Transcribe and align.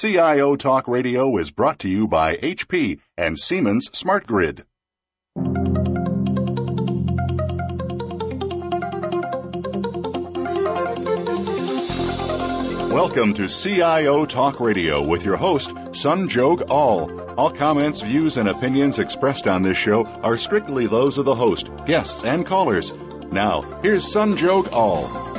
CIO 0.00 0.54
Talk 0.54 0.86
Radio 0.86 1.38
is 1.38 1.50
brought 1.50 1.80
to 1.80 1.88
you 1.88 2.06
by 2.06 2.36
HP 2.36 3.00
and 3.16 3.36
Siemens 3.36 3.90
Smart 3.92 4.28
Grid. 4.28 4.64
Welcome 12.94 13.34
to 13.34 13.48
CIO 13.48 14.24
Talk 14.24 14.60
Radio 14.60 15.04
with 15.04 15.24
your 15.24 15.36
host, 15.36 15.70
Sanjog 15.70 16.70
Aul. 16.70 17.20
All 17.36 17.36
All 17.36 17.50
comments, 17.50 18.00
views, 18.00 18.36
and 18.36 18.48
opinions 18.48 19.00
expressed 19.00 19.48
on 19.48 19.62
this 19.62 19.76
show 19.76 20.06
are 20.06 20.36
strictly 20.36 20.86
those 20.86 21.18
of 21.18 21.24
the 21.24 21.34
host, 21.34 21.68
guests, 21.86 22.22
and 22.22 22.46
callers. 22.46 22.92
Now, 23.32 23.62
here's 23.82 24.04
Sanjog 24.04 24.70
Aul. 24.72 25.37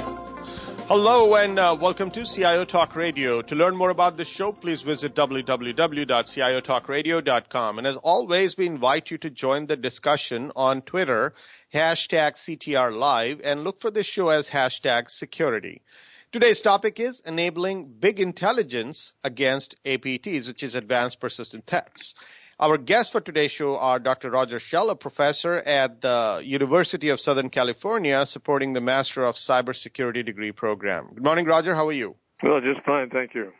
Hello 0.89 1.35
and 1.35 1.59
uh, 1.59 1.77
welcome 1.79 2.09
to 2.09 2.25
CIO 2.25 2.65
Talk 2.65 2.95
Radio. 2.95 3.43
To 3.43 3.53
learn 3.53 3.77
more 3.77 3.91
about 3.91 4.17
the 4.17 4.25
show, 4.25 4.51
please 4.51 4.81
visit 4.81 5.13
www.ciotalkradio.com. 5.13 7.77
And 7.77 7.85
as 7.85 7.95
always, 7.97 8.57
we 8.57 8.65
invite 8.65 9.11
you 9.11 9.19
to 9.19 9.29
join 9.29 9.67
the 9.67 9.75
discussion 9.75 10.51
on 10.55 10.81
Twitter, 10.81 11.35
hashtag 11.71 12.37
CTR 12.37 12.91
Live, 12.91 13.39
and 13.43 13.63
look 13.63 13.81
for 13.81 13.91
the 13.91 14.01
show 14.01 14.29
as 14.29 14.49
hashtag 14.49 15.11
security. 15.11 15.83
Today's 16.31 16.59
topic 16.59 16.99
is 16.99 17.21
enabling 17.23 17.93
big 17.99 18.19
intelligence 18.19 19.11
against 19.23 19.75
APTs, 19.85 20.47
which 20.47 20.63
is 20.63 20.73
advanced 20.73 21.19
persistent 21.19 21.67
threats. 21.67 22.15
Our 22.61 22.77
guests 22.77 23.09
for 23.13 23.21
today's 23.21 23.51
show 23.53 23.77
are 23.77 23.99
Dr. 23.99 24.29
Roger 24.31 24.59
Schell, 24.59 24.89
a 24.89 24.95
professor 24.95 25.59
at 25.59 26.01
the 26.01 26.41
University 26.43 27.07
of 27.07 27.21
Southern 27.21 27.49
California, 27.49 28.25
supporting 28.25 28.73
the 28.73 28.81
Master 28.81 29.23
of 29.23 29.35
Cybersecurity 29.35 30.25
degree 30.25 30.51
program. 30.51 31.07
Good 31.13 31.23
morning, 31.23 31.45
Roger. 31.45 31.73
How 31.73 31.87
are 31.87 31.93
you? 31.93 32.15
Well, 32.43 32.59
just 32.59 32.85
fine, 32.85 33.09
thank 33.11 33.33
you. 33.33 33.53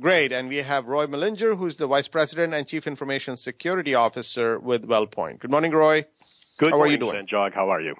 Great. 0.00 0.32
And 0.32 0.48
we 0.48 0.56
have 0.56 0.86
Roy 0.86 1.06
Mellinger, 1.06 1.54
who's 1.54 1.76
the 1.76 1.86
Vice 1.86 2.08
President 2.08 2.54
and 2.54 2.66
Chief 2.66 2.86
Information 2.86 3.36
Security 3.36 3.94
Officer 3.94 4.58
with 4.58 4.88
WellPoint. 4.88 5.40
Good 5.40 5.50
morning, 5.50 5.72
Roy. 5.72 6.06
Good 6.58 6.70
How 6.70 6.78
morning, 6.78 6.92
are 6.92 7.06
you 7.06 7.12
doing? 7.12 7.26
Jog. 7.28 7.52
How 7.54 7.68
are 7.68 7.82
you? 7.82 7.94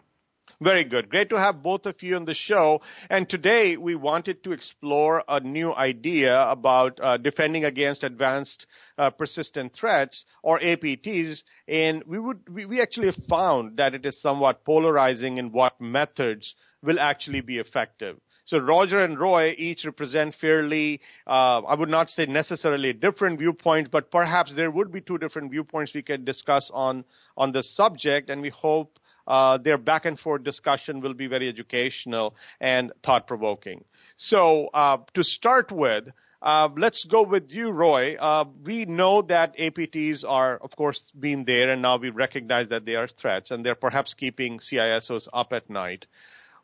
Very 0.65 0.85
good. 0.85 1.11
Great 1.11 1.29
to 1.29 1.39
have 1.39 1.63
both 1.63 1.85
of 1.85 2.03
you 2.03 2.17
on 2.17 2.25
the 2.25 2.33
show. 2.33 2.81
And 3.11 3.29
today 3.29 3.77
we 3.77 3.97
wanted 3.97 4.43
to 4.45 4.53
explore 4.53 5.23
a 5.29 5.39
new 5.39 5.75
idea 5.75 6.41
about 6.41 6.99
uh, 7.03 7.19
defending 7.19 7.67
against 7.67 8.03
advanced 8.03 8.65
uh, 8.97 9.11
persistent 9.11 9.75
threats 9.75 10.25
or 10.43 10.59
APTs. 10.59 11.43
And 11.69 12.03
we 12.05 12.19
would, 12.19 12.49
we, 12.49 12.65
we 12.65 12.81
actually 12.81 13.13
found 13.29 13.77
that 13.77 13.93
it 13.93 14.07
is 14.07 14.19
somewhat 14.19 14.65
polarizing 14.65 15.37
in 15.37 15.53
what 15.53 15.79
methods 15.83 16.55
will 16.83 16.99
actually 16.99 17.43
be 17.43 17.59
effective. 17.59 18.17
So 18.47 18.57
Roger 18.57 19.05
and 19.05 19.19
Roy 19.19 19.55
each 19.59 19.85
represent 19.85 20.35
fairly, 20.35 21.03
uh, 21.27 21.61
I 21.61 21.75
would 21.75 21.91
not 21.91 22.11
say 22.11 22.25
necessarily 22.25 22.95
different 22.95 23.39
viewpoints, 23.39 23.91
but 23.93 24.11
perhaps 24.11 24.55
there 24.55 24.71
would 24.71 24.91
be 24.91 25.03
two 25.03 25.19
different 25.19 25.51
viewpoints 25.51 25.93
we 25.93 26.03
can 26.03 26.25
discuss 26.25 26.71
on, 26.73 27.05
on 27.37 27.53
this 27.53 27.71
subject. 27.71 28.31
And 28.31 28.41
we 28.41 28.49
hope 28.49 28.99
uh, 29.27 29.59
their 29.59 29.79
back 29.79 30.05
and 30.05 30.19
forth 30.19 30.43
discussion 30.45 31.01
will 31.01 31.15
be 31.15 31.27
very 31.27 31.49
educational 31.49 32.35
and 32.61 32.93
thought 33.03 33.27
provoking. 33.27 33.85
So 34.17 34.69
uh, 34.73 34.99
to 35.15 35.23
start 35.25 35.73
with, 35.73 36.05
uh, 36.43 36.69
let's 36.77 37.05
go 37.05 37.23
with 37.23 37.51
you, 37.51 37.71
Roy. 37.71 38.17
Uh, 38.17 38.45
we 38.63 38.85
know 38.85 39.23
that 39.23 39.57
APTs 39.57 40.25
are, 40.29 40.59
of 40.59 40.77
course, 40.77 41.03
being 41.19 41.45
there, 41.45 41.71
and 41.71 41.81
now 41.81 41.97
we 41.97 42.11
recognize 42.11 42.69
that 42.69 42.85
they 42.85 42.97
are 42.97 43.09
threats, 43.09 43.51
and 43.51 43.65
they're 43.65 43.75
perhaps 43.75 44.13
keeping 44.13 44.59
CISOs 44.59 45.27
up 45.33 45.55
at 45.55 45.71
night. 45.71 46.07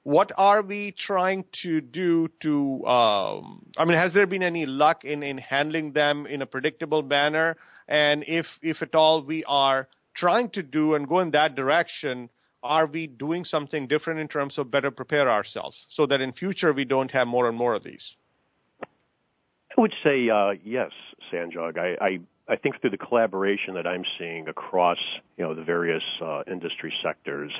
What 0.02 0.32
are 0.36 0.62
we 0.62 0.92
trying 0.92 1.44
to 1.62 1.80
do 1.80 2.28
to? 2.40 2.86
Um, 2.86 3.66
I 3.76 3.84
mean, 3.84 3.98
has 3.98 4.12
there 4.14 4.26
been 4.26 4.42
any 4.42 4.64
luck 4.64 5.04
in 5.04 5.22
in 5.22 5.36
handling 5.38 5.92
them 5.92 6.26
in 6.26 6.40
a 6.40 6.46
predictable 6.46 7.02
manner? 7.02 7.56
And 7.86 8.24
if 8.26 8.58
if 8.62 8.80
at 8.82 8.94
all 8.94 9.22
we 9.22 9.44
are 9.44 9.88
trying 10.14 10.50
to 10.50 10.62
do 10.62 10.94
and 10.94 11.06
go 11.06 11.20
in 11.20 11.32
that 11.32 11.54
direction, 11.54 12.30
are 12.62 12.86
we 12.86 13.06
doing 13.06 13.44
something 13.44 13.86
different 13.86 14.20
in 14.20 14.28
terms 14.28 14.58
of 14.58 14.70
better 14.70 14.90
prepare 14.90 15.30
ourselves 15.30 15.86
so 15.88 16.06
that 16.06 16.20
in 16.20 16.32
future 16.32 16.72
we 16.72 16.84
don't 16.84 17.10
have 17.10 17.26
more 17.26 17.48
and 17.48 17.56
more 17.56 17.74
of 17.74 17.82
these? 17.82 18.16
I 18.82 19.80
would 19.80 19.94
say 20.02 20.28
uh, 20.28 20.52
yes, 20.64 20.90
Sanjog. 21.32 21.78
I, 21.78 21.96
I, 22.04 22.20
I 22.48 22.56
think 22.56 22.80
through 22.80 22.90
the 22.90 22.98
collaboration 22.98 23.74
that 23.74 23.86
I'm 23.86 24.04
seeing 24.18 24.48
across 24.48 24.98
you 25.36 25.44
know 25.44 25.54
the 25.54 25.62
various 25.62 26.02
uh, 26.20 26.42
industry 26.50 26.92
sectors, 27.02 27.52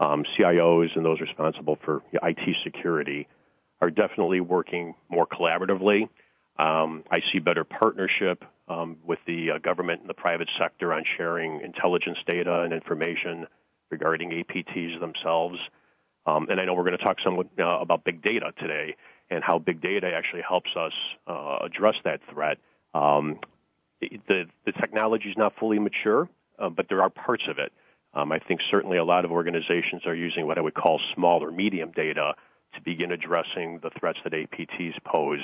um, 0.00 0.24
CIOs 0.36 0.96
and 0.96 1.04
those 1.04 1.20
responsible 1.20 1.78
for 1.84 2.02
IT 2.12 2.56
security 2.64 3.28
are 3.80 3.90
definitely 3.90 4.40
working 4.40 4.94
more 5.08 5.26
collaboratively. 5.26 6.08
Um, 6.58 7.04
I 7.10 7.20
see 7.32 7.38
better 7.38 7.64
partnership 7.64 8.44
um, 8.68 8.96
with 9.04 9.18
the 9.26 9.52
uh, 9.52 9.58
government 9.58 10.00
and 10.00 10.10
the 10.10 10.14
private 10.14 10.48
sector 10.58 10.92
on 10.92 11.04
sharing 11.16 11.60
intelligence 11.62 12.18
data 12.26 12.62
and 12.62 12.72
information 12.72 13.46
regarding 13.90 14.30
APTs 14.30 14.98
themselves. 15.00 15.58
Um, 16.26 16.48
and 16.50 16.60
I 16.60 16.64
know 16.64 16.74
we're 16.74 16.84
going 16.84 16.98
to 16.98 17.04
talk 17.04 17.18
somewhat 17.22 17.48
uh, 17.58 17.78
about 17.80 18.04
big 18.04 18.22
data 18.22 18.52
today 18.58 18.96
and 19.30 19.42
how 19.42 19.58
big 19.58 19.80
data 19.80 20.10
actually 20.12 20.42
helps 20.46 20.70
us 20.76 20.92
uh, 21.26 21.58
address 21.62 21.96
that 22.04 22.20
threat. 22.32 22.58
Um, 22.94 23.38
the, 24.00 24.46
the 24.66 24.72
technology 24.72 25.28
is 25.28 25.36
not 25.36 25.54
fully 25.58 25.78
mature, 25.78 26.28
uh, 26.58 26.68
but 26.68 26.86
there 26.88 27.02
are 27.02 27.10
parts 27.10 27.44
of 27.48 27.58
it. 27.58 27.72
Um, 28.12 28.32
I 28.32 28.38
think 28.40 28.60
certainly 28.70 28.98
a 28.98 29.04
lot 29.04 29.24
of 29.24 29.30
organizations 29.30 30.02
are 30.04 30.14
using 30.14 30.46
what 30.46 30.58
I 30.58 30.60
would 30.60 30.74
call 30.74 31.00
small 31.14 31.44
or 31.44 31.52
medium 31.52 31.92
data 31.92 32.34
to 32.74 32.80
begin 32.82 33.12
addressing 33.12 33.80
the 33.82 33.90
threats 33.98 34.18
that 34.24 34.32
APTs 34.32 34.94
pose. 35.04 35.42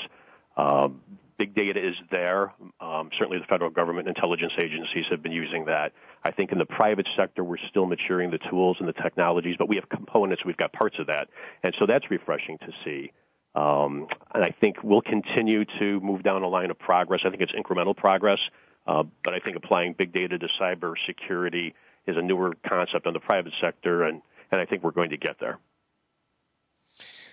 Um, 0.56 1.00
big 1.38 1.54
data 1.54 1.86
is 1.86 1.94
there. 2.10 2.52
Um, 2.80 3.10
certainly, 3.18 3.38
the 3.38 3.46
federal 3.46 3.70
government 3.70 4.08
intelligence 4.08 4.52
agencies 4.58 5.04
have 5.10 5.22
been 5.22 5.32
using 5.32 5.66
that. 5.66 5.92
I 6.24 6.30
think 6.30 6.52
in 6.52 6.58
the 6.58 6.66
private 6.66 7.08
sector, 7.16 7.44
we're 7.44 7.58
still 7.68 7.86
maturing 7.86 8.30
the 8.30 8.38
tools 8.50 8.76
and 8.80 8.88
the 8.88 8.92
technologies, 8.92 9.56
but 9.58 9.68
we 9.68 9.76
have 9.76 9.88
components, 9.88 10.44
we've 10.44 10.56
got 10.56 10.72
parts 10.72 10.98
of 10.98 11.06
that, 11.06 11.28
and 11.62 11.74
so 11.78 11.86
that's 11.86 12.10
refreshing 12.10 12.58
to 12.58 12.72
see. 12.84 13.12
Um, 13.54 14.06
and 14.34 14.44
I 14.44 14.54
think 14.60 14.76
we'll 14.82 15.02
continue 15.02 15.64
to 15.78 16.00
move 16.00 16.22
down 16.22 16.42
a 16.42 16.48
line 16.48 16.70
of 16.70 16.78
progress. 16.78 17.22
I 17.24 17.30
think 17.30 17.42
it's 17.42 17.52
incremental 17.52 17.96
progress, 17.96 18.38
uh, 18.86 19.04
but 19.24 19.32
I 19.32 19.40
think 19.40 19.56
applying 19.56 19.94
big 19.94 20.12
data 20.12 20.38
to 20.38 20.48
cybersecurity 20.60 21.72
is 22.06 22.16
a 22.16 22.22
newer 22.22 22.54
concept 22.68 23.06
in 23.06 23.14
the 23.14 23.20
private 23.20 23.54
sector, 23.60 24.02
and, 24.02 24.20
and 24.52 24.60
I 24.60 24.66
think 24.66 24.82
we're 24.82 24.90
going 24.90 25.10
to 25.10 25.16
get 25.16 25.36
there. 25.40 25.58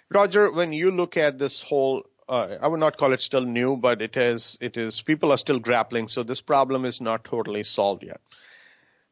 Roger, 0.09 0.51
when 0.51 0.73
you 0.73 0.91
look 0.91 1.17
at 1.17 1.39
this 1.39 1.61
whole 1.61 2.03
uh, 2.29 2.57
I 2.61 2.67
would 2.67 2.79
not 2.79 2.97
call 2.97 3.13
it 3.13 3.21
still 3.21 3.45
new, 3.45 3.77
but 3.77 4.01
it 4.01 4.15
is, 4.17 4.57
it 4.61 4.77
is, 4.77 5.01
people 5.01 5.31
are 5.31 5.37
still 5.37 5.59
grappling. 5.59 6.07
So 6.07 6.23
this 6.23 6.41
problem 6.41 6.85
is 6.85 7.01
not 7.01 7.23
totally 7.23 7.63
solved 7.63 8.03
yet. 8.03 8.21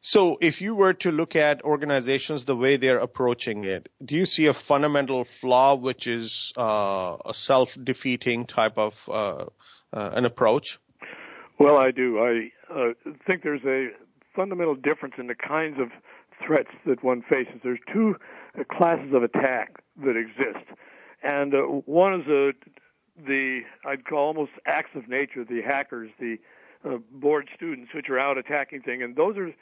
So 0.04 0.36
if 0.40 0.60
you 0.60 0.74
were 0.74 0.94
to 0.94 1.12
look 1.12 1.36
at 1.36 1.62
organizations 1.62 2.44
the 2.44 2.56
way 2.56 2.76
they're 2.76 2.98
approaching 2.98 3.64
it, 3.64 3.88
do 4.04 4.16
you 4.16 4.26
see 4.26 4.46
a 4.46 4.52
fundamental 4.52 5.24
flaw 5.40 5.76
which 5.76 6.08
is 6.08 6.52
uh, 6.58 7.18
a 7.24 7.32
self-defeating 7.32 8.46
type 8.46 8.76
of 8.76 8.94
uh, 9.06 9.12
uh, 9.12 9.44
an 9.92 10.24
approach? 10.24 10.80
Well, 11.60 11.76
I 11.76 11.92
do. 11.92 12.18
I 12.18 12.50
uh, 12.74 12.92
think 13.24 13.44
there's 13.44 13.64
a 13.64 13.90
fundamental 14.34 14.74
difference 14.74 15.14
in 15.18 15.28
the 15.28 15.36
kinds 15.36 15.78
of 15.78 15.90
threats 16.44 16.70
that 16.84 17.04
one 17.04 17.22
faces. 17.22 17.60
There's 17.62 17.78
two 17.92 18.16
classes 18.72 19.14
of 19.14 19.22
attack 19.22 19.76
that 20.04 20.16
exist, 20.16 20.66
and 21.22 21.54
uh, 21.54 21.60
one 21.86 22.20
is 22.20 22.26
a 22.26 22.50
the 23.16 23.60
I'd 23.84 24.04
call 24.04 24.26
almost 24.26 24.52
acts 24.66 24.90
of 24.94 25.08
nature, 25.08 25.44
the 25.44 25.62
hackers, 25.62 26.10
the 26.18 26.36
uh, 26.84 26.98
bored 27.12 27.48
students, 27.54 27.92
which 27.94 28.08
are 28.08 28.18
out 28.18 28.38
attacking 28.38 28.82
things, 28.82 29.02
and 29.02 29.16
those 29.16 29.36
are 29.36 29.52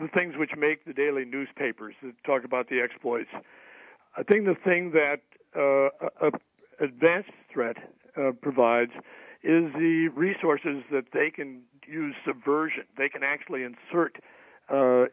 the 0.00 0.08
things 0.08 0.34
which 0.36 0.50
make 0.56 0.84
the 0.84 0.92
daily 0.92 1.24
newspapers 1.24 1.94
that 2.02 2.14
talk 2.24 2.44
about 2.44 2.68
the 2.68 2.80
exploits. 2.80 3.30
I 4.16 4.22
think 4.22 4.44
the 4.44 4.56
thing 4.64 4.92
that 4.92 5.20
uh, 5.56 6.06
a, 6.20 6.28
a 6.28 6.30
advanced 6.84 7.30
threat 7.52 7.76
uh, 8.16 8.32
provides 8.42 8.92
is 9.42 9.72
the 9.74 10.08
resources 10.14 10.82
that 10.90 11.04
they 11.12 11.30
can 11.30 11.62
use 11.86 12.14
subversion. 12.26 12.84
They 12.96 13.08
can 13.08 13.22
actually 13.22 13.62
insert 13.62 14.16
uh, 14.68 15.04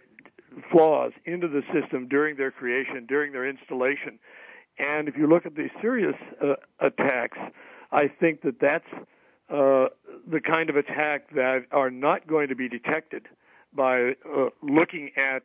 flaws 0.71 1.11
into 1.25 1.47
the 1.47 1.61
system 1.73 2.07
during 2.07 2.37
their 2.37 2.51
creation, 2.51 3.05
during 3.07 3.33
their 3.33 3.47
installation, 3.47 4.19
and 4.77 5.07
if 5.07 5.15
you 5.17 5.27
look 5.27 5.45
at 5.45 5.55
the 5.55 5.69
serious 5.81 6.15
uh, 6.41 6.53
attacks, 6.79 7.37
I 7.91 8.07
think 8.07 8.41
that 8.41 8.59
that's 8.59 8.85
uh, 9.49 9.87
the 10.29 10.39
kind 10.45 10.69
of 10.69 10.75
attack 10.75 11.29
that 11.35 11.65
are 11.71 11.91
not 11.91 12.27
going 12.27 12.47
to 12.47 12.55
be 12.55 12.69
detected 12.69 13.27
by 13.73 14.11
uh, 14.25 14.49
looking 14.61 15.11
at 15.17 15.43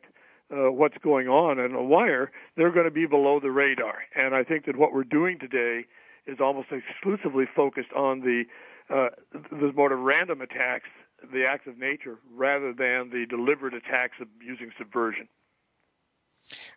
uh, 0.49 0.71
what's 0.71 0.97
going 1.03 1.27
on 1.27 1.59
in 1.59 1.73
a 1.73 1.83
wire. 1.83 2.31
They're 2.55 2.71
going 2.71 2.85
to 2.85 2.91
be 2.91 3.05
below 3.05 3.39
the 3.39 3.51
radar. 3.51 3.95
And 4.15 4.33
I 4.33 4.43
think 4.43 4.65
that 4.65 4.77
what 4.77 4.93
we're 4.93 5.03
doing 5.03 5.39
today 5.39 5.85
is 6.25 6.37
almost 6.41 6.69
exclusively 6.71 7.45
focused 7.53 7.91
on 7.95 8.21
the 8.21 8.43
uh, 8.89 9.09
the 9.33 9.73
more 9.75 9.93
random 9.97 10.39
attacks, 10.39 10.87
the 11.33 11.45
acts 11.45 11.67
of 11.67 11.77
nature, 11.77 12.19
rather 12.33 12.71
than 12.71 13.09
the 13.09 13.25
deliberate 13.29 13.73
attacks 13.73 14.15
of 14.21 14.27
using 14.41 14.71
subversion. 14.77 15.27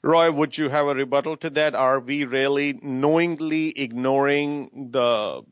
Roy, 0.02 0.30
would 0.32 0.56
you 0.56 0.68
have 0.68 0.86
a 0.86 0.94
rebuttal 0.94 1.36
to 1.38 1.50
that? 1.50 1.74
Are 1.74 2.00
we 2.00 2.24
really 2.24 2.78
knowingly 2.82 3.78
ignoring 3.78 4.90
the 4.92 5.42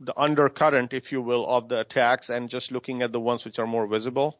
the 0.00 0.16
undercurrent, 0.16 0.92
if 0.92 1.10
you 1.10 1.20
will, 1.20 1.44
of 1.48 1.68
the 1.68 1.80
attacks 1.80 2.30
and 2.30 2.48
just 2.48 2.70
looking 2.70 3.02
at 3.02 3.10
the 3.10 3.18
ones 3.20 3.44
which 3.44 3.58
are 3.58 3.66
more 3.66 3.86
visible? 3.86 4.38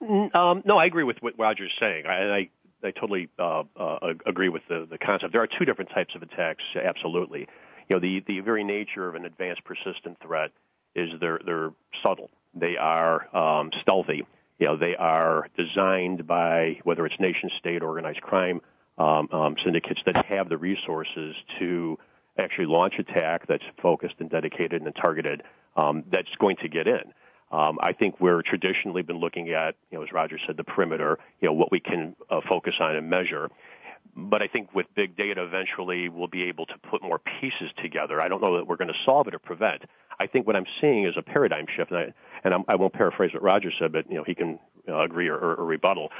Um, 0.00 0.62
no, 0.64 0.76
I 0.76 0.86
agree 0.86 1.04
with 1.04 1.18
what 1.20 1.38
Roger 1.38 1.66
is 1.66 1.72
saying. 1.78 2.06
I, 2.06 2.10
I, 2.12 2.48
I 2.82 2.90
totally 2.90 3.28
uh, 3.38 3.62
uh, 3.76 4.14
agree 4.26 4.48
with 4.48 4.62
the, 4.68 4.86
the 4.90 4.98
concept. 4.98 5.32
There 5.32 5.42
are 5.42 5.46
two 5.46 5.64
different 5.64 5.90
types 5.90 6.14
of 6.14 6.22
attacks, 6.22 6.64
absolutely. 6.74 7.46
You 7.88 7.96
know, 7.96 8.00
the, 8.00 8.24
the 8.26 8.40
very 8.40 8.64
nature 8.64 9.08
of 9.08 9.14
an 9.14 9.24
advanced 9.24 9.62
persistent 9.64 10.18
threat 10.20 10.50
is 10.94 11.10
they're, 11.20 11.40
they're 11.44 11.70
subtle. 12.02 12.30
They 12.54 12.76
are 12.76 13.34
um, 13.34 13.70
stealthy. 13.80 14.26
You 14.58 14.66
know, 14.66 14.76
they 14.76 14.94
are 14.96 15.48
designed 15.56 16.26
by 16.26 16.78
whether 16.84 17.04
it's 17.06 17.18
nation 17.18 17.50
state 17.58 17.82
organized 17.82 18.20
crime 18.20 18.60
um, 18.98 19.28
um, 19.32 19.56
syndicates 19.64 20.00
that 20.06 20.24
have 20.26 20.48
the 20.48 20.56
resources 20.56 21.34
to 21.58 21.98
actually 22.38 22.66
launch 22.66 22.94
attack 22.98 23.46
that's 23.48 23.64
focused 23.82 24.14
and 24.18 24.30
dedicated 24.30 24.82
and 24.82 24.94
targeted 24.94 25.42
um, 25.76 26.04
that's 26.10 26.28
going 26.38 26.56
to 26.56 26.68
get 26.68 26.86
in. 26.86 27.02
Um, 27.52 27.78
I 27.80 27.92
think 27.92 28.20
we're 28.20 28.42
traditionally 28.42 29.02
been 29.02 29.18
looking 29.18 29.50
at, 29.50 29.76
you 29.90 29.98
know, 29.98 30.04
as 30.04 30.12
Roger 30.12 30.38
said, 30.46 30.56
the 30.56 30.64
perimeter, 30.64 31.18
you 31.40 31.48
know, 31.48 31.52
what 31.52 31.70
we 31.70 31.78
can 31.78 32.16
uh, 32.30 32.40
focus 32.48 32.74
on 32.80 32.96
and 32.96 33.08
measure. 33.08 33.48
But 34.16 34.42
I 34.42 34.48
think 34.48 34.74
with 34.74 34.86
big 34.94 35.16
data, 35.16 35.42
eventually 35.42 36.08
we'll 36.08 36.28
be 36.28 36.44
able 36.44 36.66
to 36.66 36.74
put 36.90 37.02
more 37.02 37.20
pieces 37.40 37.70
together. 37.82 38.20
I 38.20 38.28
don't 38.28 38.40
know 38.40 38.56
that 38.56 38.66
we're 38.66 38.76
going 38.76 38.92
to 38.92 38.98
solve 39.04 39.28
it 39.28 39.34
or 39.34 39.38
prevent. 39.38 39.82
I 40.18 40.26
think 40.26 40.46
what 40.46 40.56
I'm 40.56 40.66
seeing 40.80 41.04
is 41.06 41.14
a 41.16 41.22
paradigm 41.22 41.66
shift, 41.74 41.90
and 41.90 41.98
I, 41.98 42.14
and 42.44 42.54
I'm, 42.54 42.64
I 42.68 42.76
will 42.76 42.86
not 42.86 42.92
paraphrase 42.94 43.32
what 43.32 43.42
Roger 43.42 43.70
said, 43.78 43.92
but 43.92 44.08
you 44.10 44.16
know 44.16 44.24
he 44.24 44.34
can 44.34 44.58
uh, 44.88 45.02
agree 45.02 45.28
or, 45.28 45.36
or, 45.36 45.54
or 45.56 45.64
rebuttal. 45.64 46.10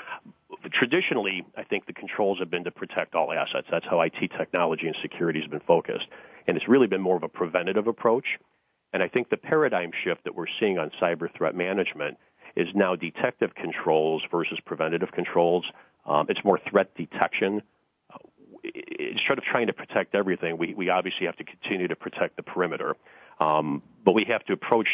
Traditionally, 0.73 1.45
I 1.57 1.65
think 1.65 1.87
the 1.87 1.93
controls 1.93 2.39
have 2.39 2.51
been 2.51 2.65
to 2.65 2.71
protect 2.71 3.15
all 3.15 3.33
assets. 3.33 3.67
That's 3.71 3.85
how 3.87 4.01
IT 4.01 4.31
technology 4.37 4.87
and 4.87 4.97
security 5.03 5.41
has 5.41 5.49
been 5.49 5.61
focused, 5.61 6.07
and 6.47 6.57
it's 6.57 6.69
really 6.69 6.87
been 6.87 7.01
more 7.01 7.17
of 7.17 7.23
a 7.23 7.29
preventative 7.29 7.87
approach. 7.87 8.27
And 8.93 9.03
I 9.03 9.09
think 9.09 9.29
the 9.29 9.37
paradigm 9.37 9.91
shift 10.05 10.25
that 10.25 10.35
we're 10.35 10.47
seeing 10.61 10.79
on 10.79 10.91
cyber 11.01 11.29
threat 11.37 11.57
management 11.57 12.17
is 12.57 12.69
now 12.75 12.95
detective 12.95 13.55
controls 13.55 14.23
versus 14.31 14.59
preventative 14.65 15.11
controls. 15.13 15.65
Um, 16.07 16.27
it's 16.29 16.45
more 16.45 16.61
threat 16.71 16.95
detection. 16.97 17.63
Instead 18.63 19.39
of 19.39 19.45
trying 19.45 19.67
to 19.67 19.73
protect 19.73 20.15
everything, 20.15 20.57
we, 20.57 20.75
we 20.75 20.89
obviously 20.89 21.27
have 21.27 21.37
to 21.37 21.45
continue 21.45 21.89
to 21.89 21.97
protect 21.97 22.37
the 22.37 22.43
perimeter. 22.43 22.97
Um, 23.41 23.83
but 24.05 24.13
we 24.13 24.25
have 24.29 24.45
to 24.45 24.53
approach 24.53 24.89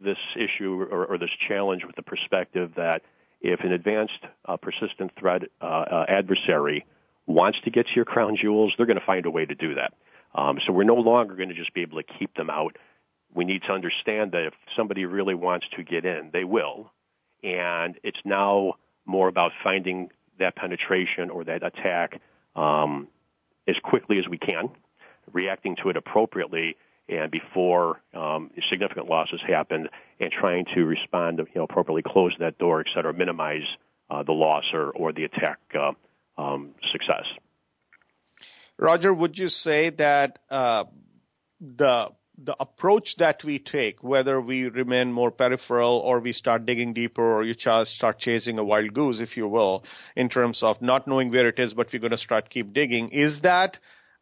this 0.00 0.18
issue 0.36 0.86
or, 0.90 1.04
or, 1.06 1.18
this 1.18 1.30
challenge 1.46 1.84
with 1.84 1.96
the 1.96 2.02
perspective 2.02 2.72
that 2.76 3.02
if 3.42 3.60
an 3.60 3.72
advanced 3.72 4.24
uh, 4.46 4.56
persistent 4.56 5.12
threat 5.18 5.42
uh, 5.60 5.64
uh, 5.64 6.04
adversary 6.08 6.86
wants 7.26 7.58
to 7.64 7.70
get 7.70 7.86
to 7.86 7.92
your 7.94 8.04
crown 8.04 8.36
jewels, 8.36 8.72
they're 8.76 8.86
going 8.86 8.98
to 8.98 9.04
find 9.04 9.26
a 9.26 9.30
way 9.30 9.44
to 9.44 9.54
do 9.54 9.74
that. 9.74 9.92
Um, 10.34 10.58
so 10.64 10.72
we're 10.72 10.84
no 10.84 10.94
longer 10.94 11.34
going 11.34 11.48
to 11.48 11.54
just 11.54 11.74
be 11.74 11.82
able 11.82 12.00
to 12.02 12.08
keep 12.18 12.34
them 12.34 12.50
out. 12.50 12.76
We 13.34 13.44
need 13.44 13.62
to 13.64 13.72
understand 13.72 14.32
that 14.32 14.46
if 14.46 14.54
somebody 14.76 15.04
really 15.04 15.34
wants 15.34 15.66
to 15.76 15.82
get 15.82 16.04
in, 16.04 16.30
they 16.32 16.44
will. 16.44 16.92
And 17.42 17.98
it's 18.02 18.20
now 18.24 18.74
more 19.06 19.28
about 19.28 19.52
finding 19.62 20.10
that 20.38 20.56
penetration 20.56 21.30
or 21.30 21.44
that 21.44 21.62
attack 21.62 22.20
um, 22.56 23.08
as 23.68 23.76
quickly 23.82 24.18
as 24.18 24.28
we 24.28 24.38
can, 24.38 24.70
reacting 25.32 25.76
to 25.82 25.90
it 25.90 25.96
appropriately, 25.96 26.76
and 27.10 27.30
before 27.30 28.00
um, 28.14 28.50
significant 28.70 29.08
losses 29.08 29.40
happen, 29.46 29.88
and 30.20 30.30
trying 30.30 30.64
to 30.74 30.84
respond, 30.84 31.38
you 31.38 31.46
know, 31.56 31.64
appropriately 31.64 32.02
close 32.02 32.32
that 32.38 32.58
door, 32.58 32.80
et 32.80 32.86
cetera, 32.94 33.12
minimize 33.12 33.66
uh, 34.10 34.22
the 34.22 34.32
loss 34.32 34.64
or, 34.72 34.90
or 34.90 35.12
the 35.12 35.24
attack 35.24 35.58
uh, 35.74 35.92
um, 36.40 36.70
success. 36.92 37.24
Roger, 38.78 39.12
would 39.12 39.38
you 39.38 39.48
say 39.48 39.90
that 39.90 40.38
uh, 40.50 40.84
the 41.60 42.08
the 42.42 42.56
approach 42.58 43.16
that 43.16 43.44
we 43.44 43.58
take, 43.58 44.02
whether 44.02 44.40
we 44.40 44.64
remain 44.64 45.12
more 45.12 45.30
peripheral 45.30 45.98
or 45.98 46.20
we 46.20 46.32
start 46.32 46.64
digging 46.64 46.94
deeper 46.94 47.22
or 47.22 47.44
you 47.44 47.54
just 47.54 47.92
start 47.92 48.18
chasing 48.18 48.58
a 48.58 48.64
wild 48.64 48.94
goose, 48.94 49.20
if 49.20 49.36
you 49.36 49.46
will, 49.46 49.84
in 50.16 50.30
terms 50.30 50.62
of 50.62 50.80
not 50.80 51.06
knowing 51.06 51.30
where 51.30 51.48
it 51.48 51.58
is, 51.58 51.74
but 51.74 51.92
we're 51.92 51.98
going 51.98 52.12
to 52.12 52.16
start 52.16 52.48
keep 52.48 52.72
digging, 52.72 53.10
is 53.10 53.42
that 53.42 53.78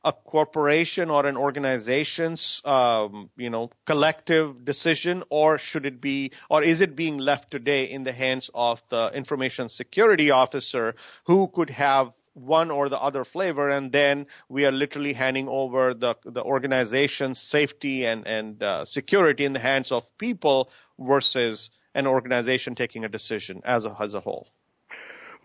a 0.08 0.12
corporation 0.12 1.10
or 1.10 1.26
an 1.26 1.36
organization's 1.36 2.62
um, 2.64 3.28
you 3.36 3.50
know 3.50 3.70
collective 3.84 4.64
decision 4.64 5.22
or 5.28 5.58
should 5.58 5.84
it 5.84 6.00
be 6.00 6.32
or 6.48 6.62
is 6.62 6.80
it 6.80 6.96
being 6.96 7.18
left 7.18 7.50
today 7.50 7.84
in 7.84 8.04
the 8.04 8.12
hands 8.12 8.50
of 8.54 8.82
the 8.88 9.10
information 9.12 9.68
security 9.68 10.30
officer 10.30 10.94
who 11.26 11.46
could 11.54 11.68
have 11.68 12.12
one 12.32 12.70
or 12.70 12.88
the 12.88 12.98
other 13.08 13.22
flavor 13.22 13.68
and 13.68 13.92
then 13.92 14.26
we 14.48 14.64
are 14.64 14.72
literally 14.72 15.12
handing 15.12 15.46
over 15.46 15.92
the 15.92 16.14
the 16.24 16.42
organization's 16.42 17.38
safety 17.38 18.06
and 18.06 18.26
and 18.26 18.62
uh, 18.62 18.84
security 18.86 19.44
in 19.44 19.52
the 19.52 19.64
hands 19.72 19.92
of 19.92 20.04
people 20.16 20.70
versus 20.98 21.68
an 21.94 22.06
organization 22.06 22.74
taking 22.74 23.04
a 23.04 23.08
decision 23.18 23.60
as 23.64 23.84
a 23.84 23.94
as 24.00 24.14
a 24.14 24.20
whole 24.20 24.48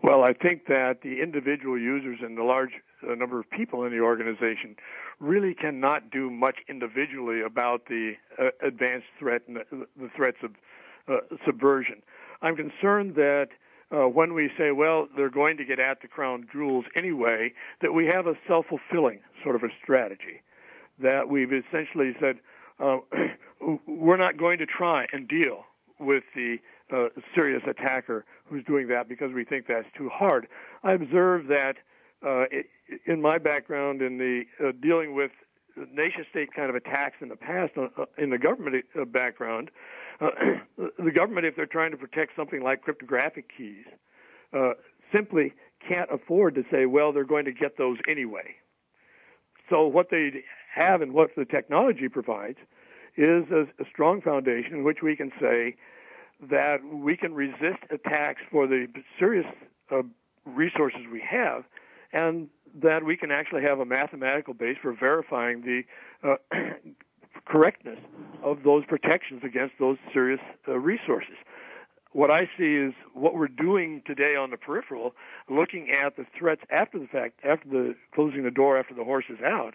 well, 0.04 0.22
I 0.22 0.34
think 0.34 0.66
that 0.66 1.00
the 1.02 1.22
individual 1.22 1.78
users 1.78 2.18
and 2.22 2.36
the 2.36 2.42
large 2.42 2.72
uh, 3.02 3.14
number 3.14 3.40
of 3.40 3.48
people 3.48 3.84
in 3.84 3.90
the 3.90 4.00
organization 4.00 4.76
really 5.18 5.54
cannot 5.54 6.10
do 6.10 6.28
much 6.28 6.56
individually 6.68 7.40
about 7.40 7.86
the 7.86 8.12
uh, 8.38 8.48
advanced 8.62 9.06
threat 9.18 9.40
and 9.48 9.56
the, 9.56 9.86
the 9.98 10.10
threats 10.14 10.36
of 10.42 10.50
uh, 11.08 11.20
subversion. 11.46 12.02
I'm 12.42 12.54
concerned 12.54 13.14
that 13.14 13.46
uh, 13.90 14.06
when 14.06 14.34
we 14.34 14.50
say, 14.58 14.72
well, 14.72 15.08
they're 15.16 15.30
going 15.30 15.56
to 15.56 15.64
get 15.64 15.78
at 15.78 16.02
the 16.02 16.08
crown 16.08 16.48
jewels 16.52 16.84
anyway, 16.94 17.54
that 17.80 17.92
we 17.92 18.04
have 18.04 18.26
a 18.26 18.34
self-fulfilling 18.46 19.20
sort 19.42 19.56
of 19.56 19.62
a 19.62 19.68
strategy. 19.82 20.42
That 21.02 21.30
we've 21.30 21.50
essentially 21.50 22.12
said, 22.20 22.40
uh, 22.78 22.98
we're 23.86 24.18
not 24.18 24.36
going 24.36 24.58
to 24.58 24.66
try 24.66 25.06
and 25.14 25.26
deal 25.26 25.64
with 25.98 26.24
the 26.34 26.58
uh, 26.92 27.08
serious 27.34 27.62
attacker 27.66 28.26
who's 28.48 28.64
doing 28.64 28.88
that 28.88 29.08
because 29.08 29.32
we 29.34 29.44
think 29.44 29.66
that's 29.66 29.86
too 29.96 30.08
hard. 30.12 30.46
I 30.82 30.92
observe 30.92 31.46
that 31.48 31.74
uh, 32.26 32.44
in 33.06 33.20
my 33.20 33.38
background 33.38 34.02
in 34.02 34.18
the 34.18 34.42
uh, 34.62 34.72
dealing 34.82 35.14
with 35.14 35.30
nation 35.92 36.24
state 36.30 36.54
kind 36.54 36.70
of 36.70 36.76
attacks 36.76 37.16
in 37.20 37.28
the 37.28 37.36
past 37.36 37.72
uh, 37.76 37.88
uh 38.00 38.04
in 38.16 38.30
the 38.30 38.38
government 38.38 38.84
uh, 39.00 39.04
background, 39.04 39.70
uh, 40.20 40.28
the 40.98 41.10
government, 41.10 41.46
if 41.46 41.56
they're 41.56 41.66
trying 41.66 41.90
to 41.90 41.96
protect 41.96 42.32
something 42.36 42.62
like 42.62 42.82
cryptographic 42.82 43.46
keys, 43.56 43.84
uh, 44.52 44.72
simply 45.12 45.52
can't 45.86 46.08
afford 46.12 46.54
to 46.54 46.62
say, 46.70 46.86
well, 46.86 47.12
they're 47.12 47.24
going 47.24 47.44
to 47.44 47.52
get 47.52 47.76
those 47.76 47.98
anyway. 48.08 48.54
So 49.70 49.86
what 49.86 50.08
they 50.10 50.30
have 50.74 51.02
and 51.02 51.12
what 51.12 51.30
the 51.36 51.44
technology 51.44 52.08
provides 52.08 52.58
is 53.16 53.44
a, 53.50 53.62
a 53.80 53.86
strong 53.90 54.20
foundation 54.20 54.74
in 54.74 54.84
which 54.84 54.98
we 55.02 55.16
can 55.16 55.30
say, 55.40 55.76
that 56.40 56.78
we 56.84 57.16
can 57.16 57.34
resist 57.34 57.82
attacks 57.90 58.40
for 58.50 58.66
the 58.66 58.86
serious 59.18 59.46
uh, 59.90 60.02
resources 60.44 61.00
we 61.10 61.22
have, 61.28 61.64
and 62.12 62.48
that 62.82 63.04
we 63.04 63.16
can 63.16 63.30
actually 63.30 63.62
have 63.62 63.78
a 63.78 63.84
mathematical 63.84 64.54
base 64.54 64.76
for 64.80 64.94
verifying 64.94 65.62
the 65.62 65.82
uh, 66.28 66.36
correctness 67.46 67.98
of 68.42 68.62
those 68.64 68.84
protections 68.86 69.42
against 69.44 69.74
those 69.78 69.96
serious 70.12 70.40
uh, 70.68 70.72
resources. 70.72 71.36
What 72.12 72.30
I 72.30 72.48
see 72.56 72.76
is 72.76 72.94
what 73.12 73.34
we're 73.34 73.48
doing 73.48 74.02
today 74.06 74.36
on 74.36 74.50
the 74.50 74.56
peripheral, 74.56 75.14
looking 75.50 75.88
at 75.90 76.16
the 76.16 76.24
threats 76.38 76.62
after 76.70 76.98
the 76.98 77.08
fact, 77.08 77.40
after 77.44 77.68
the 77.68 77.94
closing 78.14 78.44
the 78.44 78.52
door 78.52 78.78
after 78.78 78.94
the 78.94 79.02
horse 79.02 79.24
is 79.28 79.40
out. 79.44 79.74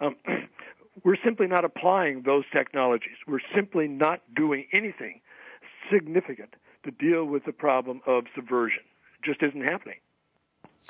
Um, 0.00 0.16
we're 1.04 1.16
simply 1.24 1.48
not 1.48 1.64
applying 1.64 2.22
those 2.22 2.44
technologies. 2.52 3.16
We're 3.26 3.40
simply 3.54 3.88
not 3.88 4.20
doing 4.34 4.66
anything 4.72 5.20
significant 5.92 6.54
to 6.84 6.90
deal 6.90 7.24
with 7.24 7.44
the 7.44 7.52
problem 7.52 8.00
of 8.06 8.24
subversion. 8.34 8.82
It 9.22 9.26
just 9.26 9.42
isn't 9.42 9.64
happening. 9.64 9.96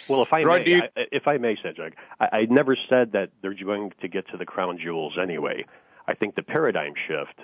Well, 0.08 0.22
if 0.22 0.32
I 0.32 0.44
may, 0.44 0.64
you... 0.66 0.82
I, 0.96 1.06
if 1.12 1.26
I 1.26 1.36
may, 1.38 1.56
Sanjog, 1.56 1.92
I, 2.20 2.28
I 2.32 2.46
never 2.48 2.76
said 2.88 3.12
that 3.12 3.30
they're 3.42 3.54
going 3.54 3.92
to 4.00 4.08
get 4.08 4.28
to 4.28 4.36
the 4.36 4.46
crown 4.46 4.78
jewels 4.82 5.18
anyway. 5.20 5.64
I 6.06 6.14
think 6.14 6.34
the 6.36 6.42
paradigm 6.42 6.94
shift 7.08 7.38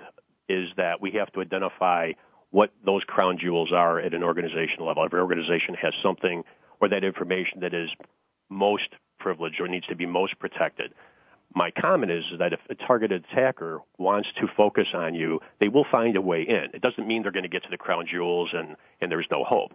is 0.48 0.68
that 0.76 1.00
we 1.00 1.12
have 1.12 1.32
to 1.32 1.40
identify 1.40 2.12
what 2.50 2.70
those 2.84 3.02
crown 3.04 3.38
jewels 3.38 3.72
are 3.72 3.98
at 3.98 4.14
an 4.14 4.22
organization 4.22 4.84
level. 4.86 5.04
Every 5.04 5.20
organization 5.20 5.74
has 5.74 5.92
something 6.02 6.44
or 6.80 6.88
that 6.88 7.04
information 7.04 7.60
that 7.60 7.74
is 7.74 7.90
most 8.48 8.88
privileged 9.18 9.60
or 9.60 9.66
needs 9.66 9.86
to 9.88 9.96
be 9.96 10.06
most 10.06 10.38
protected 10.38 10.94
my 11.54 11.70
comment 11.70 12.12
is 12.12 12.24
that 12.38 12.52
if 12.52 12.60
a 12.68 12.74
targeted 12.74 13.24
attacker 13.30 13.80
wants 13.98 14.28
to 14.40 14.46
focus 14.56 14.88
on 14.92 15.14
you, 15.14 15.40
they 15.60 15.68
will 15.68 15.86
find 15.90 16.16
a 16.16 16.20
way 16.20 16.42
in. 16.42 16.66
It 16.74 16.82
doesn't 16.82 17.06
mean 17.06 17.22
they're 17.22 17.32
going 17.32 17.44
to 17.44 17.48
get 17.48 17.62
to 17.64 17.70
the 17.70 17.78
crown 17.78 18.06
jewels 18.10 18.50
and, 18.52 18.76
and 19.00 19.10
there's 19.10 19.26
no 19.30 19.44
hope. 19.44 19.72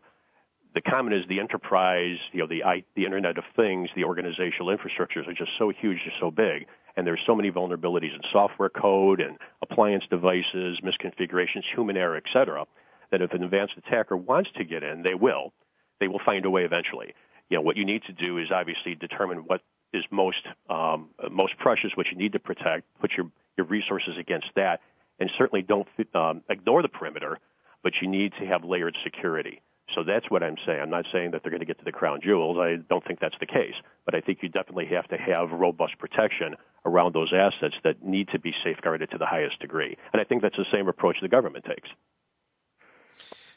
The 0.73 0.81
comment 0.81 1.15
is 1.15 1.27
the 1.27 1.39
enterprise, 1.39 2.17
you 2.31 2.39
know, 2.39 2.47
the, 2.47 2.63
I, 2.63 2.83
the 2.95 3.05
Internet 3.05 3.37
of 3.37 3.43
Things, 3.55 3.89
the 3.95 4.05
organizational 4.05 4.67
infrastructures 4.67 5.27
are 5.27 5.33
just 5.33 5.51
so 5.57 5.69
huge, 5.69 5.99
just 6.05 6.17
so 6.19 6.31
big, 6.31 6.67
and 6.95 7.05
there's 7.05 7.19
so 7.25 7.35
many 7.35 7.51
vulnerabilities 7.51 8.13
in 8.13 8.21
software 8.31 8.69
code 8.69 9.19
and 9.19 9.37
appliance 9.61 10.05
devices, 10.09 10.79
misconfigurations, 10.81 11.63
human 11.73 11.97
error, 11.97 12.15
et 12.15 12.23
cetera, 12.31 12.65
that 13.11 13.21
if 13.21 13.33
an 13.33 13.43
advanced 13.43 13.73
attacker 13.77 14.15
wants 14.15 14.49
to 14.55 14.63
get 14.63 14.83
in, 14.83 15.03
they 15.03 15.13
will. 15.13 15.51
They 15.99 16.07
will 16.07 16.21
find 16.23 16.45
a 16.45 16.49
way 16.49 16.63
eventually. 16.63 17.13
You 17.49 17.57
know, 17.57 17.61
what 17.61 17.75
you 17.75 17.83
need 17.83 18.03
to 18.03 18.13
do 18.13 18.37
is 18.37 18.49
obviously 18.49 18.95
determine 18.95 19.39
what 19.39 19.61
is 19.93 20.03
most 20.11 20.45
um, 20.69 21.09
most 21.31 21.57
precious, 21.57 21.91
what 21.95 22.07
you 22.07 22.17
need 22.17 22.33
to 22.33 22.39
protect, 22.39 22.85
put 22.99 23.11
your 23.17 23.29
your 23.57 23.67
resources 23.67 24.17
against 24.17 24.47
that, 24.55 24.81
and 25.19 25.29
certainly 25.37 25.61
don't 25.61 25.87
um, 26.15 26.41
ignore 26.49 26.81
the 26.81 26.89
perimeter, 26.89 27.39
but 27.83 27.93
you 28.01 28.07
need 28.07 28.33
to 28.39 28.45
have 28.45 28.63
layered 28.63 28.97
security. 29.03 29.61
So 29.93 30.03
that's 30.03 30.29
what 30.29 30.41
I'm 30.41 30.55
saying. 30.65 30.79
I'm 30.79 30.89
not 30.89 31.05
saying 31.11 31.31
that 31.31 31.43
they're 31.43 31.51
going 31.51 31.59
to 31.61 31.65
get 31.65 31.79
to 31.79 31.85
the 31.85 31.91
crown 31.91 32.21
jewels. 32.23 32.57
I 32.57 32.77
don't 32.89 33.05
think 33.05 33.19
that's 33.19 33.35
the 33.39 33.45
case. 33.45 33.75
But 34.05 34.15
I 34.15 34.21
think 34.21 34.39
you 34.41 34.49
definitely 34.49 34.85
have 34.87 35.07
to 35.09 35.17
have 35.17 35.51
robust 35.51 35.97
protection 35.99 36.55
around 36.85 37.13
those 37.13 37.33
assets 37.33 37.75
that 37.83 38.03
need 38.03 38.29
to 38.29 38.39
be 38.39 38.53
safeguarded 38.63 39.11
to 39.11 39.17
the 39.17 39.25
highest 39.25 39.59
degree. 39.59 39.97
And 40.13 40.21
I 40.21 40.23
think 40.23 40.41
that's 40.41 40.57
the 40.57 40.65
same 40.71 40.87
approach 40.87 41.17
the 41.21 41.27
government 41.27 41.65
takes. 41.65 41.89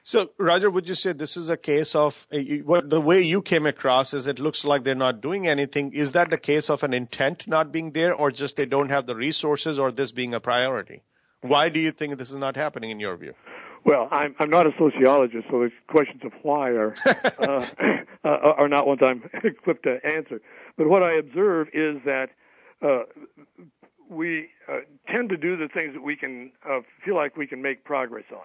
So, 0.06 0.28
Roger, 0.38 0.70
would 0.70 0.86
you 0.86 0.94
say 0.94 1.14
this 1.14 1.38
is 1.38 1.48
a 1.48 1.56
case 1.56 1.94
of 1.94 2.14
uh, 2.30 2.36
what 2.64 2.90
the 2.90 3.00
way 3.00 3.22
you 3.22 3.40
came 3.40 3.64
across 3.64 4.12
is 4.12 4.26
it 4.26 4.38
looks 4.38 4.62
like 4.62 4.84
they're 4.84 4.94
not 4.94 5.22
doing 5.22 5.48
anything? 5.48 5.94
Is 5.94 6.12
that 6.12 6.28
the 6.28 6.36
case 6.36 6.68
of 6.68 6.82
an 6.82 6.92
intent 6.92 7.48
not 7.48 7.72
being 7.72 7.90
there, 7.92 8.14
or 8.14 8.30
just 8.30 8.58
they 8.58 8.66
don't 8.66 8.90
have 8.90 9.06
the 9.06 9.14
resources, 9.16 9.78
or 9.78 9.90
this 9.90 10.12
being 10.12 10.34
a 10.34 10.40
priority? 10.40 11.02
Why 11.40 11.70
do 11.70 11.80
you 11.80 11.90
think 11.90 12.18
this 12.18 12.30
is 12.30 12.36
not 12.36 12.54
happening 12.54 12.90
in 12.90 13.00
your 13.00 13.16
view? 13.16 13.32
Well, 13.86 14.08
I'm 14.10 14.34
I'm 14.38 14.50
not 14.50 14.66
a 14.66 14.72
sociologist, 14.78 15.46
so 15.50 15.60
the 15.60 15.70
questions 15.88 16.20
of 16.22 16.32
why 16.42 16.68
are 16.68 16.94
uh, 17.38 17.66
uh, 18.24 18.28
are 18.28 18.68
not 18.68 18.86
ones 18.86 19.00
I'm 19.02 19.22
equipped 19.42 19.84
to 19.84 20.00
answer. 20.04 20.42
But 20.76 20.90
what 20.90 21.02
I 21.02 21.14
observe 21.14 21.68
is 21.72 21.96
that 22.04 22.26
uh, 22.82 23.04
we 24.10 24.48
uh, 24.68 24.80
tend 25.10 25.30
to 25.30 25.38
do 25.38 25.56
the 25.56 25.68
things 25.72 25.94
that 25.94 26.02
we 26.02 26.14
can 26.14 26.52
uh, 26.68 26.80
feel 27.06 27.16
like 27.16 27.38
we 27.38 27.46
can 27.46 27.62
make 27.62 27.84
progress 27.84 28.24
on. 28.30 28.44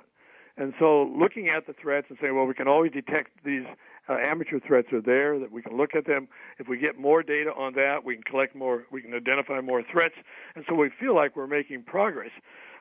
And 0.59 0.73
so 0.77 1.03
looking 1.17 1.47
at 1.47 1.65
the 1.67 1.73
threats 1.81 2.07
and 2.09 2.17
saying, 2.21 2.35
well, 2.35 2.45
we 2.45 2.53
can 2.53 2.67
always 2.67 2.91
detect 2.91 3.31
these 3.45 3.63
uh, 4.09 4.17
amateur 4.21 4.59
threats 4.59 4.91
are 4.91 5.01
there, 5.01 5.39
that 5.39 5.51
we 5.53 5.61
can 5.61 5.77
look 5.77 5.95
at 5.95 6.05
them. 6.05 6.27
If 6.59 6.67
we 6.67 6.77
get 6.77 6.99
more 6.99 7.23
data 7.23 7.51
on 7.57 7.73
that, 7.75 8.03
we 8.03 8.15
can 8.15 8.23
collect 8.23 8.55
more, 8.55 8.83
we 8.91 9.01
can 9.01 9.13
identify 9.13 9.61
more 9.61 9.81
threats. 9.89 10.15
And 10.55 10.65
so 10.67 10.75
we 10.75 10.89
feel 10.99 11.15
like 11.15 11.37
we're 11.37 11.47
making 11.47 11.83
progress. 11.83 12.31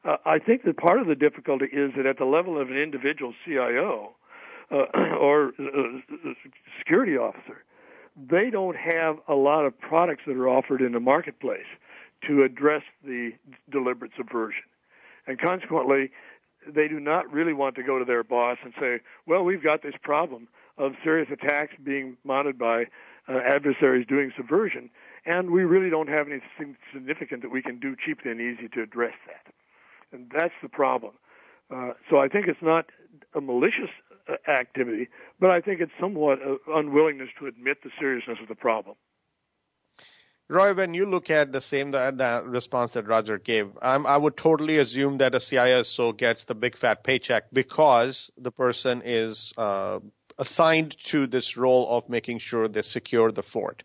Uh, 0.04 0.16
I 0.26 0.40
think 0.40 0.64
that 0.64 0.76
part 0.76 1.00
of 1.00 1.06
the 1.06 1.14
difficulty 1.14 1.66
is 1.66 1.92
that 1.96 2.04
at 2.04 2.18
the 2.18 2.24
level 2.24 2.60
of 2.60 2.68
an 2.68 2.76
individual 2.76 3.32
CIO 3.44 4.16
uh, 4.72 4.76
or 5.20 5.52
uh, 5.60 6.32
security 6.80 7.16
officer, 7.16 7.64
they 8.16 8.50
don't 8.50 8.76
have 8.76 9.18
a 9.28 9.34
lot 9.34 9.64
of 9.66 9.78
products 9.78 10.22
that 10.26 10.36
are 10.36 10.48
offered 10.48 10.82
in 10.82 10.92
the 10.92 11.00
marketplace 11.00 11.68
to 12.26 12.42
address 12.42 12.82
the 13.04 13.30
deliberate 13.70 14.10
subversion. 14.16 14.64
And 15.28 15.38
consequently, 15.38 16.10
they 16.74 16.88
do 16.88 17.00
not 17.00 17.30
really 17.32 17.52
want 17.52 17.74
to 17.76 17.82
go 17.82 17.98
to 17.98 18.04
their 18.04 18.22
boss 18.22 18.58
and 18.64 18.72
say, 18.80 19.00
well, 19.26 19.42
we've 19.44 19.62
got 19.62 19.82
this 19.82 19.94
problem 20.02 20.48
of 20.76 20.92
serious 21.02 21.28
attacks 21.32 21.74
being 21.82 22.16
mounted 22.24 22.58
by 22.58 22.84
uh, 23.28 23.38
adversaries 23.38 24.06
doing 24.06 24.32
subversion, 24.36 24.90
and 25.26 25.50
we 25.50 25.64
really 25.64 25.90
don't 25.90 26.08
have 26.08 26.26
anything 26.26 26.76
significant 26.92 27.42
that 27.42 27.50
we 27.50 27.62
can 27.62 27.78
do 27.78 27.94
cheaply 27.94 28.30
and 28.30 28.40
easy 28.40 28.68
to 28.68 28.82
address 28.82 29.14
that. 29.26 29.52
And 30.12 30.30
that's 30.34 30.54
the 30.62 30.68
problem. 30.68 31.12
Uh, 31.70 31.92
so 32.08 32.18
I 32.18 32.28
think 32.28 32.46
it's 32.46 32.62
not 32.62 32.86
a 33.34 33.40
malicious 33.40 33.90
uh, 34.28 34.50
activity, 34.50 35.08
but 35.38 35.50
I 35.50 35.60
think 35.60 35.80
it's 35.80 35.92
somewhat 36.00 36.38
uh, 36.40 36.56
unwillingness 36.72 37.28
to 37.40 37.46
admit 37.46 37.78
the 37.82 37.90
seriousness 37.98 38.38
of 38.40 38.48
the 38.48 38.54
problem. 38.54 38.96
Roy, 40.50 40.72
when 40.72 40.94
you 40.94 41.04
look 41.04 41.28
at 41.28 41.52
the 41.52 41.60
same 41.60 41.90
the, 41.90 42.10
the 42.16 42.42
response 42.48 42.92
that 42.92 43.06
Roger 43.06 43.36
gave, 43.36 43.70
I 43.82 44.16
would 44.16 44.34
totally 44.38 44.78
assume 44.78 45.18
that 45.18 45.34
a 45.34 45.38
CISO 45.38 46.16
gets 46.16 46.44
the 46.44 46.54
big 46.54 46.78
fat 46.78 47.04
paycheck 47.04 47.50
because 47.52 48.30
the 48.38 48.50
person 48.50 49.02
is 49.04 49.52
uh, 49.58 49.98
assigned 50.38 50.96
to 51.04 51.26
this 51.26 51.58
role 51.58 51.86
of 51.90 52.08
making 52.08 52.38
sure 52.38 52.66
they 52.66 52.80
secure 52.80 53.30
the 53.30 53.42
fort. 53.42 53.82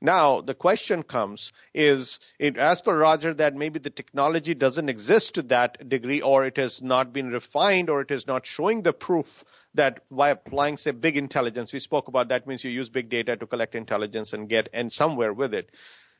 Now, 0.00 0.40
the 0.40 0.54
question 0.54 1.02
comes 1.02 1.52
is, 1.72 2.20
it, 2.38 2.58
as 2.58 2.80
per 2.80 2.96
Roger, 2.96 3.34
that 3.34 3.56
maybe 3.56 3.80
the 3.80 3.90
technology 3.90 4.54
doesn't 4.54 4.88
exist 4.88 5.34
to 5.34 5.42
that 5.44 5.88
degree, 5.88 6.20
or 6.20 6.44
it 6.44 6.58
has 6.58 6.80
not 6.80 7.12
been 7.12 7.30
refined, 7.30 7.90
or 7.90 8.02
it 8.02 8.12
is 8.12 8.26
not 8.26 8.46
showing 8.46 8.82
the 8.82 8.92
proof 8.92 9.26
that 9.74 10.00
by 10.10 10.30
applying, 10.30 10.76
say, 10.76 10.92
big 10.92 11.16
intelligence, 11.16 11.72
we 11.72 11.80
spoke 11.80 12.06
about 12.06 12.28
that 12.28 12.46
means 12.46 12.62
you 12.62 12.70
use 12.70 12.88
big 12.88 13.08
data 13.08 13.36
to 13.36 13.46
collect 13.46 13.74
intelligence 13.74 14.32
and 14.32 14.48
get 14.48 14.68
and 14.72 14.92
somewhere 14.92 15.32
with 15.32 15.52
it. 15.52 15.70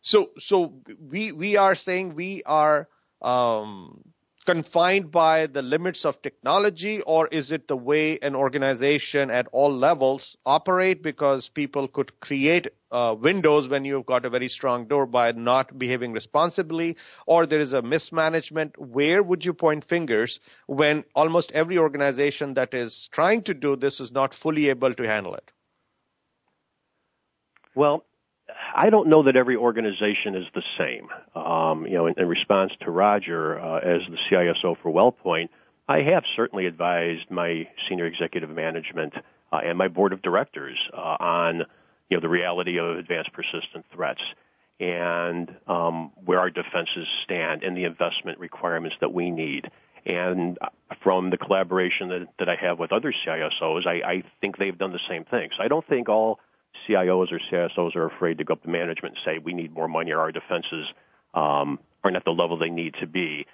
So, 0.04 0.30
so 0.38 0.74
we 1.00 1.32
we 1.32 1.56
are 1.56 1.74
saying 1.74 2.14
we 2.14 2.42
are 2.44 2.88
um, 3.22 4.04
confined 4.44 5.10
by 5.10 5.46
the 5.46 5.62
limits 5.62 6.04
of 6.04 6.20
technology, 6.22 7.00
or 7.02 7.26
is 7.28 7.50
it 7.52 7.68
the 7.68 7.76
way 7.76 8.18
an 8.20 8.36
organization 8.36 9.30
at 9.30 9.48
all 9.50 9.72
levels 9.72 10.36
operate? 10.46 11.02
Because 11.02 11.48
people 11.48 11.88
could 11.88 12.20
create 12.20 12.68
uh, 12.92 13.16
windows 13.18 13.68
when 13.68 13.84
you've 13.86 14.06
got 14.06 14.26
a 14.26 14.30
very 14.30 14.48
strong 14.50 14.86
door 14.86 15.06
by 15.06 15.32
not 15.32 15.78
behaving 15.78 16.12
responsibly, 16.12 16.96
or 17.26 17.46
there 17.46 17.60
is 17.60 17.72
a 17.72 17.82
mismanagement. 17.82 18.78
Where 18.78 19.22
would 19.22 19.44
you 19.44 19.54
point 19.54 19.84
fingers 19.86 20.38
when 20.66 21.04
almost 21.16 21.50
every 21.52 21.78
organization 21.78 22.54
that 22.54 22.74
is 22.74 23.08
trying 23.12 23.42
to 23.44 23.54
do 23.54 23.74
this 23.74 24.00
is 24.00 24.12
not 24.12 24.34
fully 24.34 24.68
able 24.68 24.94
to 24.94 25.04
handle 25.08 25.34
it? 25.34 25.50
Well, 27.74 28.04
I 28.74 28.90
don't 28.90 29.08
know 29.08 29.22
that 29.22 29.36
every 29.36 29.56
organization 29.56 30.34
is 30.34 30.46
the 30.54 30.62
same. 30.76 31.08
Um, 31.40 31.86
you 31.86 31.94
know, 31.94 32.06
in, 32.06 32.14
in 32.18 32.26
response 32.26 32.72
to 32.80 32.90
Roger, 32.90 33.58
uh, 33.58 33.78
as 33.78 34.00
the 34.10 34.18
CISO 34.28 34.76
for 34.82 34.92
WellPoint, 34.92 35.48
I 35.88 35.98
have 35.98 36.24
certainly 36.34 36.66
advised 36.66 37.30
my 37.30 37.68
senior 37.88 38.06
executive 38.06 38.50
management 38.50 39.14
uh, 39.52 39.60
and 39.64 39.78
my 39.78 39.88
board 39.88 40.12
of 40.12 40.22
directors 40.22 40.78
uh, 40.92 41.16
on 41.20 41.62
you 42.08 42.16
know 42.16 42.20
the 42.20 42.28
reality 42.28 42.78
of 42.78 42.96
advanced 42.96 43.32
persistent 43.32 43.84
threats 43.92 44.20
and 44.80 45.54
um, 45.68 46.10
where 46.24 46.40
our 46.40 46.50
defenses 46.50 47.06
stand 47.22 47.62
and 47.62 47.76
the 47.76 47.84
investment 47.84 48.38
requirements 48.38 48.96
that 49.00 49.12
we 49.12 49.30
need. 49.30 49.70
And 50.04 50.58
uh, 50.60 50.68
from 51.02 51.30
the 51.30 51.36
collaboration 51.36 52.08
that, 52.08 52.26
that 52.38 52.48
I 52.48 52.56
have 52.56 52.78
with 52.78 52.92
other 52.92 53.14
CISOs, 53.24 53.86
I, 53.86 54.02
I 54.06 54.22
think 54.40 54.58
they've 54.58 54.76
done 54.76 54.92
the 54.92 55.00
same 55.08 55.24
thing. 55.24 55.50
So 55.56 55.62
I 55.62 55.68
don't 55.68 55.86
think 55.86 56.08
all 56.08 56.40
CIOs 56.88 57.32
or 57.32 57.40
CSOs 57.50 57.96
are 57.96 58.06
afraid 58.06 58.38
to 58.38 58.44
go 58.44 58.54
up 58.54 58.62
to 58.62 58.68
management 58.68 59.16
and 59.16 59.24
say, 59.24 59.38
we 59.38 59.52
need 59.52 59.72
more 59.72 59.88
money 59.88 60.12
or 60.12 60.20
our 60.20 60.32
defenses 60.32 60.86
um, 61.34 61.78
aren't 62.02 62.16
at 62.16 62.24
the 62.24 62.30
level 62.30 62.58
they 62.58 62.70
need 62.70 62.94
to 63.00 63.06
be 63.06 63.46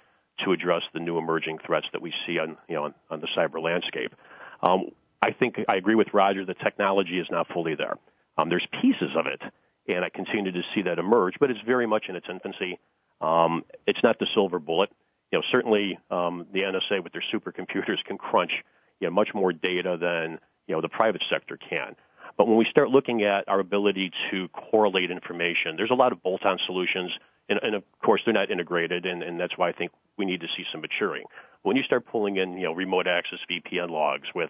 to 0.43 0.51
address 0.51 0.83
the 0.93 0.99
new 0.99 1.17
emerging 1.17 1.59
threats 1.65 1.87
that 1.93 2.01
we 2.01 2.13
see 2.25 2.39
on, 2.39 2.57
you 2.67 2.75
know, 2.75 2.85
on, 2.85 2.93
on 3.09 3.21
the 3.21 3.27
cyber 3.35 3.61
landscape. 3.61 4.13
Um, 4.61 4.89
I 5.21 5.31
think 5.31 5.55
I 5.67 5.75
agree 5.75 5.95
with 5.95 6.07
Roger. 6.13 6.45
The 6.45 6.55
technology 6.55 7.19
is 7.19 7.27
not 7.29 7.47
fully 7.53 7.75
there. 7.75 7.97
Um, 8.37 8.49
there's 8.49 8.65
pieces 8.81 9.11
of 9.15 9.27
it, 9.27 9.41
and 9.87 10.03
I 10.03 10.09
continue 10.09 10.51
to 10.51 10.61
see 10.73 10.83
that 10.83 10.97
emerge, 10.97 11.35
but 11.39 11.51
it's 11.51 11.59
very 11.65 11.85
much 11.85 12.05
in 12.09 12.15
its 12.15 12.25
infancy. 12.29 12.79
Um, 13.19 13.63
it's 13.85 14.01
not 14.03 14.17
the 14.19 14.27
silver 14.33 14.57
bullet. 14.57 14.89
You 15.31 15.39
know, 15.39 15.43
certainly 15.51 15.97
um, 16.09 16.47
the 16.51 16.61
NSA 16.61 17.03
with 17.03 17.13
their 17.13 17.23
supercomputers 17.33 18.03
can 18.05 18.17
crunch 18.17 18.51
you 18.99 19.07
know, 19.07 19.13
much 19.13 19.29
more 19.33 19.53
data 19.53 19.97
than 19.99 20.39
you 20.67 20.75
know 20.75 20.81
the 20.81 20.89
private 20.89 21.23
sector 21.29 21.57
can. 21.57 21.95
But 22.41 22.47
when 22.47 22.57
we 22.57 22.65
start 22.65 22.89
looking 22.89 23.21
at 23.21 23.47
our 23.47 23.59
ability 23.59 24.11
to 24.31 24.47
correlate 24.47 25.11
information, 25.11 25.75
there's 25.77 25.91
a 25.91 25.93
lot 25.93 26.11
of 26.11 26.23
bolt-on 26.23 26.57
solutions, 26.65 27.11
and, 27.47 27.59
and 27.61 27.75
of 27.75 27.83
course 28.03 28.21
they're 28.25 28.33
not 28.33 28.49
integrated, 28.49 29.05
and, 29.05 29.21
and 29.21 29.39
that's 29.39 29.55
why 29.59 29.69
I 29.69 29.73
think 29.73 29.91
we 30.17 30.25
need 30.25 30.41
to 30.41 30.47
see 30.57 30.65
some 30.71 30.81
maturing. 30.81 31.25
When 31.61 31.77
you 31.77 31.83
start 31.83 32.07
pulling 32.07 32.37
in, 32.37 32.53
you 32.53 32.63
know, 32.63 32.73
remote 32.73 33.05
access 33.05 33.37
VPN 33.47 33.91
logs 33.91 34.27
with 34.33 34.49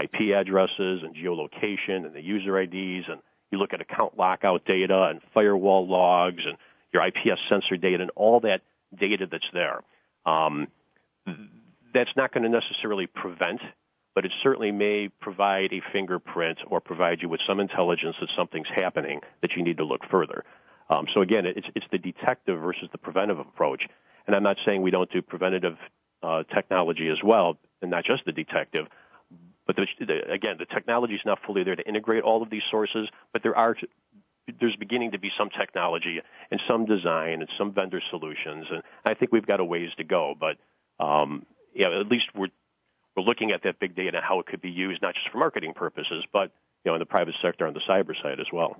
IP 0.00 0.32
addresses 0.32 1.02
and 1.02 1.12
geolocation 1.16 2.06
and 2.06 2.14
the 2.14 2.22
user 2.22 2.56
IDs, 2.56 3.08
and 3.08 3.20
you 3.50 3.58
look 3.58 3.72
at 3.72 3.80
account 3.80 4.16
lockout 4.16 4.64
data 4.64 5.08
and 5.10 5.20
firewall 5.34 5.88
logs 5.88 6.44
and 6.46 6.56
your 6.92 7.04
IPS 7.04 7.40
sensor 7.48 7.76
data 7.76 8.00
and 8.00 8.12
all 8.14 8.38
that 8.42 8.60
data 8.96 9.26
that's 9.28 9.50
there, 9.52 9.80
um, 10.24 10.68
that's 11.92 12.14
not 12.14 12.32
going 12.32 12.44
to 12.44 12.48
necessarily 12.48 13.08
prevent 13.08 13.60
but 14.14 14.24
it 14.24 14.32
certainly 14.42 14.70
may 14.70 15.08
provide 15.20 15.72
a 15.72 15.82
fingerprint 15.92 16.58
or 16.68 16.80
provide 16.80 17.20
you 17.20 17.28
with 17.28 17.40
some 17.46 17.60
intelligence 17.60 18.16
that 18.20 18.30
something's 18.36 18.68
happening 18.68 19.20
that 19.42 19.52
you 19.56 19.62
need 19.62 19.76
to 19.78 19.84
look 19.84 20.02
further. 20.10 20.44
Um, 20.88 21.06
so 21.12 21.22
again, 21.22 21.46
it's, 21.46 21.66
it's 21.74 21.86
the 21.90 21.98
detective 21.98 22.60
versus 22.60 22.88
the 22.92 22.98
preventive 22.98 23.38
approach. 23.38 23.82
And 24.26 24.36
I'm 24.36 24.42
not 24.42 24.56
saying 24.64 24.82
we 24.82 24.90
don't 24.90 25.10
do 25.10 25.22
preventative 25.22 25.76
uh, 26.22 26.44
technology 26.54 27.08
as 27.08 27.18
well, 27.22 27.58
and 27.82 27.90
not 27.90 28.04
just 28.04 28.24
the 28.24 28.32
detective. 28.32 28.86
But 29.66 29.76
the, 29.76 29.86
the, 29.98 30.30
again, 30.30 30.56
the 30.58 30.66
technology 30.66 31.14
is 31.14 31.22
not 31.24 31.38
fully 31.46 31.64
there 31.64 31.76
to 31.76 31.86
integrate 31.86 32.22
all 32.22 32.42
of 32.42 32.50
these 32.50 32.62
sources, 32.70 33.08
but 33.32 33.42
there 33.42 33.56
are 33.56 33.76
there's 34.60 34.76
beginning 34.76 35.12
to 35.12 35.18
be 35.18 35.32
some 35.38 35.48
technology 35.48 36.20
and 36.50 36.60
some 36.68 36.84
design 36.84 37.40
and 37.40 37.48
some 37.56 37.72
vendor 37.72 38.02
solutions, 38.10 38.66
and 38.70 38.82
I 39.06 39.14
think 39.14 39.32
we've 39.32 39.46
got 39.46 39.60
a 39.60 39.64
ways 39.64 39.90
to 39.96 40.04
go. 40.04 40.34
But 40.38 40.58
um, 41.02 41.46
yeah, 41.74 41.98
at 41.98 42.08
least 42.08 42.26
we're 42.34 42.48
we're 43.16 43.22
looking 43.22 43.50
at 43.52 43.62
that 43.62 43.78
big 43.78 43.94
data 43.94 44.18
and 44.18 44.24
how 44.26 44.40
it 44.40 44.46
could 44.46 44.60
be 44.60 44.70
used 44.70 45.02
not 45.02 45.14
just 45.14 45.28
for 45.30 45.38
marketing 45.38 45.74
purposes, 45.74 46.24
but 46.32 46.50
you 46.84 46.90
know 46.90 46.94
in 46.94 46.98
the 46.98 47.06
private 47.06 47.34
sector 47.40 47.66
on 47.66 47.74
the 47.74 47.80
cyber 47.80 48.20
side 48.20 48.40
as 48.40 48.46
well. 48.52 48.76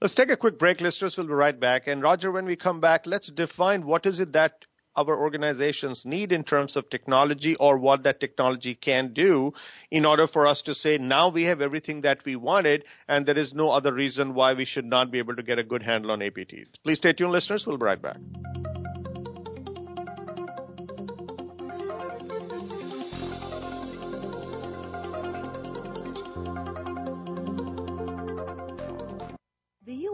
Let's 0.00 0.14
take 0.14 0.30
a 0.30 0.36
quick 0.36 0.58
break, 0.58 0.80
listeners. 0.80 1.16
We'll 1.16 1.26
be 1.26 1.32
right 1.32 1.58
back. 1.58 1.86
And 1.86 2.02
Roger, 2.02 2.32
when 2.32 2.44
we 2.44 2.56
come 2.56 2.80
back, 2.80 3.06
let's 3.06 3.28
define 3.28 3.86
what 3.86 4.04
is 4.04 4.18
it 4.18 4.32
that 4.32 4.64
our 4.96 5.16
organizations 5.16 6.04
need 6.04 6.32
in 6.32 6.42
terms 6.42 6.76
of 6.76 6.90
technology 6.90 7.54
or 7.56 7.78
what 7.78 8.02
that 8.02 8.20
technology 8.20 8.74
can 8.74 9.12
do 9.12 9.52
in 9.90 10.04
order 10.04 10.26
for 10.26 10.46
us 10.46 10.62
to 10.62 10.74
say 10.74 10.98
now 10.98 11.28
we 11.28 11.44
have 11.44 11.60
everything 11.60 12.00
that 12.00 12.24
we 12.24 12.34
wanted 12.34 12.84
and 13.08 13.24
there 13.24 13.38
is 13.38 13.54
no 13.54 13.70
other 13.70 13.92
reason 13.92 14.34
why 14.34 14.52
we 14.52 14.64
should 14.64 14.84
not 14.84 15.10
be 15.10 15.18
able 15.18 15.36
to 15.36 15.42
get 15.42 15.58
a 15.58 15.64
good 15.64 15.82
handle 15.82 16.10
on 16.10 16.18
APTs. 16.18 16.68
Please 16.82 16.98
stay 16.98 17.12
tuned, 17.12 17.32
listeners. 17.32 17.66
We'll 17.66 17.78
be 17.78 17.84
right 17.84 18.02
back. 18.02 18.16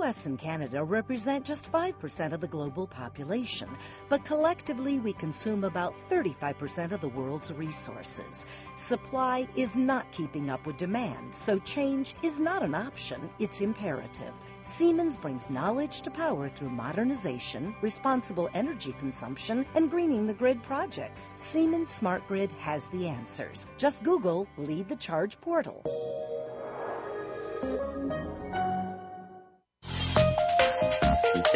U.S. 0.06 0.26
and 0.26 0.38
Canada 0.38 0.84
represent 0.84 1.44
just 1.44 1.72
5% 1.72 2.32
of 2.32 2.40
the 2.40 2.46
global 2.46 2.86
population, 2.86 3.68
but 4.08 4.24
collectively 4.24 5.00
we 5.00 5.12
consume 5.12 5.64
about 5.64 5.96
35% 6.08 6.92
of 6.92 7.00
the 7.00 7.08
world's 7.08 7.52
resources. 7.52 8.46
Supply 8.76 9.48
is 9.56 9.76
not 9.76 10.12
keeping 10.12 10.48
up 10.48 10.64
with 10.64 10.76
demand, 10.76 11.34
so 11.34 11.58
change 11.58 12.14
is 12.22 12.38
not 12.38 12.62
an 12.62 12.72
option, 12.72 13.28
it's 13.40 13.60
imperative. 13.60 14.32
Siemens 14.62 15.18
brings 15.18 15.50
knowledge 15.50 16.02
to 16.02 16.12
power 16.12 16.48
through 16.50 16.70
modernization, 16.70 17.74
responsible 17.82 18.48
energy 18.54 18.94
consumption, 19.00 19.66
and 19.74 19.90
greening 19.90 20.28
the 20.28 20.34
grid 20.34 20.62
projects. 20.62 21.32
Siemens 21.34 21.90
Smart 21.90 22.28
Grid 22.28 22.52
has 22.60 22.86
the 22.90 23.08
answers. 23.08 23.66
Just 23.76 24.04
Google 24.04 24.46
Lead 24.56 24.88
the 24.88 24.94
Charge 24.94 25.40
portal. 25.40 25.82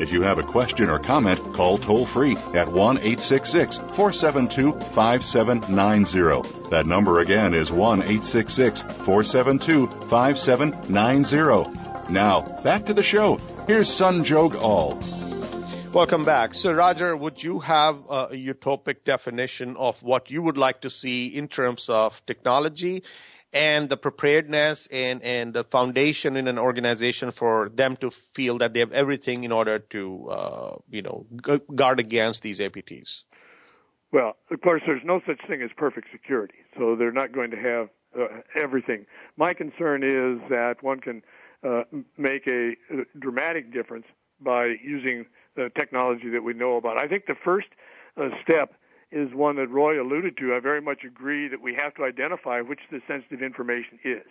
If 0.00 0.12
you 0.14 0.22
have 0.22 0.38
a 0.38 0.42
question 0.42 0.88
or 0.88 0.98
comment, 0.98 1.52
call 1.52 1.76
toll 1.76 2.06
free 2.06 2.34
at 2.54 2.68
1 2.68 2.96
866 2.96 3.76
472 3.76 4.72
5790. 4.72 6.70
That 6.70 6.86
number 6.86 7.20
again 7.20 7.52
is 7.52 7.70
1 7.70 7.98
866 7.98 8.80
472 8.80 9.88
5790. 10.08 12.10
Now, 12.10 12.40
back 12.62 12.86
to 12.86 12.94
the 12.94 13.02
show. 13.02 13.36
Here's 13.66 13.90
Sanjog 13.90 14.54
Aul. 14.54 14.98
Welcome 15.92 16.24
back. 16.24 16.54
So, 16.54 16.72
Roger, 16.72 17.14
would 17.14 17.42
you 17.42 17.60
have 17.60 17.96
uh, 18.08 18.28
a 18.30 18.36
utopic 18.36 19.04
definition 19.04 19.76
of 19.76 20.02
what 20.02 20.30
you 20.30 20.40
would 20.40 20.56
like 20.56 20.80
to 20.80 20.88
see 20.88 21.26
in 21.26 21.46
terms 21.46 21.90
of 21.90 22.22
technology 22.26 23.02
and 23.52 23.88
the 23.88 23.96
preparedness 23.96 24.88
and, 24.92 25.22
and 25.22 25.52
the 25.52 25.64
foundation 25.64 26.36
in 26.36 26.46
an 26.48 26.58
organization 26.58 27.32
for 27.32 27.68
them 27.68 27.96
to 27.96 28.10
feel 28.34 28.58
that 28.58 28.72
they 28.72 28.80
have 28.80 28.92
everything 28.92 29.44
in 29.44 29.52
order 29.52 29.78
to, 29.78 30.28
uh, 30.30 30.76
you 30.88 31.02
know, 31.02 31.26
guard 31.74 31.98
against 31.98 32.42
these 32.42 32.60
APTs? 32.60 33.22
Well, 34.12 34.36
of 34.50 34.60
course, 34.60 34.82
there's 34.86 35.02
no 35.04 35.20
such 35.26 35.40
thing 35.48 35.62
as 35.62 35.70
perfect 35.76 36.08
security, 36.12 36.54
so 36.76 36.96
they're 36.96 37.12
not 37.12 37.32
going 37.32 37.50
to 37.52 37.56
have 37.56 37.88
uh, 38.18 38.40
everything. 38.60 39.06
My 39.36 39.54
concern 39.54 40.02
is 40.02 40.40
that 40.48 40.76
one 40.82 41.00
can 41.00 41.22
uh, 41.62 41.82
make 42.16 42.46
a 42.46 42.72
dramatic 43.18 43.72
difference 43.72 44.06
by 44.40 44.74
using 44.82 45.26
the 45.54 45.70
technology 45.76 46.28
that 46.30 46.42
we 46.42 46.54
know 46.54 46.76
about. 46.76 46.96
I 46.96 47.06
think 47.06 47.26
the 47.26 47.36
first 47.44 47.68
uh, 48.16 48.30
step 48.42 48.74
is 49.12 49.34
one 49.34 49.56
that 49.56 49.68
Roy 49.68 50.00
alluded 50.00 50.36
to. 50.38 50.54
I 50.54 50.60
very 50.60 50.80
much 50.80 51.02
agree 51.04 51.48
that 51.48 51.60
we 51.60 51.74
have 51.74 51.94
to 51.96 52.04
identify 52.04 52.60
which 52.60 52.80
the 52.90 53.00
sensitive 53.08 53.42
information 53.42 53.98
is. 54.04 54.26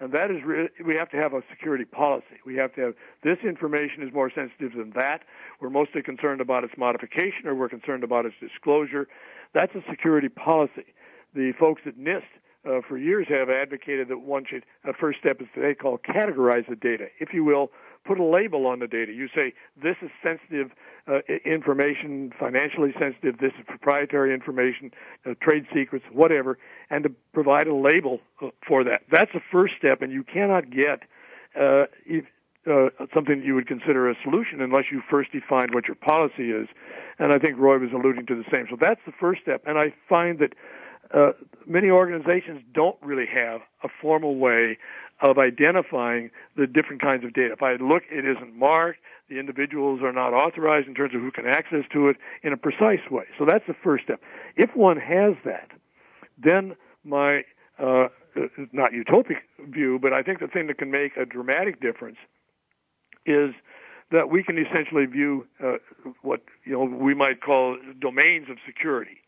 And 0.00 0.12
that 0.12 0.30
is, 0.30 0.42
re- 0.44 0.68
we 0.84 0.94
have 0.96 1.10
to 1.10 1.16
have 1.16 1.34
a 1.34 1.42
security 1.50 1.84
policy. 1.84 2.40
We 2.44 2.56
have 2.56 2.74
to 2.74 2.80
have 2.80 2.94
this 3.22 3.38
information 3.44 4.02
is 4.02 4.12
more 4.12 4.30
sensitive 4.34 4.72
than 4.76 4.90
that. 4.96 5.20
We're 5.60 5.70
mostly 5.70 6.02
concerned 6.02 6.40
about 6.40 6.64
its 6.64 6.74
modification 6.76 7.46
or 7.46 7.54
we're 7.54 7.68
concerned 7.68 8.02
about 8.02 8.26
its 8.26 8.34
disclosure. 8.40 9.06
That's 9.52 9.74
a 9.74 9.82
security 9.88 10.28
policy. 10.28 10.86
The 11.34 11.52
folks 11.58 11.82
at 11.86 11.96
NIST 11.96 12.22
uh, 12.66 12.80
for 12.88 12.98
years 12.98 13.26
have 13.28 13.50
advocated 13.50 14.08
that 14.08 14.18
one 14.18 14.44
should, 14.48 14.64
a 14.84 14.92
first 14.94 15.20
step 15.20 15.40
is 15.40 15.46
they 15.54 15.74
call 15.74 15.98
categorize 15.98 16.68
the 16.68 16.76
data. 16.76 17.06
If 17.20 17.32
you 17.32 17.44
will, 17.44 17.70
put 18.04 18.18
a 18.18 18.24
label 18.24 18.66
on 18.66 18.78
the 18.78 18.86
data. 18.86 19.12
You 19.12 19.28
say 19.34 19.54
this 19.82 19.96
is 20.02 20.10
sensitive 20.22 20.70
uh, 21.06 21.20
information, 21.44 22.32
financially 22.38 22.92
sensitive. 22.98 23.38
This 23.38 23.52
is 23.58 23.64
proprietary 23.66 24.32
information, 24.32 24.90
uh, 25.26 25.34
trade 25.42 25.66
secrets, 25.74 26.04
whatever, 26.12 26.58
and 26.90 27.04
to 27.04 27.10
provide 27.32 27.66
a 27.66 27.74
label 27.74 28.20
uh, 28.42 28.48
for 28.66 28.84
that. 28.84 29.02
That's 29.10 29.32
the 29.32 29.42
first 29.50 29.74
step, 29.78 30.02
and 30.02 30.12
you 30.12 30.24
cannot 30.24 30.70
get 30.70 31.00
uh, 31.58 31.84
if, 32.06 32.24
uh, 32.66 32.88
something 33.12 33.42
you 33.42 33.54
would 33.54 33.66
consider 33.66 34.08
a 34.08 34.14
solution 34.22 34.60
unless 34.60 34.84
you 34.90 35.02
first 35.10 35.32
define 35.32 35.68
what 35.72 35.86
your 35.86 35.96
policy 35.96 36.50
is. 36.50 36.68
And 37.18 37.32
I 37.32 37.38
think 37.38 37.58
Roy 37.58 37.78
was 37.78 37.90
alluding 37.92 38.26
to 38.26 38.34
the 38.34 38.44
same. 38.50 38.66
So 38.70 38.76
that's 38.80 39.00
the 39.06 39.12
first 39.20 39.42
step. 39.42 39.62
And 39.66 39.78
I 39.78 39.92
find 40.08 40.38
that 40.38 40.54
uh, 41.12 41.32
many 41.66 41.90
organizations 41.90 42.62
don't 42.72 42.96
really 43.02 43.26
have 43.26 43.60
a 43.82 43.88
formal 44.00 44.36
way 44.36 44.78
of 45.20 45.38
identifying 45.38 46.30
the 46.56 46.66
different 46.66 47.00
kinds 47.00 47.24
of 47.24 47.32
data. 47.32 47.52
If 47.52 47.62
I 47.62 47.74
look, 47.74 48.02
it 48.10 48.24
isn't 48.24 48.56
marked. 48.56 48.98
The 49.28 49.38
individuals 49.38 50.00
are 50.02 50.12
not 50.12 50.34
authorized 50.34 50.86
in 50.86 50.94
terms 50.94 51.14
of 51.14 51.20
who 51.20 51.30
can 51.30 51.46
access 51.46 51.84
to 51.92 52.08
it 52.08 52.16
in 52.42 52.52
a 52.52 52.56
precise 52.56 53.10
way. 53.10 53.24
So 53.38 53.44
that's 53.46 53.64
the 53.66 53.74
first 53.82 54.04
step. 54.04 54.20
If 54.56 54.70
one 54.74 54.98
has 54.98 55.34
that, 55.44 55.70
then 56.36 56.76
my 57.04 57.42
uh, 57.78 58.08
not 58.72 58.92
utopic 58.92 59.38
view, 59.68 59.98
but 60.00 60.12
I 60.12 60.22
think 60.22 60.40
the 60.40 60.46
thing 60.46 60.66
that 60.66 60.78
can 60.78 60.90
make 60.90 61.16
a 61.16 61.24
dramatic 61.24 61.80
difference 61.80 62.18
is 63.24 63.54
that 64.10 64.30
we 64.30 64.42
can 64.42 64.58
essentially 64.58 65.06
view 65.06 65.46
uh, 65.62 65.76
what 66.22 66.40
you 66.64 66.72
know 66.72 66.84
we 66.84 67.14
might 67.14 67.40
call 67.40 67.78
domains 68.00 68.48
of 68.50 68.58
security 68.66 69.18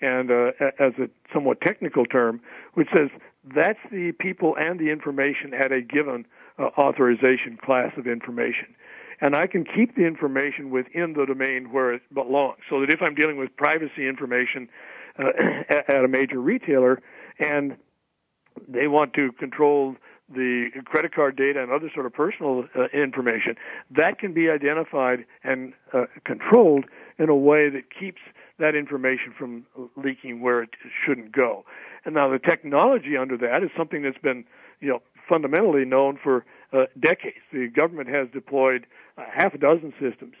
and 0.00 0.30
uh, 0.30 0.50
as 0.78 0.92
a 0.98 1.08
somewhat 1.32 1.60
technical 1.60 2.04
term, 2.04 2.40
which 2.74 2.88
says 2.92 3.10
that's 3.54 3.78
the 3.90 4.12
people 4.18 4.56
and 4.58 4.78
the 4.78 4.90
information 4.90 5.54
at 5.54 5.72
a 5.72 5.80
given 5.80 6.26
uh, 6.58 6.70
authorization 6.78 7.58
class 7.62 7.92
of 7.96 8.06
information. 8.06 8.74
And 9.20 9.34
I 9.34 9.46
can 9.46 9.64
keep 9.64 9.96
the 9.96 10.06
information 10.06 10.70
within 10.70 11.14
the 11.14 11.26
domain 11.26 11.72
where 11.72 11.92
it 11.92 12.02
belongs. 12.14 12.58
So 12.70 12.80
that 12.80 12.90
if 12.90 13.02
I'm 13.02 13.14
dealing 13.14 13.36
with 13.36 13.56
privacy 13.56 14.08
information 14.08 14.68
uh, 15.18 15.30
at 15.88 16.04
a 16.04 16.08
major 16.08 16.40
retailer 16.40 17.00
and 17.38 17.76
they 18.68 18.86
want 18.86 19.14
to 19.14 19.32
control 19.32 19.96
the 20.32 20.68
credit 20.84 21.14
card 21.14 21.36
data 21.36 21.62
and 21.62 21.72
other 21.72 21.90
sort 21.92 22.06
of 22.06 22.12
personal 22.12 22.64
uh, 22.76 22.84
information, 22.92 23.56
that 23.90 24.18
can 24.18 24.34
be 24.34 24.50
identified 24.50 25.24
and 25.42 25.72
uh, 25.92 26.04
controlled 26.24 26.84
in 27.18 27.28
a 27.28 27.34
way 27.34 27.70
that 27.70 27.84
keeps 27.98 28.20
that 28.58 28.74
information 28.74 29.32
from 29.36 29.64
leaking 29.96 30.40
where 30.40 30.62
it 30.62 30.70
shouldn't 31.04 31.32
go. 31.32 31.64
And 32.04 32.14
now 32.14 32.28
the 32.28 32.38
technology 32.38 33.16
under 33.16 33.36
that 33.38 33.62
is 33.62 33.70
something 33.76 34.02
that's 34.02 34.18
been, 34.18 34.44
you 34.80 34.88
know, 34.88 35.02
fundamentally 35.28 35.84
known 35.84 36.18
for 36.22 36.44
uh, 36.72 36.84
decades. 36.98 37.36
The 37.52 37.68
government 37.68 38.08
has 38.08 38.28
deployed 38.32 38.86
uh, 39.16 39.24
half 39.32 39.54
a 39.54 39.58
dozen 39.58 39.92
systems 40.00 40.34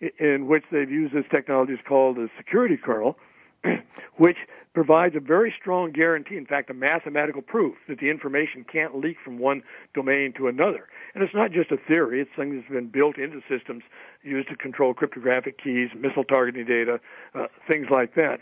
in, 0.00 0.10
in 0.18 0.46
which 0.46 0.64
they've 0.70 0.90
used 0.90 1.14
this 1.14 1.24
technology. 1.30 1.72
It's 1.72 1.82
called 1.86 2.18
a 2.18 2.28
security 2.36 2.76
kernel, 2.76 3.16
which 4.16 4.36
provides 4.74 5.14
a 5.14 5.20
very 5.20 5.54
strong 5.58 5.92
guarantee, 5.92 6.36
in 6.36 6.46
fact, 6.46 6.68
a 6.68 6.74
mathematical 6.74 7.42
proof 7.42 7.76
that 7.88 8.00
the 8.00 8.10
information 8.10 8.64
can't 8.70 8.98
leak 8.98 9.16
from 9.24 9.38
one 9.38 9.62
domain 9.94 10.32
to 10.36 10.48
another. 10.48 10.88
And 11.14 11.22
it's 11.22 11.34
not 11.34 11.52
just 11.52 11.70
a 11.70 11.76
theory, 11.76 12.20
it's 12.20 12.30
something 12.36 12.56
that's 12.56 12.68
been 12.68 12.88
built 12.88 13.16
into 13.16 13.40
systems 13.48 13.84
used 14.22 14.48
to 14.48 14.56
control 14.56 14.92
cryptographic 14.92 15.62
keys, 15.62 15.90
missile 15.96 16.24
targeting 16.24 16.66
data, 16.66 17.00
uh, 17.34 17.46
things 17.68 17.86
like 17.90 18.14
that. 18.16 18.40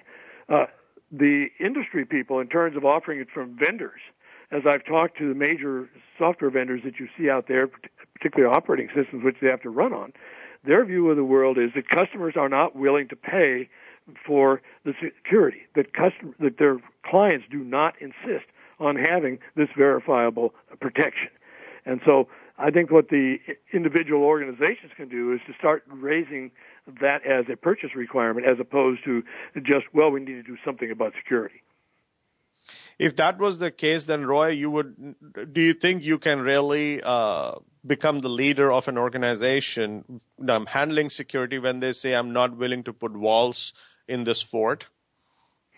Uh, 0.49 0.67
the 1.11 1.49
industry 1.61 2.07
people, 2.07 2.41
in 2.41 2.49
terms 2.49 2.77
of 2.77 2.85
offering 2.85 3.21
it 3.21 3.29
from 3.33 3.57
vendors, 3.59 4.01
as 4.51 4.63
I've 4.67 4.85
talked 4.85 5.19
to 5.19 5.29
the 5.29 5.35
major 5.35 5.89
software 6.19 6.51
vendors 6.51 6.81
that 6.85 6.99
you 6.99 7.09
see 7.19 7.29
out 7.29 7.47
there, 7.49 7.69
particularly 8.15 8.55
operating 8.55 8.89
systems 8.95 9.23
which 9.23 9.37
they 9.43 9.49
have 9.49 9.63
to 9.63 9.71
run 9.71 9.93
on, 9.93 10.13
their 10.65 10.85
view 10.85 11.11
of 11.11 11.17
the 11.17 11.25
world 11.25 11.59
is 11.59 11.71
that 11.75 11.89
customers 11.89 12.35
are 12.37 12.49
not 12.49 12.77
willing 12.77 13.09
to 13.09 13.17
pay 13.17 13.69
for 14.27 14.61
the 14.85 14.93
security, 15.03 15.63
that, 15.75 15.93
custom, 15.95 16.35
that 16.41 16.59
their 16.59 16.79
clients 17.05 17.47
do 17.51 17.59
not 17.59 17.95
insist 18.01 18.47
on 18.79 18.97
having 18.97 19.39
this 19.57 19.69
verifiable 19.77 20.55
protection. 20.81 21.29
And 21.85 22.01
so 22.05 22.29
I 22.59 22.71
think 22.71 22.91
what 22.91 23.09
the 23.09 23.39
individual 23.73 24.23
organizations 24.23 24.93
can 24.97 25.09
do 25.09 25.33
is 25.33 25.41
to 25.47 25.55
start 25.59 25.85
raising 25.89 26.51
that 27.01 27.25
as 27.27 27.47
a 27.53 27.57
purchase 27.57 27.95
requirement 27.95 28.47
as 28.47 28.59
opposed 28.61 29.05
to 29.05 29.23
just, 29.63 29.87
well, 29.93 30.11
we 30.11 30.21
need 30.21 30.35
to 30.35 30.43
do 30.43 30.57
something 30.65 30.91
about 30.91 31.13
security. 31.17 31.63
If 32.99 33.17
that 33.17 33.39
was 33.39 33.59
the 33.59 33.71
case, 33.71 34.05
then 34.05 34.25
Roy, 34.25 34.49
you 34.49 34.71
would, 34.71 35.15
do 35.53 35.61
you 35.61 35.75
think 35.75 36.03
you 36.03 36.19
can 36.19 36.41
really 36.41 37.03
uh, 37.03 37.55
become 37.85 38.21
the 38.21 38.29
leader 38.29 38.73
of 38.73 38.87
an 38.87 38.99
organization 38.99 40.21
um, 40.49 40.67
handling 40.67 41.11
security 41.11 41.59
when 41.59 41.81
they 41.81 41.93
say, 41.93 42.15
I'm 42.15 42.33
not 42.33 42.57
willing 42.57 42.85
to 42.85 42.93
put 42.93 43.13
walls 43.13 43.73
in 44.13 44.25
this 44.25 44.43
fort? 44.43 44.85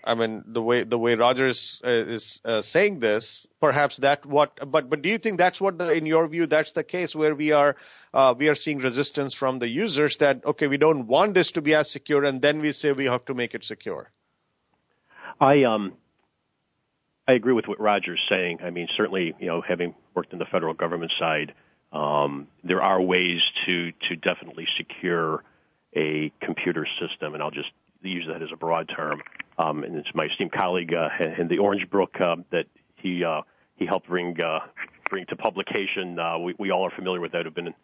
I 0.07 0.15
mean, 0.15 0.45
the 0.47 0.61
way 0.61 0.85
the 0.85 0.99
way 0.99 1.15
Rogers 1.15 1.81
uh, 1.83 1.91
is 1.91 2.41
uh, 2.45 2.61
saying 2.61 3.01
this, 3.01 3.47
perhaps 3.59 3.97
that 3.99 4.27
what. 4.27 4.51
But 4.71 4.91
but 4.91 5.01
do 5.01 5.09
you 5.09 5.19
think 5.19 5.39
that's 5.39 5.61
what, 5.61 5.79
the, 5.79 5.93
in 5.93 6.05
your 6.05 6.29
view, 6.29 6.47
that's 6.47 6.73
the 6.73 6.85
case 6.85 7.15
where 7.15 7.35
we 7.35 7.53
are 7.53 7.77
uh, 8.13 8.35
we 8.37 8.49
are 8.49 8.55
seeing 8.55 8.79
resistance 8.79 9.33
from 9.33 9.61
the 9.61 9.69
users 9.69 10.19
that 10.19 10.45
okay, 10.45 10.67
we 10.67 10.77
don't 10.77 11.07
want 11.07 11.33
this 11.33 11.53
to 11.53 11.63
be 11.63 11.75
as 11.75 11.91
secure, 11.91 12.23
and 12.25 12.43
then 12.43 12.61
we 12.61 12.73
say 12.73 12.93
we 12.93 13.07
have 13.07 13.25
to 13.25 13.35
make 13.35 13.55
it 13.55 13.65
secure. 13.65 14.11
I 15.41 15.65
um 15.65 15.95
I 17.27 17.33
agree 17.33 17.55
with 17.55 17.67
what 17.67 17.81
Roger's 17.81 18.21
is 18.21 18.29
saying. 18.29 18.59
I 18.63 18.69
mean, 18.69 18.89
certainly, 18.95 19.35
you 19.41 19.47
know, 19.47 19.63
having 19.63 19.95
worked 20.15 20.35
in 20.35 20.39
the 20.39 20.45
federal 20.45 20.75
government 20.75 21.13
side, 21.19 21.55
um, 21.93 22.49
there 22.63 22.83
are 22.83 23.01
ways 23.01 23.41
to 23.65 23.93
to 24.09 24.17
definitely 24.17 24.67
secure 24.77 25.43
a 25.97 26.31
computer 26.43 26.87
system, 27.01 27.33
and 27.33 27.43
I'll 27.43 27.51
just 27.51 27.71
use 28.11 28.27
that 28.29 28.43
as 28.43 28.51
a 28.53 28.57
broad 28.57 28.91
term. 28.95 29.23
Um, 29.59 29.85
and 29.85 29.97
it's 29.97 30.09
my 30.15 30.25
esteemed 30.25 30.53
colleague 30.53 30.93
uh, 30.93 31.09
in 31.39 31.49
the 31.49 31.59
Orange 31.59 31.89
Book 31.91 32.21
uh, 32.21 32.37
that 32.51 32.67
he 32.97 33.25
uh, 33.25 33.43
he 33.77 33.87
helped 33.87 34.09
bring 34.09 34.41
uh, 34.41 34.61
bring 35.11 35.27
to 35.27 35.37
publication. 35.37 36.19
Uh, 36.19 36.39
we, 36.39 36.55
we 36.59 36.71
all 36.71 36.85
are 36.85 36.91
familiar 36.91 37.21
with 37.21 37.33
that. 37.33 37.45
Have 37.45 37.55
been 37.55 37.75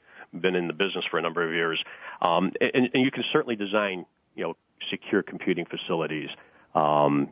been 0.40 0.54
in 0.54 0.66
the 0.66 0.72
business 0.72 1.04
for 1.10 1.18
a 1.18 1.22
number 1.22 1.46
of 1.46 1.52
years, 1.52 1.82
um, 2.22 2.52
and, 2.60 2.90
and 2.92 3.04
you 3.04 3.10
can 3.10 3.24
certainly 3.32 3.56
design 3.56 4.04
you 4.34 4.44
know 4.44 4.56
secure 4.90 5.22
computing 5.22 5.66
facilities. 5.66 6.28
Um, 6.74 7.30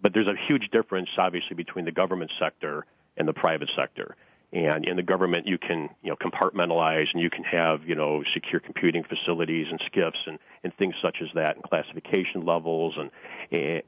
but 0.00 0.12
there's 0.12 0.26
a 0.26 0.34
huge 0.48 0.68
difference, 0.72 1.08
obviously, 1.16 1.54
between 1.54 1.84
the 1.84 1.92
government 1.92 2.32
sector 2.38 2.86
and 3.16 3.26
the 3.28 3.32
private 3.32 3.70
sector. 3.76 4.16
And 4.52 4.84
in 4.84 4.96
the 4.96 5.02
government, 5.02 5.46
you 5.46 5.56
can, 5.56 5.88
you 6.02 6.10
know, 6.10 6.16
compartmentalize 6.16 7.06
and 7.14 7.22
you 7.22 7.30
can 7.30 7.42
have, 7.44 7.84
you 7.86 7.94
know, 7.94 8.22
secure 8.34 8.60
computing 8.60 9.02
facilities 9.02 9.68
and 9.70 9.80
SCIFs 9.80 10.26
and, 10.26 10.38
and 10.62 10.74
things 10.76 10.94
such 11.00 11.18
as 11.22 11.28
that 11.34 11.56
and 11.56 11.64
classification 11.64 12.44
levels 12.44 12.94
and, 12.98 13.10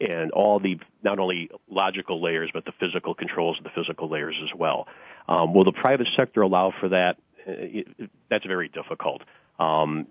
and 0.01 0.31
all 0.31 0.59
the, 0.59 0.81
not 1.03 1.19
only 1.19 1.51
logical 1.69 2.23
layers, 2.23 2.49
but 2.55 2.65
the 2.65 2.73
physical 2.81 3.15
controls 3.15 3.59
of 3.59 3.65
the 3.65 3.71
physical 3.75 4.09
layers 4.09 4.37
as 4.43 4.51
well. 4.57 4.87
Um, 5.29 5.53
will 5.53 5.65
the 5.65 5.73
private 5.73 6.09
sector 6.17 6.41
allow 6.41 6.73
for 6.81 6.89
that? 6.89 7.19
Uh, 7.47 8.05
that's 8.31 8.47
very 8.47 8.69
difficult. 8.69 9.21
Um, 9.59 10.07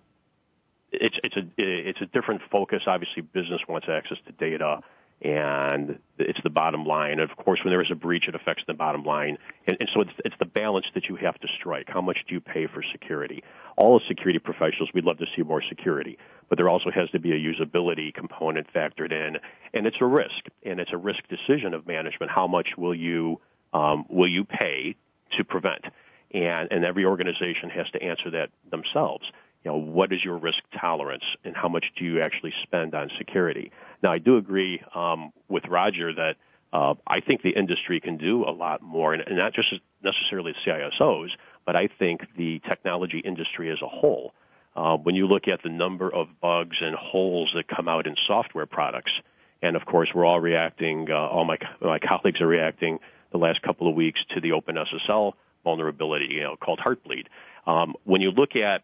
it's, 0.91 1.17
it's 1.23 1.35
a, 1.35 1.41
it's 1.57 2.01
a 2.01 2.05
different 2.05 2.41
focus. 2.51 2.83
Obviously, 2.85 3.23
business 3.23 3.61
wants 3.67 3.87
access 3.89 4.19
to 4.27 4.31
data 4.33 4.81
and 5.23 5.99
it's 6.19 6.39
the 6.43 6.49
bottom 6.49 6.85
line. 6.85 7.19
Of 7.19 7.29
course, 7.37 7.61
when 7.63 7.71
there 7.71 7.81
is 7.81 7.91
a 7.91 7.95
breach, 7.95 8.27
it 8.27 8.35
affects 8.35 8.63
the 8.67 8.73
bottom 8.73 9.03
line, 9.03 9.37
and, 9.65 9.77
and 9.79 9.89
so 9.93 10.01
it's, 10.01 10.11
it's 10.25 10.35
the 10.39 10.45
balance 10.45 10.85
that 10.95 11.05
you 11.05 11.15
have 11.15 11.39
to 11.39 11.47
strike. 11.59 11.87
How 11.87 12.01
much 12.01 12.17
do 12.27 12.35
you 12.35 12.41
pay 12.41 12.67
for 12.67 12.83
security? 12.91 13.43
All 13.77 13.99
as 13.99 14.07
security 14.07 14.39
professionals, 14.39 14.89
we'd 14.93 15.05
love 15.05 15.17
to 15.19 15.25
see 15.35 15.41
more 15.41 15.63
security, 15.67 16.17
but 16.49 16.57
there 16.57 16.67
also 16.67 16.91
has 16.91 17.09
to 17.11 17.19
be 17.19 17.31
a 17.31 17.35
usability 17.35 18.13
component 18.13 18.67
factored 18.73 19.11
in, 19.11 19.37
and 19.73 19.87
it's 19.87 19.97
a 20.01 20.05
risk, 20.05 20.45
and 20.65 20.79
it's 20.79 20.91
a 20.91 20.97
risk 20.97 21.21
decision 21.29 21.73
of 21.73 21.87
management. 21.87 22.31
How 22.31 22.47
much 22.47 22.69
will 22.77 22.95
you 22.95 23.39
um, 23.73 24.05
will 24.09 24.29
you 24.29 24.43
pay 24.43 24.95
to 25.37 25.43
prevent? 25.43 25.85
And, 26.31 26.71
and 26.71 26.83
every 26.83 27.05
organization 27.05 27.69
has 27.69 27.89
to 27.91 28.01
answer 28.01 28.31
that 28.31 28.49
themselves 28.71 29.25
you 29.63 29.71
know, 29.71 29.77
what 29.77 30.11
is 30.11 30.23
your 30.23 30.37
risk 30.37 30.59
tolerance 30.79 31.23
and 31.43 31.55
how 31.55 31.69
much 31.69 31.85
do 31.97 32.05
you 32.05 32.21
actually 32.21 32.53
spend 32.63 32.93
on 32.93 33.09
security? 33.17 33.71
Now, 34.01 34.11
I 34.11 34.19
do 34.19 34.37
agree 34.37 34.81
um, 34.93 35.31
with 35.47 35.65
Roger 35.67 36.13
that 36.13 36.35
uh, 36.73 36.95
I 37.07 37.21
think 37.21 37.43
the 37.43 37.51
industry 37.51 37.99
can 37.99 38.17
do 38.17 38.43
a 38.43 38.51
lot 38.51 38.81
more, 38.81 39.13
and, 39.13 39.23
and 39.25 39.37
not 39.37 39.53
just 39.53 39.73
necessarily 40.03 40.53
CISOs, 40.65 41.29
but 41.65 41.75
I 41.75 41.87
think 41.99 42.21
the 42.35 42.59
technology 42.67 43.19
industry 43.19 43.71
as 43.71 43.81
a 43.81 43.87
whole. 43.87 44.33
Uh, 44.75 44.97
when 44.97 45.13
you 45.13 45.27
look 45.27 45.47
at 45.47 45.61
the 45.61 45.69
number 45.69 46.13
of 46.13 46.27
bugs 46.41 46.77
and 46.81 46.95
holes 46.95 47.51
that 47.53 47.67
come 47.67 47.87
out 47.87 48.07
in 48.07 48.15
software 48.25 48.65
products, 48.65 49.11
and 49.61 49.75
of 49.75 49.85
course 49.85 50.09
we're 50.13 50.25
all 50.25 50.39
reacting, 50.39 51.07
uh, 51.11 51.15
all 51.15 51.45
my 51.45 51.57
my 51.79 51.99
colleagues 51.99 52.41
are 52.41 52.47
reacting 52.47 52.97
the 53.31 53.37
last 53.37 53.61
couple 53.61 53.87
of 53.87 53.95
weeks 53.95 54.19
to 54.31 54.41
the 54.41 54.49
OpenSSL 54.49 55.33
vulnerability, 55.63 56.27
you 56.31 56.41
know, 56.41 56.55
called 56.57 56.79
Heartbleed. 56.79 57.27
Um, 57.65 57.95
when 58.03 58.21
you 58.21 58.31
look 58.31 58.55
at 58.55 58.83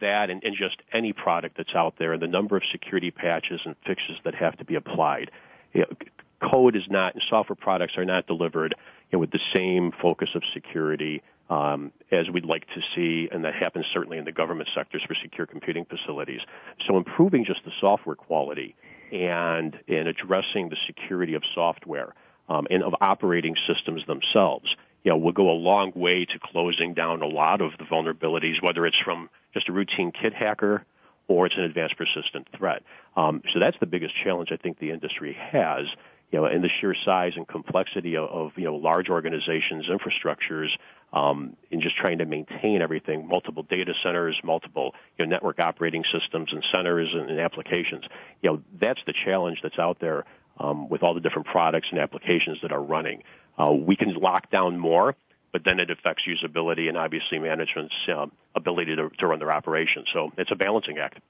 that 0.00 0.30
and, 0.30 0.42
and 0.44 0.56
just 0.56 0.76
any 0.92 1.12
product 1.12 1.56
that's 1.56 1.74
out 1.74 1.94
there 1.98 2.12
and 2.12 2.22
the 2.22 2.28
number 2.28 2.56
of 2.56 2.62
security 2.70 3.10
patches 3.10 3.60
and 3.64 3.74
fixes 3.86 4.16
that 4.24 4.34
have 4.34 4.56
to 4.58 4.64
be 4.64 4.74
applied. 4.74 5.30
You 5.72 5.82
know, 5.82 6.48
code 6.50 6.76
is 6.76 6.84
not, 6.88 7.14
and 7.14 7.22
software 7.28 7.56
products 7.56 7.96
are 7.96 8.04
not 8.04 8.26
delivered 8.26 8.74
you 9.10 9.16
know, 9.16 9.20
with 9.20 9.30
the 9.30 9.40
same 9.52 9.92
focus 10.02 10.30
of 10.34 10.42
security 10.52 11.22
um, 11.48 11.92
as 12.10 12.28
we'd 12.28 12.44
like 12.44 12.66
to 12.74 12.80
see, 12.94 13.28
and 13.30 13.44
that 13.44 13.54
happens 13.54 13.86
certainly 13.92 14.18
in 14.18 14.24
the 14.24 14.32
government 14.32 14.68
sectors 14.74 15.02
for 15.06 15.14
secure 15.14 15.46
computing 15.46 15.84
facilities. 15.84 16.40
So 16.86 16.96
improving 16.96 17.44
just 17.44 17.64
the 17.64 17.70
software 17.80 18.16
quality 18.16 18.74
and 19.12 19.78
in 19.86 20.08
addressing 20.08 20.68
the 20.68 20.76
security 20.86 21.34
of 21.34 21.42
software 21.54 22.14
um, 22.48 22.66
and 22.70 22.82
of 22.82 22.94
operating 23.00 23.54
systems 23.66 24.04
themselves, 24.06 24.74
you 25.04 25.12
know, 25.12 25.18
will 25.18 25.32
go 25.32 25.50
a 25.50 25.52
long 25.52 25.92
way 25.94 26.24
to 26.24 26.38
closing 26.42 26.94
down 26.94 27.22
a 27.22 27.26
lot 27.26 27.60
of 27.60 27.70
the 27.78 27.84
vulnerabilities, 27.84 28.60
whether 28.60 28.84
it's 28.84 28.98
from 29.04 29.30
just 29.56 29.70
a 29.70 29.72
routine 29.72 30.12
kit 30.12 30.34
hacker 30.34 30.84
or 31.28 31.46
it's 31.46 31.56
an 31.56 31.62
advanced 31.62 31.96
persistent 31.96 32.46
threat. 32.56 32.82
Um, 33.16 33.42
so 33.52 33.58
that's 33.58 33.76
the 33.80 33.86
biggest 33.86 34.14
challenge 34.22 34.50
I 34.52 34.56
think 34.56 34.78
the 34.78 34.90
industry 34.90 35.36
has. 35.50 35.86
You 36.30 36.40
know, 36.40 36.46
and 36.46 36.62
the 36.62 36.68
sheer 36.80 36.94
size 37.04 37.34
and 37.36 37.46
complexity 37.46 38.16
of, 38.16 38.28
of 38.28 38.52
you 38.56 38.64
know 38.64 38.74
large 38.74 39.08
organizations, 39.08 39.86
infrastructures, 39.86 40.70
um, 41.12 41.56
in 41.70 41.80
just 41.80 41.96
trying 41.96 42.18
to 42.18 42.26
maintain 42.26 42.82
everything, 42.82 43.28
multiple 43.28 43.62
data 43.62 43.94
centers, 44.02 44.36
multiple 44.42 44.92
you 45.16 45.24
know, 45.24 45.30
network 45.30 45.60
operating 45.60 46.02
systems 46.12 46.52
and 46.52 46.64
centers 46.72 47.10
and, 47.12 47.30
and 47.30 47.38
applications. 47.38 48.04
You 48.42 48.50
know, 48.50 48.62
that's 48.80 48.98
the 49.06 49.14
challenge 49.24 49.60
that's 49.62 49.78
out 49.78 49.98
there 50.00 50.24
um, 50.58 50.88
with 50.88 51.04
all 51.04 51.14
the 51.14 51.20
different 51.20 51.46
products 51.46 51.86
and 51.92 52.00
applications 52.00 52.58
that 52.62 52.72
are 52.72 52.82
running. 52.82 53.22
Uh, 53.56 53.72
we 53.72 53.94
can 53.94 54.12
lock 54.14 54.50
down 54.50 54.78
more, 54.78 55.14
but 55.52 55.62
then 55.64 55.80
it 55.80 55.90
affects 55.90 56.24
usability 56.26 56.88
and 56.88 56.96
obviously 56.96 57.38
management's 57.38 57.94
um, 58.14 58.32
ability 58.54 58.96
to, 58.96 59.10
to 59.18 59.26
run 59.26 59.38
their 59.38 59.52
operations. 59.52 60.08
So 60.12 60.32
it's 60.36 60.50
a 60.50 60.56
balancing 60.56 60.98
act. 60.98 61.20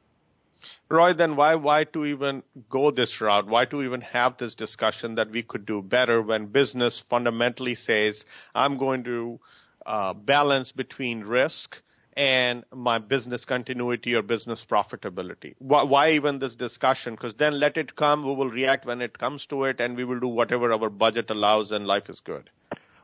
Roy, 0.89 1.13
then 1.13 1.37
why 1.37 1.55
why 1.55 1.85
to 1.85 2.05
even 2.05 2.43
go 2.71 2.91
this 2.91 3.21
route? 3.21 3.47
Why 3.47 3.67
to 3.67 3.83
even 3.83 4.01
have 4.01 4.37
this 4.39 4.55
discussion 4.55 5.17
that 5.17 5.31
we 5.31 5.43
could 5.43 5.67
do 5.67 5.83
better 5.83 6.23
when 6.23 6.47
business 6.47 7.03
fundamentally 7.11 7.75
says 7.75 8.25
I'm 8.55 8.79
going 8.79 9.05
to 9.05 9.39
uh, 9.85 10.13
balance 10.13 10.73
between 10.73 11.21
risk 11.23 11.81
and 12.17 12.65
my 12.75 12.99
business 12.99 13.45
continuity 13.45 14.15
or 14.15 14.23
business 14.23 14.65
profitability. 14.69 15.55
Why, 15.59 15.83
why 15.83 16.11
even 16.13 16.39
this 16.39 16.57
discussion? 16.57 17.15
Because 17.15 17.35
then 17.35 17.61
let 17.61 17.77
it 17.77 17.95
come. 17.95 18.25
We 18.27 18.35
will 18.35 18.49
react 18.49 18.87
when 18.87 19.03
it 19.03 19.19
comes 19.19 19.45
to 19.47 19.65
it, 19.65 19.81
and 19.81 19.97
we 19.97 20.05
will 20.05 20.19
do 20.19 20.29
whatever 20.29 20.73
our 20.73 20.89
budget 20.89 21.31
allows, 21.31 21.73
and 21.73 21.87
life 21.87 22.09
is 22.09 22.21
good. 22.21 22.49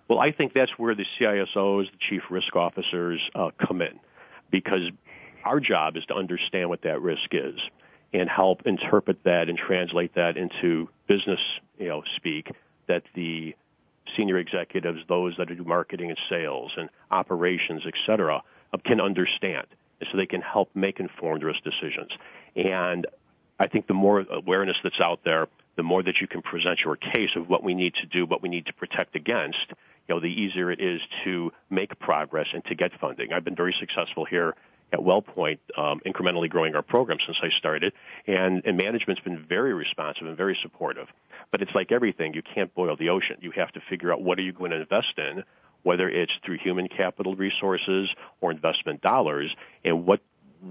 Well, 0.09 0.19
I 0.19 0.33
think 0.33 0.53
that's 0.53 0.73
where 0.77 0.95
the 0.95 1.07
CISOs, 1.19 1.91
the 1.91 1.99
chief 2.09 2.23
risk 2.31 2.55
officers, 2.57 3.21
uh, 3.35 3.51
come 3.67 3.81
in, 3.83 3.99
because 4.51 4.91
our 5.45 5.61
job 5.61 5.97
is 5.97 6.05
to 6.07 6.15
understand 6.15 6.69
what 6.69 6.83
that 6.83 7.01
risk 7.01 7.31
is 7.33 7.59
and 8.13 8.29
help 8.29 8.63
interpret 8.67 9.25
that 9.25 9.49
and 9.49 9.57
translate 9.57 10.15
that 10.15 10.37
into 10.37 10.89
business, 11.09 11.41
you 11.79 11.89
know, 11.89 12.03
speak 12.17 12.51
that 12.89 13.03
the 13.15 13.55
senior 14.17 14.39
executives, 14.39 15.01
those 15.09 15.35
that 15.39 15.49
do 15.49 15.65
marketing 15.65 16.11
and 16.11 16.19
sales 16.29 16.73
and 16.77 16.91
operations, 17.11 17.83
et 17.87 17.95
cetera, 18.05 18.43
uh, 18.73 18.79
can 18.85 19.01
understand, 19.01 19.67
and 20.01 20.09
so 20.11 20.19
they 20.19 20.27
can 20.27 20.43
help 20.43 20.69
make 20.75 21.01
informed 21.01 21.43
risk 21.43 21.61
decisions. 21.63 22.11
And 22.57 23.07
I 23.59 23.69
think 23.69 23.87
the 23.87 23.95
more 23.95 24.21
awareness 24.31 24.77
that's 24.83 25.01
out 25.01 25.21
there, 25.25 25.47
the 25.77 25.83
more 25.83 26.03
that 26.03 26.21
you 26.21 26.27
can 26.27 26.43
present 26.43 26.81
your 26.81 26.97
case 26.97 27.31
of 27.37 27.49
what 27.49 27.63
we 27.63 27.75
need 27.75 27.95
to 27.95 28.07
do, 28.07 28.27
what 28.27 28.43
we 28.43 28.49
need 28.49 28.67
to 28.67 28.73
protect 28.73 29.17
against, 29.17 29.67
you 29.69 30.15
know, 30.15 30.21
the 30.21 30.27
easier 30.27 30.71
it 30.71 30.81
is 30.81 31.01
to 31.25 31.53
make 31.71 31.99
progress 31.99 32.49
and 32.53 32.65
to 32.67 32.75
get 32.75 32.93
funding. 33.01 33.33
I've 33.33 33.45
been 33.45 33.57
very 33.57 33.75
successful 33.79 34.25
here 34.25 34.55
at 34.93 34.99
WellPoint, 35.01 35.59
um, 35.79 36.01
incrementally 36.07 36.51
growing 36.51 36.75
our 36.75 36.83
program 36.83 37.19
since 37.25 37.39
I 37.43 37.49
started, 37.59 37.95
and, 38.27 38.63
and 38.67 38.77
management's 38.77 39.23
been 39.23 39.45
very 39.49 39.73
responsive 39.73 40.27
and 40.27 40.37
very 40.37 40.59
supportive. 40.61 41.07
But 41.51 41.63
it's 41.63 41.75
like 41.75 41.93
everything, 41.93 42.35
you 42.35 42.43
can't 42.43 42.75
boil 42.75 42.97
the 42.97 43.09
ocean. 43.09 43.37
You 43.41 43.53
have 43.53 43.73
to 43.73 43.81
figure 43.89 44.13
out 44.13 44.23
what 44.23 44.39
are 44.39 44.43
you 44.43 44.53
going 44.53 44.71
to 44.73 44.81
invest 44.81 45.15
in, 45.17 45.45
whether 45.83 46.09
it's 46.09 46.33
through 46.45 46.59
human 46.59 46.89
capital 46.89 47.35
resources 47.35 48.11
or 48.41 48.51
investment 48.51 49.01
dollars, 49.01 49.51
and 49.85 50.07
what 50.07 50.21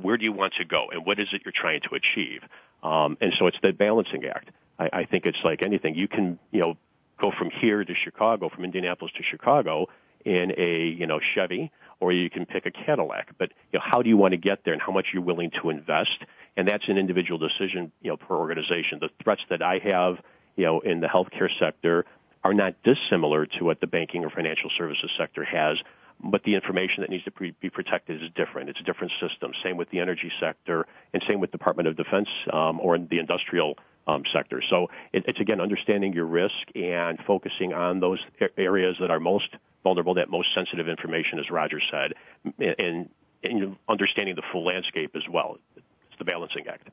where 0.01 0.17
do 0.17 0.23
you 0.23 0.31
want 0.31 0.53
to 0.53 0.63
go, 0.63 0.87
and 0.91 1.05
what 1.05 1.19
is 1.19 1.27
it 1.33 1.41
you're 1.43 1.51
trying 1.53 1.81
to 1.81 1.95
achieve. 1.95 2.41
Um, 2.81 3.17
and 3.19 3.33
so 3.37 3.47
it's 3.47 3.57
the 3.61 3.73
balancing 3.73 4.23
act. 4.25 4.49
I, 4.81 5.01
I 5.01 5.05
think 5.05 5.25
it's 5.25 5.37
like 5.43 5.61
anything. 5.61 5.95
You 5.95 6.07
can, 6.07 6.39
you 6.51 6.59
know, 6.59 6.77
go 7.19 7.31
from 7.37 7.51
here 7.51 7.83
to 7.83 7.93
Chicago, 7.93 8.49
from 8.49 8.65
Indianapolis 8.65 9.13
to 9.17 9.23
Chicago 9.23 9.87
in 10.25 10.53
a, 10.57 10.87
you 10.87 11.05
know, 11.05 11.19
Chevy, 11.35 11.71
or 11.99 12.11
you 12.11 12.29
can 12.29 12.45
pick 12.45 12.65
a 12.65 12.71
Cadillac. 12.71 13.29
But, 13.37 13.51
you 13.71 13.77
know, 13.77 13.85
how 13.85 14.01
do 14.01 14.09
you 14.09 14.17
want 14.17 14.31
to 14.31 14.37
get 14.37 14.65
there 14.65 14.73
and 14.73 14.81
how 14.81 14.91
much 14.91 15.07
you're 15.13 15.21
willing 15.21 15.51
to 15.61 15.69
invest? 15.69 16.17
And 16.57 16.67
that's 16.67 16.87
an 16.87 16.97
individual 16.97 17.37
decision, 17.37 17.91
you 18.01 18.09
know, 18.09 18.17
per 18.17 18.35
organization. 18.35 18.99
The 18.99 19.09
threats 19.23 19.41
that 19.49 19.61
I 19.61 19.79
have, 19.83 20.17
you 20.55 20.65
know, 20.65 20.79
in 20.79 20.99
the 20.99 21.07
healthcare 21.07 21.49
sector 21.59 22.05
are 22.43 22.53
not 22.53 22.75
dissimilar 22.83 23.45
to 23.45 23.63
what 23.63 23.81
the 23.81 23.87
banking 23.87 24.25
or 24.25 24.31
financial 24.31 24.71
services 24.75 25.11
sector 25.15 25.43
has, 25.43 25.77
but 26.23 26.43
the 26.43 26.55
information 26.55 27.01
that 27.01 27.09
needs 27.09 27.23
to 27.25 27.31
be 27.31 27.69
protected 27.69 28.21
is 28.21 28.29
different. 28.35 28.69
It's 28.69 28.79
a 28.79 28.83
different 28.83 29.13
system. 29.21 29.53
Same 29.63 29.77
with 29.77 29.89
the 29.91 29.99
energy 29.99 30.31
sector, 30.39 30.87
and 31.13 31.23
same 31.27 31.39
with 31.39 31.51
Department 31.51 31.87
of 31.87 31.95
Defense 31.97 32.29
um, 32.51 32.79
or 32.79 32.97
the 32.97 33.19
industrial 33.19 33.77
um, 34.11 34.23
sectors. 34.33 34.65
So 34.69 34.87
it, 35.13 35.23
it's 35.27 35.39
again 35.39 35.61
understanding 35.61 36.13
your 36.13 36.25
risk 36.25 36.53
and 36.75 37.17
focusing 37.25 37.73
on 37.73 37.99
those 37.99 38.19
areas 38.57 38.97
that 38.99 39.11
are 39.11 39.19
most 39.19 39.49
vulnerable, 39.83 40.15
that 40.15 40.29
most 40.29 40.49
sensitive 40.53 40.87
information, 40.87 41.39
as 41.39 41.49
Roger 41.49 41.79
said, 41.91 42.13
and, 42.59 43.09
and 43.43 43.77
understanding 43.89 44.35
the 44.35 44.43
full 44.51 44.65
landscape 44.65 45.15
as 45.15 45.23
well. 45.29 45.57
It's 45.75 46.17
the 46.19 46.25
balancing 46.25 46.67
act. 46.67 46.89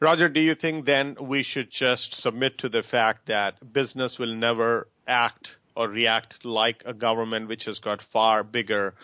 Roger, 0.00 0.28
do 0.28 0.40
you 0.40 0.54
think 0.54 0.84
then 0.84 1.16
we 1.20 1.42
should 1.42 1.70
just 1.70 2.20
submit 2.20 2.58
to 2.58 2.68
the 2.68 2.82
fact 2.82 3.26
that 3.28 3.72
business 3.72 4.18
will 4.18 4.34
never 4.34 4.88
act 5.06 5.56
or 5.74 5.88
react 5.88 6.44
like 6.44 6.82
a 6.84 6.92
government 6.92 7.48
which 7.48 7.64
has 7.64 7.78
got 7.78 8.02
far 8.12 8.42
bigger 8.42 8.94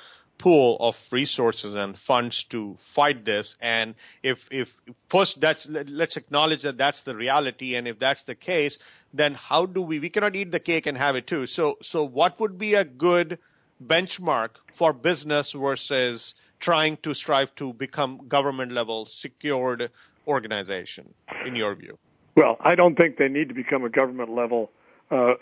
pool 0.42 0.76
of 0.81 0.96
resources 1.12 1.76
and 1.76 1.96
funds 1.96 2.42
to 2.50 2.76
fight 2.94 3.24
this. 3.24 3.55
And 3.61 3.94
if 4.24 4.38
if 4.50 4.68
first 5.09 5.40
that's 5.40 5.66
let's 5.68 6.16
acknowledge 6.16 6.62
that 6.62 6.76
that's 6.76 7.02
the 7.05 7.14
reality. 7.14 7.76
And 7.76 7.87
if 7.87 8.00
that's 8.00 8.24
the 8.24 8.35
case 8.35 8.76
then 9.14 9.35
how 9.35 9.66
do 9.66 9.81
we 9.81 10.00
we 10.00 10.11
cannot 10.11 10.35
eat 10.35 10.50
the 10.50 10.59
cake 10.59 10.87
and 10.87 10.98
have 10.98 11.14
it 11.14 11.28
too. 11.28 11.46
So 11.46 11.78
so 11.81 12.02
what 12.02 12.40
would 12.40 12.59
be 12.59 12.74
a 12.74 12.85
good 12.85 13.38
benchmark 13.85 14.50
for 14.74 14.92
business 14.92 15.52
versus 15.52 16.35
trying 16.59 16.96
to 17.05 17.14
strive 17.14 17.55
to 17.57 17.72
become 17.72 18.26
government 18.28 18.72
level 18.72 19.07
secured 19.07 19.90
organization 20.26 21.14
in 21.46 21.55
your 21.55 21.76
view? 21.76 21.98
Well 22.37 22.57
i 22.61 22.74
don't 22.74 22.96
think 22.96 23.16
they 23.16 23.28
need 23.28 23.48
to 23.48 23.55
become 23.55 23.85
a 23.85 23.90
government 23.90 24.31
level 24.31 24.70
uh, 25.12 25.35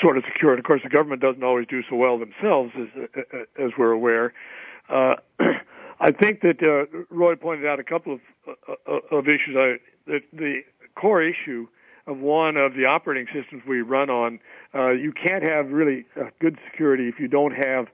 sort 0.00 0.16
of 0.16 0.24
secured. 0.32 0.58
Of 0.58 0.64
course, 0.64 0.80
the 0.84 0.88
government 0.88 1.20
doesn't 1.20 1.42
always 1.42 1.66
do 1.66 1.82
so 1.90 1.96
well 1.96 2.18
themselves, 2.18 2.72
as 2.78 3.08
uh, 3.34 3.62
as 3.62 3.72
we're 3.76 3.90
aware. 3.90 4.32
Uh, 4.88 5.16
I 6.00 6.12
think 6.12 6.42
that 6.42 6.62
uh, 6.62 6.98
Roy 7.10 7.34
pointed 7.34 7.66
out 7.66 7.80
a 7.80 7.84
couple 7.84 8.14
of 8.14 8.20
uh, 8.46 9.16
of 9.16 9.26
issues. 9.26 9.56
I, 9.56 9.76
that 10.06 10.20
the 10.32 10.60
core 10.94 11.22
issue 11.22 11.66
of 12.06 12.18
one 12.18 12.56
of 12.56 12.74
the 12.74 12.86
operating 12.86 13.26
systems 13.34 13.62
we 13.68 13.82
run 13.82 14.08
on, 14.08 14.38
uh, 14.74 14.92
you 14.92 15.12
can't 15.12 15.42
have 15.42 15.70
really 15.70 16.06
good 16.40 16.56
security 16.70 17.08
if 17.08 17.18
you 17.18 17.28
don't 17.28 17.52
have 17.52 17.88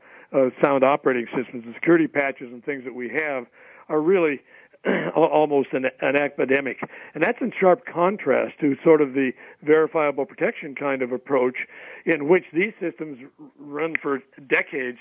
sound 0.62 0.84
operating 0.84 1.26
systems. 1.34 1.64
The 1.64 1.72
security 1.74 2.06
patches 2.06 2.52
and 2.52 2.62
things 2.64 2.84
that 2.84 2.94
we 2.94 3.08
have 3.08 3.46
are 3.88 4.00
really 4.00 4.40
almost 5.16 5.68
an, 5.72 5.86
an. 6.00 6.16
And 6.16 7.22
that's 7.22 7.38
in 7.40 7.52
sharp 7.58 7.84
contrast 7.86 8.58
to 8.60 8.76
sort 8.84 9.00
of 9.00 9.14
the 9.14 9.32
verifiable 9.62 10.26
protection 10.26 10.74
kind 10.74 11.02
of 11.02 11.12
approach 11.12 11.56
in 12.04 12.28
which 12.28 12.44
these 12.52 12.72
systems 12.80 13.18
run 13.58 13.94
for 14.00 14.20
decades 14.46 14.98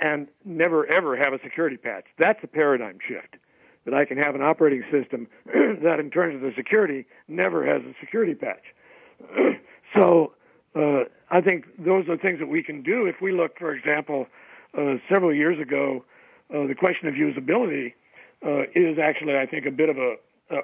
and 0.00 0.26
never 0.44 0.86
ever 0.86 1.16
have 1.16 1.32
a 1.32 1.38
security 1.42 1.76
patch. 1.76 2.04
That's 2.18 2.40
a 2.42 2.46
paradigm 2.46 2.98
shift. 3.06 3.36
That 3.84 3.94
I 3.94 4.04
can 4.04 4.16
have 4.16 4.34
an 4.34 4.42
operating 4.42 4.84
system 4.92 5.26
that 5.46 5.98
in 5.98 6.10
terms 6.10 6.36
of 6.36 6.42
the 6.42 6.52
security 6.56 7.04
never 7.26 7.66
has 7.66 7.82
a 7.82 7.94
security 8.00 8.34
patch. 8.34 8.62
so 9.94 10.34
uh, 10.76 11.04
I 11.30 11.40
think 11.40 11.64
those 11.78 12.08
are 12.08 12.16
things 12.16 12.38
that 12.38 12.48
we 12.48 12.62
can 12.62 12.82
do. 12.82 13.06
If 13.06 13.16
we 13.20 13.32
look, 13.32 13.58
for 13.58 13.74
example, 13.74 14.26
uh, 14.78 14.94
several 15.10 15.34
years 15.34 15.60
ago, 15.60 16.04
uh, 16.54 16.66
the 16.66 16.74
question 16.74 17.08
of 17.08 17.14
usability 17.14 17.94
uh, 18.46 18.62
is 18.74 18.98
actually, 19.02 19.36
I 19.36 19.46
think, 19.46 19.66
a 19.66 19.70
bit 19.70 19.88
of 19.88 19.98
a, 19.98 20.16
a, 20.50 20.58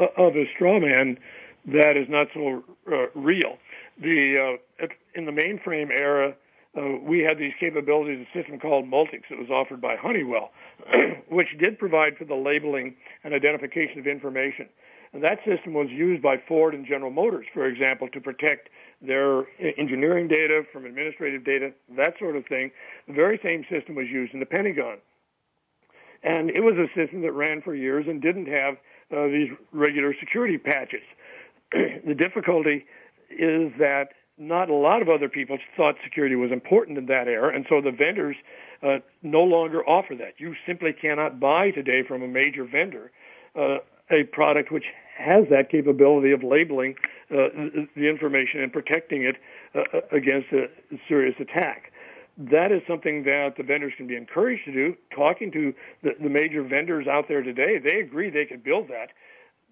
a 0.00 0.22
of 0.22 0.36
a 0.36 0.44
straw 0.54 0.80
man 0.80 1.18
that 1.66 1.96
is 1.96 2.08
not 2.08 2.28
so 2.34 2.62
uh, 2.90 3.06
real. 3.14 3.56
The 4.00 4.58
uh, 4.82 4.86
in 5.14 5.26
the 5.26 5.32
mainframe 5.32 5.90
era, 5.90 6.34
uh, 6.76 6.98
we 7.02 7.20
had 7.20 7.38
these 7.38 7.52
capabilities, 7.58 8.26
a 8.26 8.38
system 8.38 8.58
called 8.58 8.86
Multics 8.86 9.28
that 9.30 9.38
was 9.38 9.48
offered 9.50 9.80
by 9.80 9.96
Honeywell, 9.96 10.50
which 11.30 11.48
did 11.58 11.78
provide 11.78 12.16
for 12.16 12.24
the 12.24 12.34
labeling 12.34 12.96
and 13.22 13.32
identification 13.32 14.00
of 14.00 14.06
information. 14.06 14.68
And 15.12 15.22
that 15.22 15.38
system 15.46 15.74
was 15.74 15.86
used 15.90 16.22
by 16.22 16.36
Ford 16.48 16.74
and 16.74 16.84
General 16.84 17.12
Motors, 17.12 17.46
for 17.54 17.66
example, 17.66 18.08
to 18.08 18.20
protect 18.20 18.68
their 19.00 19.44
engineering 19.78 20.26
data 20.26 20.62
from 20.72 20.84
administrative 20.86 21.44
data, 21.44 21.70
that 21.96 22.14
sort 22.18 22.34
of 22.34 22.44
thing. 22.46 22.72
The 23.06 23.12
very 23.14 23.38
same 23.42 23.64
system 23.70 23.94
was 23.94 24.06
used 24.10 24.34
in 24.34 24.40
the 24.40 24.46
Pentagon. 24.46 24.98
And 26.24 26.50
it 26.50 26.60
was 26.60 26.74
a 26.76 26.88
system 26.98 27.22
that 27.22 27.32
ran 27.32 27.60
for 27.62 27.74
years 27.74 28.06
and 28.08 28.20
didn't 28.20 28.46
have 28.46 28.74
uh, 29.14 29.26
these 29.26 29.50
regular 29.72 30.14
security 30.18 30.58
patches. 30.58 31.02
the 31.72 32.14
difficulty 32.14 32.86
is 33.30 33.72
that 33.78 34.08
not 34.36 34.70
a 34.70 34.74
lot 34.74 35.02
of 35.02 35.08
other 35.08 35.28
people 35.28 35.58
thought 35.76 35.94
security 36.02 36.34
was 36.34 36.50
important 36.50 36.98
in 36.98 37.06
that 37.06 37.28
era, 37.28 37.54
and 37.54 37.66
so 37.68 37.80
the 37.80 37.92
vendors 37.92 38.36
uh, 38.82 38.98
no 39.22 39.42
longer 39.42 39.86
offer 39.88 40.14
that. 40.16 40.34
You 40.38 40.54
simply 40.66 40.92
cannot 40.92 41.38
buy 41.38 41.70
today 41.70 42.02
from 42.06 42.22
a 42.22 42.28
major 42.28 42.64
vendor 42.64 43.12
uh, 43.54 43.78
a 44.10 44.24
product 44.24 44.70
which 44.72 44.84
has 45.16 45.44
that 45.50 45.70
capability 45.70 46.32
of 46.32 46.42
labeling 46.42 46.94
uh, 47.30 47.48
the 47.96 48.08
information 48.08 48.60
and 48.60 48.72
protecting 48.72 49.22
it 49.22 49.36
uh, 49.74 50.00
against 50.10 50.52
a 50.52 50.66
serious 51.08 51.34
attack 51.38 51.92
that 52.36 52.72
is 52.72 52.82
something 52.88 53.24
that 53.24 53.54
the 53.56 53.62
vendors 53.62 53.92
can 53.96 54.06
be 54.06 54.16
encouraged 54.16 54.64
to 54.64 54.72
do. 54.72 54.96
Talking 55.14 55.52
to 55.52 55.72
the, 56.02 56.10
the 56.20 56.28
major 56.28 56.62
vendors 56.62 57.06
out 57.06 57.28
there 57.28 57.42
today, 57.42 57.78
they 57.78 58.00
agree 58.00 58.30
they 58.30 58.44
can 58.44 58.60
build 58.60 58.88
that. 58.88 59.10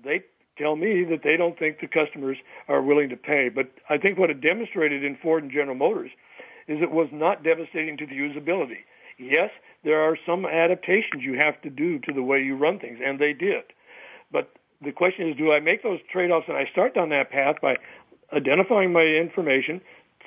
They 0.04 0.22
tell 0.56 0.76
me 0.76 1.04
that 1.04 1.22
they 1.24 1.36
don't 1.36 1.58
think 1.58 1.80
the 1.80 1.88
customers 1.88 2.36
are 2.68 2.82
willing 2.82 3.08
to 3.08 3.16
pay. 3.16 3.48
But 3.48 3.70
I 3.88 3.98
think 3.98 4.18
what 4.18 4.30
it 4.30 4.40
demonstrated 4.40 5.02
in 5.02 5.16
Ford 5.16 5.42
and 5.42 5.52
General 5.52 5.76
Motors 5.76 6.10
is 6.68 6.80
it 6.80 6.90
was 6.90 7.08
not 7.10 7.42
devastating 7.42 7.96
to 7.96 8.06
the 8.06 8.14
usability. 8.14 8.84
Yes, 9.18 9.50
there 9.84 10.00
are 10.00 10.16
some 10.24 10.46
adaptations 10.46 11.22
you 11.22 11.38
have 11.38 11.60
to 11.62 11.70
do 11.70 11.98
to 12.00 12.12
the 12.12 12.22
way 12.22 12.42
you 12.42 12.56
run 12.56 12.78
things, 12.78 12.98
and 13.04 13.18
they 13.18 13.32
did. 13.32 13.64
But 14.30 14.52
the 14.80 14.92
question 14.92 15.28
is, 15.28 15.36
do 15.36 15.52
I 15.52 15.60
make 15.60 15.82
those 15.82 16.00
trade-offs? 16.10 16.46
And 16.48 16.56
I 16.56 16.66
start 16.70 16.94
down 16.94 17.08
that 17.10 17.30
path 17.30 17.56
by 17.60 17.76
identifying 18.32 18.92
my 18.92 19.02
information, 19.02 19.80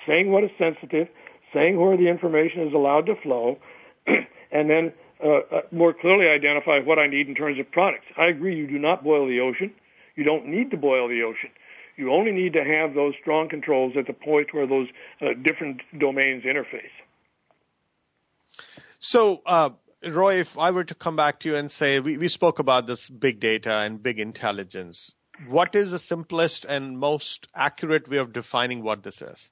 saying 0.05 0.31
what 0.31 0.43
is 0.43 0.51
sensitive, 0.57 1.07
saying 1.55 1.79
where 1.79 1.97
the 1.97 2.07
information 2.07 2.67
is 2.67 2.73
allowed 2.73 3.07
to 3.07 3.15
flow, 3.23 3.57
and 4.51 4.69
then 4.69 4.93
uh, 5.23 5.29
uh, 5.29 5.61
more 5.71 5.93
clearly 5.93 6.27
identify 6.27 6.79
what 6.79 6.99
I 6.99 7.07
need 7.07 7.27
in 7.27 7.35
terms 7.35 7.59
of 7.59 7.71
products. 7.71 8.05
I 8.17 8.25
agree 8.25 8.55
you 8.55 8.67
do 8.67 8.77
not 8.77 9.03
boil 9.03 9.25
the 9.27 9.39
ocean. 9.39 9.73
You 10.15 10.23
don't 10.23 10.47
need 10.47 10.71
to 10.71 10.77
boil 10.77 11.07
the 11.07 11.23
ocean. 11.23 11.49
You 11.97 12.11
only 12.11 12.31
need 12.31 12.53
to 12.53 12.63
have 12.63 12.93
those 12.93 13.13
strong 13.21 13.47
controls 13.47 13.93
at 13.97 14.05
the 14.05 14.13
point 14.13 14.53
where 14.53 14.67
those 14.67 14.87
uh, 15.21 15.27
different 15.41 15.81
domains 15.97 16.43
interface. 16.43 16.91
So, 18.99 19.41
uh, 19.45 19.69
Roy, 20.05 20.41
if 20.41 20.57
I 20.57 20.71
were 20.71 20.83
to 20.83 20.95
come 20.95 21.15
back 21.15 21.39
to 21.41 21.49
you 21.49 21.55
and 21.55 21.71
say, 21.71 21.99
we, 21.99 22.17
we 22.17 22.27
spoke 22.27 22.59
about 22.59 22.85
this 22.85 23.09
big 23.09 23.39
data 23.39 23.71
and 23.71 24.03
big 24.03 24.19
intelligence. 24.19 25.13
What 25.47 25.75
is 25.75 25.91
the 25.91 25.99
simplest 25.99 26.65
and 26.65 26.97
most 26.97 27.47
accurate 27.55 28.09
way 28.09 28.17
of 28.17 28.33
defining 28.33 28.83
what 28.83 29.03
this 29.03 29.21
is? 29.21 29.49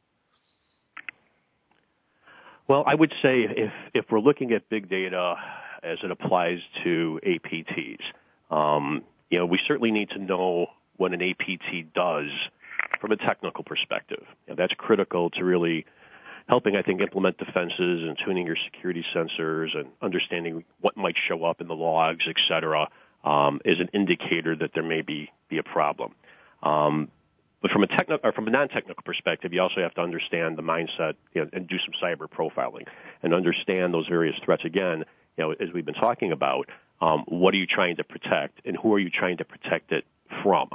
Well, 2.68 2.84
I 2.86 2.96
would 2.96 3.14
say 3.22 3.42
if 3.42 3.74
if 3.94 4.06
we're 4.10 4.20
looking 4.20 4.52
at 4.54 4.70
big 4.70 4.90
data 4.90 5.36
as 5.84 5.98
it 6.04 6.12
applies 6.12 6.60
to 6.84 7.20
APTs, 7.26 8.02
um, 8.50 9.04
you 9.30 9.38
know, 9.40 9.46
we 9.46 9.60
certainly 9.68 9.92
need 9.92 10.12
to 10.12 10.20
know 10.20 10.68
what 10.98 11.14
an 11.14 11.22
APT 11.22 11.94
does 11.94 12.30
from 13.02 13.12
a 13.12 13.18
technical 13.18 13.64
perspective. 13.64 14.24
Know, 14.48 14.56
that's 14.56 14.74
critical 14.76 15.30
to 15.32 15.44
really 15.44 15.86
helping, 16.48 16.76
I 16.76 16.82
think, 16.82 17.02
implement 17.02 17.38
defenses 17.38 18.04
and 18.04 18.18
tuning 18.24 18.46
your 18.46 18.58
security 18.64 19.06
sensors 19.14 19.78
and 19.78 19.90
understanding 20.02 20.64
what 20.82 20.98
might 20.98 21.16
show 21.28 21.44
up 21.46 21.62
in 21.62 21.68
the 21.68 21.76
logs, 21.76 22.26
et 22.28 22.36
cetera, 22.48 22.90
um, 23.24 23.62
is 23.66 23.80
an 23.80 23.90
indicator 23.94 24.56
that 24.56 24.72
there 24.74 24.84
may 24.84 25.02
be, 25.02 25.32
be 25.50 25.58
a 25.58 25.64
problem. 25.64 26.14
Um, 26.62 27.10
but 27.64 27.72
from 27.72 27.82
a 27.82 27.88
technical 27.88 28.20
or 28.24 28.34
from 28.34 28.48
a 28.48 28.52
non-technical 28.52 29.02
perspective, 29.04 29.54
you 29.54 29.62
also 29.62 29.82
have 29.82 29.96
to 29.96 30.02
understand 30.02 30.58
the 30.58 30.62
mindset 30.62 31.14
you 31.34 31.42
know, 31.42 31.50
and 31.54 31.68
do 31.68 31.78
some 31.80 31.94
cyber 32.04 32.28
profiling 32.30 32.86
and 33.24 33.34
understand 33.34 33.94
those 33.94 34.06
various 34.08 34.36
threats. 34.44 34.66
Again, 34.66 35.06
you 35.38 35.44
know, 35.44 35.52
as 35.54 35.70
we've 35.74 35.86
been 35.86 35.96
talking 35.96 36.34
about, 36.34 36.70
um, 37.02 37.24
what 37.28 37.54
are 37.54 37.58
you 37.58 37.66
trying 37.66 37.96
to 37.96 38.04
protect 38.04 38.60
and 38.66 38.78
who 38.78 38.94
are 38.94 39.00
you 39.00 39.10
trying 39.10 39.38
to 39.38 39.46
protect 39.46 39.94
it 39.94 40.06
from? 40.44 40.70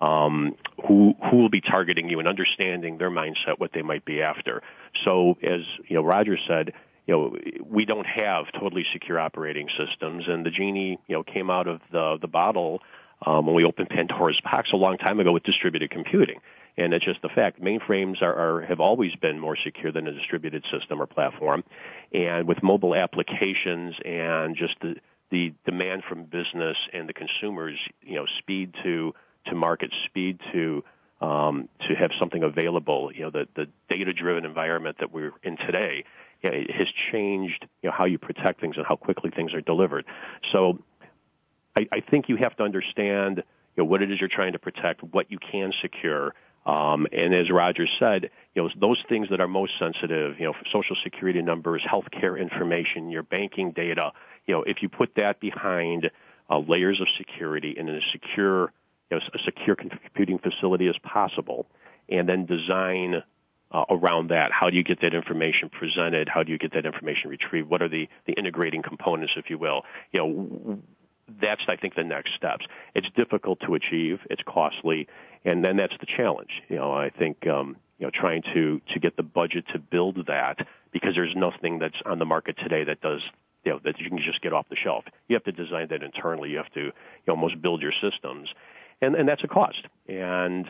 Um, 0.00 0.54
who 0.86 1.14
who 1.28 1.38
will 1.38 1.50
be 1.50 1.60
targeting 1.60 2.08
you 2.08 2.20
and 2.20 2.28
understanding 2.28 2.98
their 2.98 3.10
mindset, 3.10 3.58
what 3.58 3.72
they 3.74 3.82
might 3.82 4.04
be 4.04 4.22
after. 4.22 4.62
So, 5.04 5.36
as 5.42 5.62
you 5.88 5.96
know, 5.96 6.04
Roger 6.04 6.38
said, 6.46 6.72
you 7.08 7.14
know, 7.14 7.36
we 7.68 7.84
don't 7.84 8.06
have 8.06 8.44
totally 8.52 8.86
secure 8.92 9.18
operating 9.18 9.68
systems, 9.76 10.28
and 10.28 10.46
the 10.46 10.50
genie, 10.50 11.00
you 11.08 11.16
know, 11.16 11.24
came 11.24 11.50
out 11.50 11.66
of 11.66 11.80
the 11.90 12.16
the 12.20 12.28
bottle 12.28 12.80
um, 13.26 13.46
when 13.46 13.54
we 13.54 13.64
opened 13.64 13.88
Pandora's 13.88 14.40
box 14.42 14.70
a 14.72 14.76
long 14.76 14.98
time 14.98 15.20
ago 15.20 15.32
with 15.32 15.42
distributed 15.42 15.90
computing. 15.90 16.40
And 16.76 16.94
it's 16.94 17.04
just 17.04 17.22
the 17.22 17.28
fact 17.28 17.60
mainframes 17.60 18.22
are, 18.22 18.34
are 18.34 18.60
have 18.62 18.78
always 18.78 19.14
been 19.16 19.38
more 19.38 19.56
secure 19.56 19.90
than 19.90 20.06
a 20.06 20.12
distributed 20.12 20.64
system 20.70 21.02
or 21.02 21.06
platform. 21.06 21.64
And 22.12 22.46
with 22.46 22.62
mobile 22.62 22.94
applications 22.94 23.96
and 24.04 24.56
just 24.56 24.76
the, 24.80 24.94
the 25.30 25.52
demand 25.66 26.04
from 26.08 26.24
business 26.24 26.76
and 26.92 27.08
the 27.08 27.12
consumers, 27.12 27.76
you 28.02 28.14
know, 28.14 28.26
speed 28.38 28.74
to 28.84 29.14
to 29.46 29.54
market, 29.54 29.92
speed 30.04 30.38
to 30.52 30.84
um, 31.20 31.68
to 31.88 31.94
have 31.94 32.12
something 32.18 32.44
available, 32.44 33.10
you 33.12 33.22
know, 33.22 33.30
the, 33.30 33.48
the 33.56 33.66
data-driven 33.88 34.44
environment 34.44 34.98
that 35.00 35.10
we're 35.10 35.32
in 35.42 35.56
today 35.56 36.04
you 36.42 36.50
know, 36.50 36.56
has 36.72 36.86
changed, 37.10 37.66
you 37.82 37.88
know, 37.88 37.94
how 37.96 38.04
you 38.04 38.18
protect 38.18 38.60
things 38.60 38.76
and 38.76 38.86
how 38.86 38.94
quickly 38.94 39.30
things 39.30 39.52
are 39.52 39.60
delivered. 39.60 40.04
So 40.52 40.78
I, 41.78 41.96
I 41.96 42.00
think 42.00 42.28
you 42.28 42.36
have 42.36 42.56
to 42.56 42.62
understand 42.62 43.38
you 43.76 43.82
know, 43.82 43.84
what 43.84 44.02
it 44.02 44.10
is 44.10 44.18
you're 44.20 44.28
trying 44.28 44.52
to 44.52 44.58
protect, 44.58 45.02
what 45.02 45.30
you 45.30 45.38
can 45.38 45.72
secure. 45.80 46.34
Um, 46.66 47.06
and 47.12 47.34
as 47.34 47.50
Roger 47.50 47.86
said, 47.98 48.30
you 48.54 48.62
know, 48.62 48.70
those 48.78 48.98
things 49.08 49.28
that 49.30 49.40
are 49.40 49.48
most 49.48 49.72
sensitive, 49.78 50.38
you 50.38 50.46
know, 50.46 50.54
social 50.72 50.96
security 51.02 51.40
numbers, 51.40 51.82
healthcare 51.82 52.38
information, 52.38 53.10
your 53.10 53.22
banking 53.22 53.70
data, 53.70 54.12
you 54.46 54.54
know, 54.54 54.64
if 54.64 54.82
you 54.82 54.88
put 54.88 55.14
that 55.16 55.40
behind 55.40 56.10
uh, 56.50 56.58
layers 56.58 57.00
of 57.00 57.06
security 57.16 57.76
and 57.78 57.88
in 57.88 57.96
a 57.96 58.00
secure, 58.12 58.72
you 59.10 59.16
know, 59.16 59.20
a 59.32 59.38
secure 59.44 59.76
computing 59.76 60.38
facility 60.38 60.88
as 60.88 60.96
possible, 61.02 61.66
and 62.08 62.28
then 62.28 62.44
design 62.44 63.22
uh, 63.70 63.84
around 63.90 64.30
that. 64.30 64.50
How 64.50 64.70
do 64.70 64.76
you 64.76 64.84
get 64.84 65.00
that 65.02 65.14
information 65.14 65.68
presented? 65.68 66.28
How 66.28 66.42
do 66.42 66.52
you 66.52 66.58
get 66.58 66.72
that 66.72 66.86
information 66.86 67.30
retrieved? 67.30 67.68
What 67.68 67.82
are 67.82 67.88
the, 67.88 68.08
the 68.26 68.32
integrating 68.32 68.82
components, 68.82 69.34
if 69.36 69.50
you 69.50 69.58
will? 69.58 69.82
You 70.12 70.20
know, 70.20 70.78
that's 71.40 71.62
I 71.68 71.76
think 71.76 71.94
the 71.94 72.04
next 72.04 72.34
steps. 72.34 72.66
It's 72.94 73.08
difficult 73.16 73.60
to 73.66 73.74
achieve. 73.74 74.20
It's 74.30 74.42
costly, 74.46 75.08
and 75.44 75.64
then 75.64 75.76
that's 75.76 75.96
the 76.00 76.06
challenge. 76.06 76.62
You 76.68 76.76
know, 76.76 76.92
I 76.92 77.10
think 77.10 77.46
um, 77.46 77.76
you 77.98 78.06
know 78.06 78.10
trying 78.12 78.42
to 78.54 78.80
to 78.92 78.98
get 78.98 79.16
the 79.16 79.22
budget 79.22 79.64
to 79.72 79.78
build 79.78 80.26
that 80.26 80.66
because 80.92 81.14
there's 81.14 81.34
nothing 81.36 81.78
that's 81.78 82.00
on 82.06 82.18
the 82.18 82.24
market 82.24 82.56
today 82.58 82.84
that 82.84 83.00
does 83.00 83.22
you 83.64 83.72
know 83.72 83.80
that 83.84 83.98
you 83.98 84.08
can 84.08 84.18
just 84.18 84.40
get 84.40 84.52
off 84.52 84.66
the 84.70 84.76
shelf. 84.76 85.04
You 85.28 85.34
have 85.34 85.44
to 85.44 85.52
design 85.52 85.88
that 85.90 86.02
internally. 86.02 86.50
You 86.50 86.58
have 86.58 86.72
to 86.74 86.80
you 86.80 86.92
almost 87.28 87.60
build 87.60 87.82
your 87.82 87.92
systems, 87.92 88.48
and 89.00 89.14
and 89.14 89.28
that's 89.28 89.44
a 89.44 89.48
cost. 89.48 89.82
And 90.08 90.66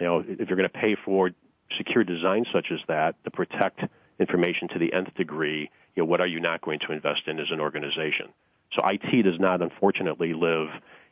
you 0.00 0.06
know 0.06 0.24
if 0.26 0.48
you're 0.48 0.56
going 0.56 0.68
to 0.68 0.78
pay 0.78 0.96
for 1.04 1.30
secure 1.76 2.04
design 2.04 2.44
such 2.52 2.66
as 2.72 2.80
that 2.88 3.22
to 3.24 3.30
protect 3.30 3.80
information 4.18 4.68
to 4.68 4.78
the 4.78 4.92
nth 4.92 5.14
degree, 5.14 5.70
you 5.94 6.02
know 6.02 6.06
what 6.06 6.20
are 6.20 6.26
you 6.26 6.40
not 6.40 6.60
going 6.62 6.80
to 6.80 6.92
invest 6.92 7.22
in 7.26 7.38
as 7.38 7.50
an 7.50 7.60
organization? 7.60 8.28
So 8.72 8.82
IT 8.86 9.22
does 9.22 9.38
not, 9.38 9.62
unfortunately, 9.62 10.32
live, 10.32 10.68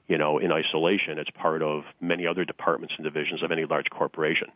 you 0.06 0.18
know, 0.18 0.38
in 0.38 0.52
isolation. 0.52 1.18
It's 1.18 1.30
part 1.30 1.62
of 1.62 1.82
many 2.00 2.26
other 2.26 2.44
departments 2.44 2.94
and 2.96 3.04
divisions 3.04 3.42
of 3.42 3.50
any 3.50 3.64
large 3.64 3.90
corporation. 3.90 4.48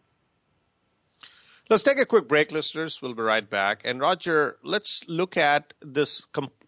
Let's 1.70 1.84
take 1.84 1.98
a 1.98 2.06
quick 2.06 2.28
break, 2.28 2.50
listeners. 2.50 2.98
We'll 3.00 3.14
be 3.14 3.22
right 3.22 3.48
back. 3.48 3.82
And 3.84 4.00
Roger, 4.00 4.56
let's 4.62 5.04
look 5.06 5.36
at 5.36 5.72
this 5.80 6.20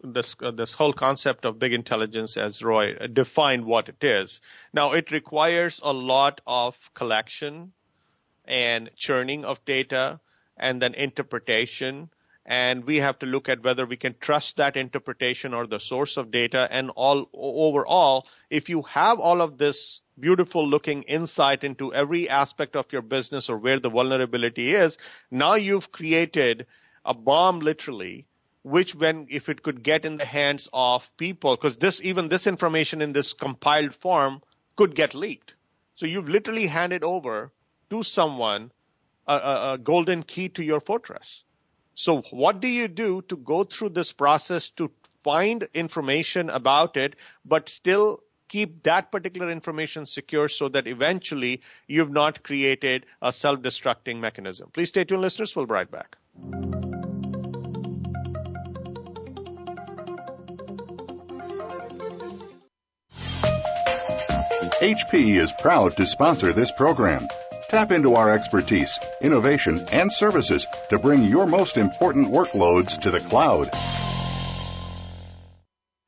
this 0.03 0.35
uh, 0.41 0.51
this 0.51 0.73
whole 0.73 0.93
concept 0.93 1.45
of 1.45 1.59
big 1.59 1.73
intelligence 1.73 2.37
as 2.37 2.63
Roy 2.63 2.95
defined 3.11 3.65
what 3.65 3.89
it 3.89 4.03
is. 4.03 4.39
Now, 4.73 4.93
it 4.93 5.11
requires 5.11 5.79
a 5.83 5.91
lot 5.91 6.41
of 6.47 6.75
collection 6.93 7.73
and 8.45 8.89
churning 8.95 9.43
of 9.43 9.63
data, 9.65 10.21
and 10.57 10.81
then 10.81 10.93
interpretation 10.93 12.09
and 12.45 12.85
we 12.85 12.97
have 12.97 13.17
to 13.19 13.25
look 13.25 13.49
at 13.49 13.63
whether 13.63 13.85
we 13.85 13.97
can 13.97 14.15
trust 14.21 14.57
that 14.57 14.77
interpretation 14.77 15.53
or 15.53 15.65
the 15.65 15.79
source 15.79 16.15
of 16.15 16.29
data. 16.29 16.67
And 16.69 16.91
all 16.95 17.27
overall 17.33 18.27
if 18.49 18.69
you 18.69 18.83
have 18.83 19.19
all 19.19 19.41
of 19.41 19.57
this 19.57 20.01
beautiful 20.19 20.67
looking 20.67 21.03
insight 21.03 21.63
into 21.63 21.93
every 21.93 22.29
aspect 22.29 22.75
of 22.75 22.85
your 22.91 23.01
business 23.01 23.49
or 23.49 23.57
where 23.57 23.79
the 23.79 23.89
vulnerability 23.89 24.73
is 24.73 24.97
now 25.29 25.55
you've 25.55 25.91
created 25.91 26.65
a 27.03 27.13
bomb 27.13 27.59
literally 27.59 28.25
which 28.63 28.95
when 28.95 29.27
if 29.29 29.49
it 29.49 29.61
could 29.61 29.83
get 29.83 30.05
in 30.05 30.17
the 30.17 30.25
hands 30.25 30.69
of 30.71 31.09
people 31.17 31.55
because 31.55 31.77
this 31.77 31.99
even 32.01 32.29
this 32.29 32.47
information 32.47 33.01
in 33.01 33.11
this 33.11 33.33
compiled 33.33 33.93
form 33.95 34.41
could 34.75 34.95
get 34.95 35.13
leaked. 35.13 35.53
So 35.95 36.05
you've 36.05 36.29
literally 36.29 36.67
handed 36.67 37.03
over 37.03 37.51
to 37.89 38.03
someone 38.03 38.71
a, 39.27 39.35
a, 39.35 39.73
a 39.73 39.77
golden 39.77 40.23
key 40.23 40.49
to 40.49 40.63
your 40.63 40.79
fortress 40.79 41.43
so 41.95 42.21
what 42.31 42.59
do 42.59 42.67
you 42.67 42.87
do 42.87 43.21
to 43.29 43.37
go 43.37 43.63
through 43.63 43.89
this 43.89 44.11
process 44.11 44.69
to 44.71 44.91
find 45.23 45.67
information 45.73 46.49
about 46.49 46.97
it, 46.97 47.15
but 47.43 47.67
still 47.69 48.21
keep 48.47 48.83
that 48.83 49.11
particular 49.11 49.49
information 49.49 50.05
secure 50.05 50.47
so 50.47 50.69
that 50.69 50.87
eventually 50.87 51.61
you've 51.87 52.11
not 52.11 52.43
created 52.43 53.05
a 53.21 53.33
self-destructing 53.33 54.19
mechanism. 54.19 54.69
Please 54.71 54.89
stay 54.89 55.03
tuned, 55.03 55.21
listeners. 55.21 55.55
We'll 55.55 55.65
be 55.65 55.73
right 55.73 55.89
back. 55.89 56.15
HP 64.81 65.37
is 65.37 65.53
proud 65.53 65.95
to 65.97 66.05
sponsor 66.05 66.51
this 66.51 66.71
program. 66.71 67.27
Tap 67.69 67.91
into 67.91 68.13
our 68.13 68.31
expertise, 68.31 68.99
innovation, 69.21 69.87
and 69.91 70.11
services 70.11 70.67
to 70.91 70.99
bring 70.99 71.23
your 71.23 71.47
most 71.47 71.77
important 71.77 72.27
workloads 72.27 72.99
to 73.01 73.09
the 73.09 73.19
cloud. 73.19 73.71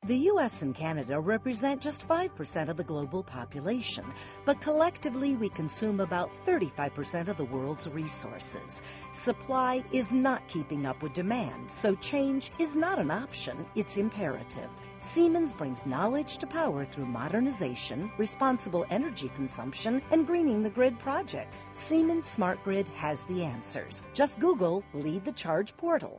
The 0.06 0.30
US 0.32 0.62
and 0.62 0.72
Canada 0.72 1.18
represent 1.18 1.82
just 1.82 2.06
5% 2.06 2.68
of 2.68 2.76
the 2.76 2.84
global 2.84 3.24
population, 3.24 4.04
but 4.46 4.60
collectively 4.60 5.34
we 5.34 5.48
consume 5.48 5.98
about 5.98 6.30
35% 6.46 7.26
of 7.26 7.36
the 7.36 7.44
world's 7.44 7.88
resources. 7.88 8.80
Supply 9.12 9.84
is 9.92 10.14
not 10.14 10.48
keeping 10.48 10.86
up 10.86 11.02
with 11.02 11.12
demand, 11.12 11.70
so 11.72 11.94
change 11.96 12.52
is 12.60 12.76
not 12.76 13.00
an 13.00 13.10
option, 13.10 13.66
it's 13.74 13.96
imperative. 13.96 14.70
Siemens 15.00 15.54
brings 15.54 15.86
knowledge 15.86 16.38
to 16.38 16.46
power 16.46 16.84
through 16.84 17.06
modernization, 17.06 18.10
responsible 18.18 18.84
energy 18.90 19.30
consumption, 19.36 20.02
and 20.10 20.26
greening 20.26 20.62
the 20.62 20.70
grid 20.70 20.98
projects. 20.98 21.68
Siemens 21.72 22.26
Smart 22.26 22.62
Grid 22.64 22.88
has 22.96 23.22
the 23.24 23.44
answers. 23.44 24.02
Just 24.12 24.40
Google 24.40 24.82
Lead 24.94 25.24
the 25.24 25.32
Charge 25.32 25.76
portal. 25.76 26.18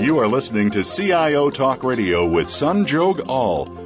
You 0.00 0.18
are 0.18 0.28
listening 0.28 0.70
to 0.72 0.82
CIO 0.82 1.50
Talk 1.50 1.82
Radio 1.82 2.28
with 2.28 2.48
Sanjog 2.48 3.26
Aul. 3.28 3.79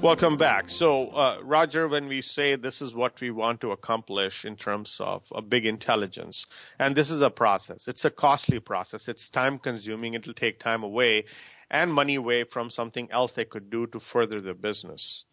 Welcome 0.00 0.36
back. 0.36 0.70
So, 0.70 1.08
uh, 1.08 1.40
Roger, 1.42 1.88
when 1.88 2.06
we 2.06 2.22
say 2.22 2.54
this 2.54 2.80
is 2.80 2.94
what 2.94 3.20
we 3.20 3.32
want 3.32 3.60
to 3.62 3.72
accomplish 3.72 4.44
in 4.44 4.54
terms 4.54 4.96
of 5.00 5.24
a 5.34 5.42
big 5.42 5.66
intelligence, 5.66 6.46
and 6.78 6.94
this 6.94 7.10
is 7.10 7.20
a 7.20 7.30
process, 7.30 7.88
it's 7.88 8.04
a 8.04 8.10
costly 8.10 8.60
process, 8.60 9.08
it's 9.08 9.28
time 9.28 9.58
consuming, 9.58 10.14
it'll 10.14 10.34
take 10.34 10.60
time 10.60 10.84
away 10.84 11.24
and 11.68 11.92
money 11.92 12.14
away 12.14 12.44
from 12.44 12.70
something 12.70 13.10
else 13.10 13.32
they 13.32 13.44
could 13.44 13.70
do 13.70 13.88
to 13.88 13.98
further 13.98 14.40
their 14.40 14.54
business 14.54 15.24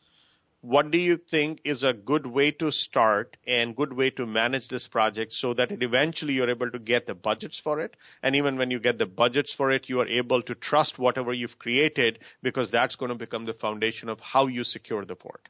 what 0.66 0.90
do 0.90 0.98
you 0.98 1.18
think 1.18 1.62
is 1.64 1.84
a 1.84 1.94
good 1.94 2.26
way 2.26 2.50
to 2.50 2.72
start 2.72 3.38
and 3.46 3.76
good 3.76 3.94
way 3.94 4.10
to 4.10 4.26
manage 4.26 4.68
this 4.68 4.88
project 4.88 5.32
so 5.32 5.54
that 5.54 5.72
eventually 5.72 6.34
you're 6.34 6.50
able 6.50 6.72
to 6.72 6.80
get 6.80 7.06
the 7.06 7.14
budgets 7.14 7.60
for 7.60 7.80
it? 7.80 7.96
And 8.24 8.36
even 8.36 8.58
when 8.58 8.72
you 8.72 8.80
get 8.80 8.98
the 8.98 9.06
budgets 9.06 9.54
for 9.54 9.72
it 9.72 9.88
you 9.90 10.00
are 10.00 10.08
able 10.08 10.42
to 10.42 10.56
trust 10.56 10.98
whatever 10.98 11.34
you've 11.34 11.60
created 11.60 12.20
because 12.42 12.72
that's 12.72 12.96
going 12.96 13.10
to 13.10 13.16
become 13.16 13.46
the 13.46 13.54
foundation 13.54 14.10
of 14.10 14.20
how 14.20 14.48
you 14.48 14.64
secure 14.64 15.06
the 15.06 15.16
port. 15.16 15.48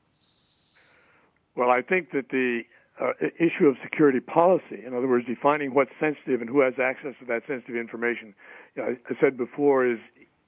Well 1.56 1.69
i 1.69 1.82
think 1.82 2.12
that 2.12 2.30
the 2.30 2.63
uh, 2.99 3.12
issue 3.39 3.67
of 3.67 3.78
security 3.84 4.19
policy 4.19 4.84
in 4.86 4.93
other 4.93 5.08
words 5.08 5.25
defining 5.25 5.73
what's 5.73 5.91
sensitive 5.99 6.41
and 6.41 6.49
who 6.49 6.60
has 6.60 6.73
access 6.82 7.13
to 7.19 7.25
that 7.25 7.43
sensitive 7.47 7.78
information 7.78 8.34
you 8.75 8.84
know, 8.84 8.95
i 9.10 9.13
said 9.21 9.38
before 9.38 9.88
is 9.88 9.99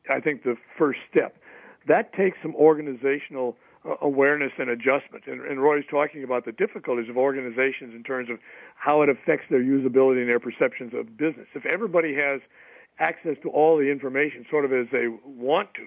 i 0.09 0.19
think 0.19 0.43
the 0.43 0.57
first 0.77 0.99
step. 1.09 1.37
That 1.87 2.11
takes 2.11 2.37
some 2.41 2.53
organizational 2.55 3.55
awareness 4.01 4.51
and 4.57 4.69
adjustment. 4.69 5.25
And, 5.27 5.41
and 5.41 5.61
Roy's 5.61 5.85
talking 5.89 6.23
about 6.23 6.45
the 6.45 6.51
difficulties 6.51 7.09
of 7.09 7.17
organizations 7.17 7.93
in 7.95 8.03
terms 8.03 8.29
of 8.29 8.39
how 8.75 9.01
it 9.01 9.09
affects 9.09 9.45
their 9.49 9.61
usability 9.61 10.19
and 10.19 10.29
their 10.29 10.39
perceptions 10.39 10.93
of 10.93 11.17
business. 11.17 11.47
If 11.55 11.65
everybody 11.65 12.15
has 12.15 12.41
access 12.99 13.37
to 13.43 13.49
all 13.49 13.77
the 13.77 13.91
information 13.91 14.45
sort 14.49 14.65
of 14.65 14.73
as 14.73 14.87
they 14.91 15.07
want 15.25 15.73
to, 15.75 15.85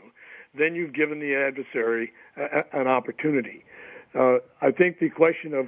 then 0.56 0.74
you've 0.74 0.94
given 0.94 1.20
the 1.20 1.34
adversary 1.34 2.12
a, 2.36 2.78
an 2.78 2.86
opportunity. 2.86 3.64
Uh, 4.14 4.38
I 4.60 4.70
think 4.70 4.98
the 4.98 5.10
question 5.10 5.54
of 5.54 5.66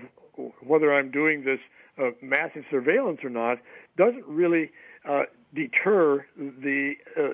whether 0.67 0.93
I'm 0.93 1.11
doing 1.11 1.45
this 1.45 1.61
uh, 1.99 2.11
massive 2.23 2.65
surveillance 2.71 3.21
or 3.23 3.31
not 3.31 3.59
doesn't 3.97 4.25
really 4.27 4.71
uh, 5.09 5.23
deter 5.55 6.25
the 6.37 6.95
uh, 7.19 7.29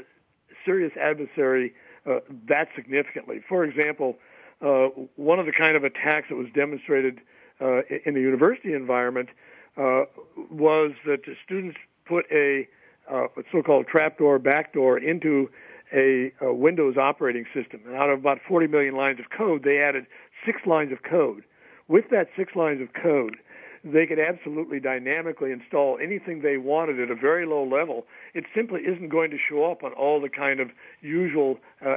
serious 0.64 0.92
adversary 1.00 1.72
uh, 2.06 2.18
that 2.48 2.68
significantly. 2.74 3.40
For 3.48 3.64
example, 3.64 4.16
uh, 4.60 4.88
one 5.16 5.38
of 5.38 5.46
the 5.46 5.52
kind 5.52 5.76
of 5.76 5.84
attacks 5.84 6.28
that 6.30 6.36
was 6.36 6.48
demonstrated 6.54 7.20
uh, 7.60 7.82
in 8.04 8.14
the 8.14 8.20
university 8.20 8.72
environment 8.72 9.28
uh, 9.76 10.02
was 10.50 10.92
that 11.06 11.24
the 11.26 11.34
students 11.44 11.78
put 12.06 12.24
a, 12.32 12.68
uh, 13.10 13.26
so-called 13.52 13.86
trapdoor 13.86 14.38
backdoor 14.38 14.98
into 14.98 15.48
a, 15.92 16.32
a 16.40 16.52
Windows 16.52 16.96
operating 16.96 17.44
system. 17.54 17.80
And 17.86 17.96
out 17.96 18.10
of 18.10 18.18
about 18.18 18.38
40 18.46 18.66
million 18.66 18.94
lines 18.96 19.18
of 19.20 19.26
code, 19.36 19.62
they 19.62 19.78
added 19.78 20.06
six 20.44 20.60
lines 20.66 20.92
of 20.92 21.02
code. 21.02 21.44
With 21.86 22.10
that 22.10 22.28
six 22.36 22.54
lines 22.54 22.82
of 22.82 22.88
code, 23.00 23.36
they 23.84 24.06
could 24.06 24.18
absolutely 24.18 24.80
dynamically 24.80 25.52
install 25.52 25.98
anything 26.02 26.42
they 26.42 26.56
wanted 26.58 27.00
at 27.00 27.10
a 27.10 27.14
very 27.14 27.46
low 27.46 27.64
level. 27.64 28.06
It 28.34 28.44
simply 28.54 28.82
isn't 28.82 29.08
going 29.08 29.30
to 29.30 29.38
show 29.38 29.70
up 29.70 29.82
on 29.82 29.92
all 29.92 30.20
the 30.20 30.28
kind 30.28 30.60
of 30.60 30.70
usual 31.00 31.58
uh, 31.84 31.96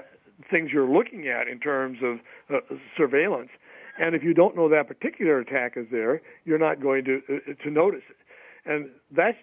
things 0.49 0.71
you're 0.71 0.89
looking 0.89 1.27
at 1.27 1.47
in 1.47 1.59
terms 1.59 1.99
of 2.03 2.19
uh, 2.53 2.75
surveillance. 2.97 3.49
And 3.99 4.15
if 4.15 4.23
you 4.23 4.33
don't 4.33 4.55
know 4.55 4.69
that 4.69 4.87
particular 4.87 5.39
attack 5.39 5.73
is 5.75 5.87
there, 5.91 6.21
you're 6.45 6.57
not 6.57 6.81
going 6.81 7.05
to 7.05 7.21
uh, 7.29 7.63
to 7.63 7.69
notice 7.69 8.03
it. 8.09 8.17
And 8.65 8.89
that's 9.15 9.37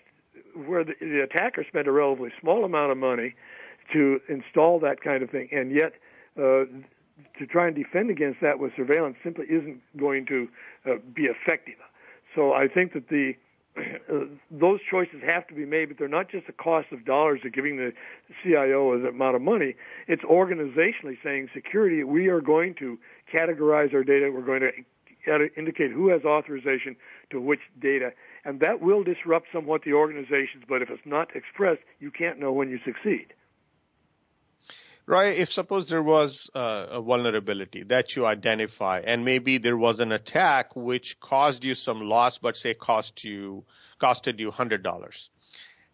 where 0.54 0.84
the, 0.84 0.94
the 1.00 1.22
attacker 1.22 1.64
spent 1.68 1.86
a 1.86 1.92
relatively 1.92 2.30
small 2.40 2.64
amount 2.64 2.92
of 2.92 2.98
money 2.98 3.34
to 3.92 4.20
install 4.28 4.80
that 4.80 5.00
kind 5.02 5.22
of 5.22 5.30
thing, 5.30 5.48
and 5.52 5.72
yet 5.72 5.92
uh, 6.38 6.64
to 7.38 7.46
try 7.50 7.66
and 7.66 7.76
defend 7.76 8.10
against 8.10 8.40
that 8.40 8.58
with 8.58 8.72
surveillance 8.76 9.16
simply 9.24 9.46
isn't 9.46 9.80
going 9.96 10.26
to 10.26 10.48
uh, 10.86 10.94
be 11.14 11.22
effective. 11.22 11.74
So 12.34 12.52
I 12.52 12.68
think 12.68 12.92
that 12.92 13.08
the 13.08 13.32
Uh, 13.78 14.24
those 14.50 14.80
choices 14.90 15.20
have 15.24 15.46
to 15.48 15.54
be 15.54 15.64
made, 15.64 15.86
but 15.88 15.98
they're 15.98 16.08
not 16.08 16.30
just 16.30 16.46
the 16.46 16.52
cost 16.52 16.88
of 16.92 17.04
dollars 17.04 17.40
of 17.44 17.52
giving 17.52 17.76
the 17.76 17.92
CIO 18.42 18.92
an 18.92 19.06
amount 19.06 19.36
of 19.36 19.42
money. 19.42 19.74
It's 20.06 20.22
organizationally 20.22 21.16
saying 21.22 21.48
security. 21.54 22.04
We 22.04 22.28
are 22.28 22.40
going 22.40 22.74
to 22.78 22.98
categorize 23.32 23.94
our 23.94 24.04
data. 24.04 24.30
We're 24.32 24.42
going 24.42 24.60
to 24.60 25.48
indicate 25.56 25.90
who 25.90 26.08
has 26.08 26.24
authorization 26.24 26.96
to 27.30 27.40
which 27.40 27.60
data, 27.80 28.12
and 28.44 28.60
that 28.60 28.80
will 28.80 29.04
disrupt 29.04 29.48
somewhat 29.52 29.82
the 29.84 29.92
organizations. 29.92 30.64
But 30.68 30.82
if 30.82 30.90
it's 30.90 31.02
not 31.04 31.34
expressed, 31.34 31.82
you 32.00 32.10
can't 32.10 32.38
know 32.38 32.52
when 32.52 32.70
you 32.70 32.78
succeed. 32.84 33.34
Right. 35.08 35.38
If 35.38 35.50
suppose 35.52 35.88
there 35.88 36.02
was 36.02 36.50
uh, 36.54 36.86
a 36.90 37.00
vulnerability 37.00 37.82
that 37.84 38.14
you 38.14 38.26
identify, 38.26 39.00
and 39.00 39.24
maybe 39.24 39.56
there 39.56 39.78
was 39.78 40.00
an 40.00 40.12
attack 40.12 40.76
which 40.76 41.18
caused 41.18 41.64
you 41.64 41.74
some 41.74 42.02
loss, 42.02 42.36
but 42.36 42.58
say 42.58 42.74
cost 42.74 43.24
you 43.24 43.64
costed 43.98 44.38
you 44.38 44.50
hundred 44.50 44.82
dollars, 44.82 45.30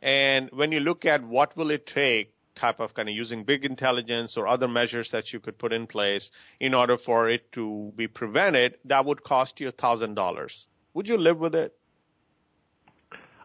and 0.03 0.51
when 0.53 0.73
you 0.73 0.81
look 0.81 1.05
at 1.05 1.23
what 1.23 1.57
will 1.57 1.71
it 1.71 1.87
take 1.87 2.35
type 2.57 2.81
of 2.81 2.93
kind 2.95 3.09
of 3.09 3.15
using 3.15 3.45
big 3.45 3.65
intelligence 3.65 4.37
or 4.37 4.49
other 4.49 4.67
measures 4.67 5.13
that 5.13 5.33
you 5.33 5.39
could 5.39 5.59
put 5.59 5.73
in 5.73 5.87
place 5.87 6.31
in 6.59 6.75
order 6.75 6.99
for 6.99 7.31
it 7.31 7.53
to 7.53 7.93
be 7.95 8.09
prevented, 8.09 8.75
that 8.85 9.05
would 9.05 9.23
cost 9.23 9.61
you 9.61 9.71
thousand 9.71 10.17
dollars. 10.17 10.67
Would 10.93 11.09
you 11.09 11.19
live 11.19 11.39
with 11.39 11.55
it? 11.55 11.73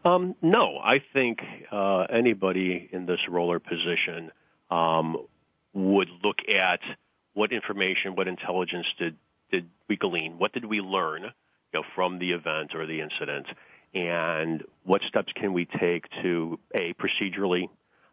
Um, 0.03 0.34
no, 0.41 0.80
I 0.84 0.99
think 1.13 1.43
uh, 1.72 2.07
anybody 2.09 2.89
in 2.91 3.05
this 3.05 3.20
roller 3.30 3.59
position 3.59 4.32
um, 4.72 5.28
would 5.74 6.09
look 6.24 6.38
at 6.53 6.80
what 7.34 7.51
information, 7.51 8.15
what 8.15 8.28
intelligence 8.28 8.88
did, 8.97 9.15
did 9.51 9.70
we 9.88 9.95
glean? 9.95 10.38
What 10.38 10.53
did 10.53 10.65
we 10.65 10.82
learn 10.82 11.24
you 11.24 11.30
know, 11.74 11.84
from 11.95 12.20
the 12.20 12.32
event 12.32 12.76
or 12.76 12.86
the 12.86 13.01
incident? 13.01 13.47
And 13.93 14.63
what 14.84 15.01
steps 15.07 15.32
can 15.36 15.53
we 15.53 15.65
take 15.65 16.05
to, 16.22 16.59
A, 16.76 16.93
procedurally 16.93 17.70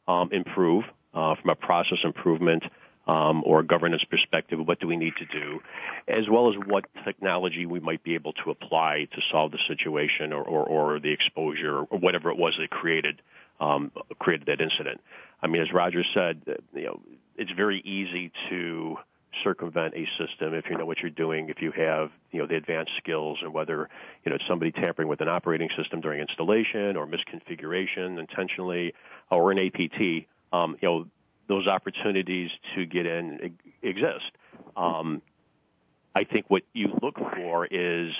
um, 0.09 0.31
improve 0.33 0.85
uh, 1.15 1.35
from 1.41 1.51
a 1.51 1.55
process 1.55 1.99
improvement 2.05 2.63
um, 3.07 3.43
or 3.47 3.63
governance 3.63 4.03
perspective, 4.11 4.59
what 4.65 4.81
do 4.81 4.87
we 4.87 4.97
need 4.97 5.15
to 5.19 5.27
do, 5.27 5.61
as 6.09 6.29
well 6.29 6.49
as 6.49 6.57
what 6.67 6.85
technology 7.05 7.65
we 7.65 7.79
might 7.79 8.03
be 8.03 8.15
able 8.15 8.33
to 8.33 8.51
apply 8.51 9.07
to 9.15 9.21
solve 9.31 9.53
the 9.53 9.61
situation 9.69 10.33
or, 10.33 10.43
or, 10.43 10.65
or 10.65 11.01
the 11.01 11.13
exposure 11.13 11.79
or 11.79 11.99
whatever 11.99 12.31
it 12.31 12.37
was 12.37 12.55
that 12.59 12.71
created 12.71 13.23
um, 13.59 13.91
created 14.19 14.47
that 14.49 14.61
incident. 14.61 15.01
I 15.41 15.47
mean, 15.47 15.63
as 15.63 15.73
Roger 15.73 16.03
said, 16.13 16.43
you 16.75 16.85
know, 16.85 17.01
it's 17.37 17.53
very 17.53 17.81
easy 17.81 18.33
to 18.51 18.97
circumvent 19.45 19.95
a 19.95 20.07
system 20.19 20.55
if 20.55 20.65
you 20.71 20.79
know 20.79 20.87
what 20.87 20.99
you're 21.01 21.11
doing, 21.11 21.49
if 21.49 21.61
you 21.61 21.71
have, 21.73 22.11
you 22.33 22.41
know, 22.41 22.47
the 22.47 22.57
advanced 22.57 22.93
skills 22.97 23.39
and 23.43 23.53
whether, 23.53 23.89
you 24.25 24.31
know, 24.31 24.37
it's 24.37 24.47
somebody 24.47 24.73
tampering 24.73 25.09
with 25.09 25.21
an 25.21 25.29
operating 25.29 25.69
system 25.77 26.01
during 26.01 26.21
installation 26.21 26.97
or 26.97 27.07
misconfiguration 27.07 28.19
intentionally 28.19 28.95
or 29.31 29.53
an 29.53 29.59
APT, 29.59 30.27
um, 30.53 30.77
you 30.81 30.89
know, 30.89 31.07
those 31.49 31.67
opportunities 31.67 32.51
to 32.75 32.87
get 32.87 33.07
in 33.07 33.57
exist. 33.83 34.33
Um, 34.77 35.23
I 36.15 36.25
think 36.25 36.47
what 36.49 36.63
you 36.73 36.89
look 37.03 37.17
for 37.17 37.67
is 37.67 38.13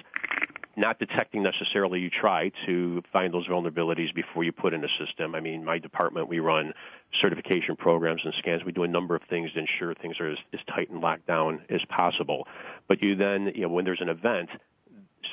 not 0.77 0.99
detecting 0.99 1.43
necessarily 1.43 2.01
you 2.01 2.11
try 2.11 2.53
to 2.67 3.03
find 3.13 3.33
those 3.33 3.49
vulnerabilities 3.49 4.15
before 4.15 4.45
you 4.45 4.53
put 4.53 4.75
in 4.75 4.85
a 4.85 4.89
system. 5.05 5.35
I 5.35 5.41
mean, 5.41 5.65
my 5.65 5.79
department, 5.79 6.29
we 6.29 6.39
run 6.39 6.73
certification 7.21 7.77
programs 7.77 8.21
and 8.25 8.35
scans. 8.39 8.63
We 8.65 8.73
do 8.73 8.83
a 8.83 8.89
number 8.89 9.17
of 9.17 9.23
things 9.31 9.53
to 9.53 9.59
ensure 9.61 9.95
things 9.95 10.21
are 10.21 10.31
as, 10.31 10.39
as 10.53 10.61
tight 10.75 10.91
and 10.91 11.01
locked 11.01 11.27
down 11.27 11.63
as 11.71 11.81
possible. 11.89 12.47
But 12.89 13.03
you 13.03 13.17
then, 13.17 13.53
you 13.55 13.63
know, 13.63 13.69
when 13.69 13.87
there's 13.87 14.03
an 14.03 14.11
event, 14.11 14.51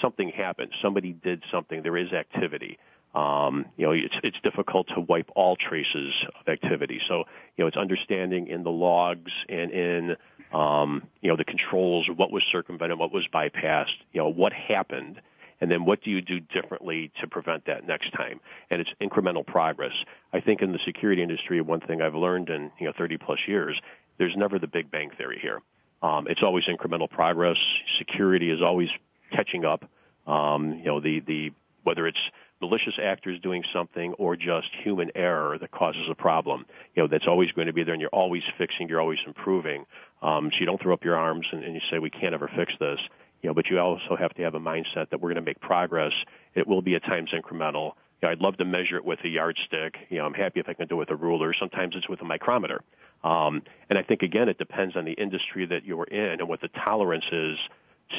something 0.02 0.30
happened. 0.30 0.72
Somebody 0.82 1.12
did 1.12 1.44
something. 1.52 1.84
There 1.84 1.98
is 1.98 2.14
activity. 2.14 2.80
Um, 3.14 3.66
you 3.78 3.86
know, 3.86 3.92
it's, 3.92 4.16
it's 4.24 4.38
difficult 4.44 4.88
to 4.96 5.02
wipe 5.02 5.30
all 5.36 5.56
traces 5.56 6.14
of 6.40 6.48
activity. 6.48 7.00
So, 7.08 7.26
you 7.58 7.64
know, 7.64 7.68
it's 7.68 7.78
understanding 7.78 8.48
in 8.48 8.64
the 8.64 8.72
logs 8.72 9.32
and 9.48 9.72
in, 9.72 10.16
um, 10.52 11.04
you 11.22 11.30
know, 11.30 11.36
the 11.36 11.44
controls, 11.44 12.08
what 12.16 12.32
was 12.32 12.44
circumvented, 12.52 12.98
what 12.98 13.14
was 13.14 13.28
bypassed, 13.32 14.00
you 14.14 14.22
know, 14.22 14.30
what 14.30 14.52
happened, 14.52 15.22
and 15.64 15.72
then 15.72 15.86
what 15.86 16.04
do 16.04 16.12
you 16.12 16.20
do 16.20 16.42
differently 16.42 17.10
to 17.22 17.28
prevent 17.28 17.68
that 17.68 17.88
next 17.88 18.12
time? 18.12 18.42
And 18.70 18.82
it's 18.82 18.90
incremental 19.02 19.48
progress. 19.48 19.94
I 20.34 20.42
think 20.42 20.62
in 20.62 20.74
the 20.74 20.80
security 20.86 21.24
industry, 21.24 21.62
one 21.62 21.80
thing 21.80 22.02
I've 22.02 22.16
learned 22.16 22.50
in 22.50 22.70
you 22.82 22.88
know 22.88 22.94
30 22.98 23.16
plus 23.16 23.40
years, 23.48 23.80
there's 24.18 24.36
never 24.36 24.60
the 24.60 24.68
big 24.68 24.92
bang 24.92 25.10
theory 25.18 25.40
here. 25.42 25.62
Um, 26.02 26.28
it's 26.28 26.44
always 26.44 26.66
incremental 26.66 27.10
progress. 27.10 27.56
Security 27.98 28.50
is 28.50 28.62
always 28.62 28.90
catching 29.32 29.64
up. 29.64 29.90
Um, 30.28 30.80
you 30.80 30.86
know 30.86 31.00
the 31.00 31.22
the 31.22 31.52
whether 31.84 32.08
it's 32.08 32.20
malicious 32.60 32.96
actors 33.02 33.40
doing 33.42 33.64
something 33.72 34.14
or 34.16 34.36
just 34.36 34.68
human 34.84 35.12
error 35.16 35.58
that 35.58 35.72
causes 35.72 36.08
a 36.10 36.16
problem. 36.16 36.66
You 36.94 37.04
know, 37.04 37.08
that's 37.08 37.28
always 37.28 37.52
going 37.54 37.68
to 37.68 37.74
be 37.74 37.84
there 37.84 37.94
and 37.94 38.00
you're 38.00 38.10
always 38.10 38.44
fixing, 38.58 38.88
you're 38.88 39.02
always 39.02 39.20
improving. 39.28 39.86
Um, 40.22 40.50
so 40.52 40.60
you 40.62 40.66
don't 40.66 40.82
throw 40.82 40.94
up 40.94 41.04
your 41.04 41.18
arms 41.18 41.46
and, 41.52 41.62
and 41.62 41.74
you 41.76 41.82
say, 41.92 42.00
we 42.00 42.10
can't 42.10 42.34
ever 42.34 42.50
fix 42.56 42.72
this. 42.80 43.00
You 43.44 43.50
know, 43.50 43.54
but 43.54 43.70
you 43.70 43.78
also 43.78 44.16
have 44.18 44.34
to 44.36 44.42
have 44.42 44.56
a 44.56 44.60
mindset 44.60 45.10
that 45.10 45.22
we're 45.22 45.30
going 45.30 45.36
to 45.36 45.42
make 45.42 45.60
progress. 45.60 46.14
It 46.56 46.66
will 46.66 46.82
be 46.82 46.96
at 46.96 47.04
times 47.04 47.32
incremental. 47.32 47.92
You 48.22 48.28
know, 48.28 48.30
I'd 48.30 48.40
love 48.40 48.58
to 48.58 48.66
measure 48.66 48.96
it 48.96 49.04
with 49.04 49.20
a 49.26 49.28
yardstick. 49.28 49.96
You 50.10 50.20
know, 50.20 50.26
I'm 50.26 50.34
happy 50.34 50.62
if 50.62 50.70
I 50.70 50.74
can 50.74 50.88
do 50.88 50.96
it 50.96 51.00
with 51.00 51.12
a 51.12 51.16
ruler. 51.16 51.54
Sometimes 51.54 51.96
it's 51.96 52.08
with 52.08 52.22
a 52.22 52.26
micrometer. 52.26 52.82
Um, 53.24 53.62
and 53.90 54.00
I 54.00 54.04
think 54.04 54.22
again, 54.22 54.48
it 54.48 54.58
depends 54.58 54.96
on 54.96 55.04
the 55.04 55.12
industry 55.12 55.66
that 55.66 55.86
you're 55.86 56.06
in 56.06 56.40
and 56.40 56.48
what 56.48 56.62
the 56.62 56.70
tolerance 56.70 57.26
is 57.32 57.58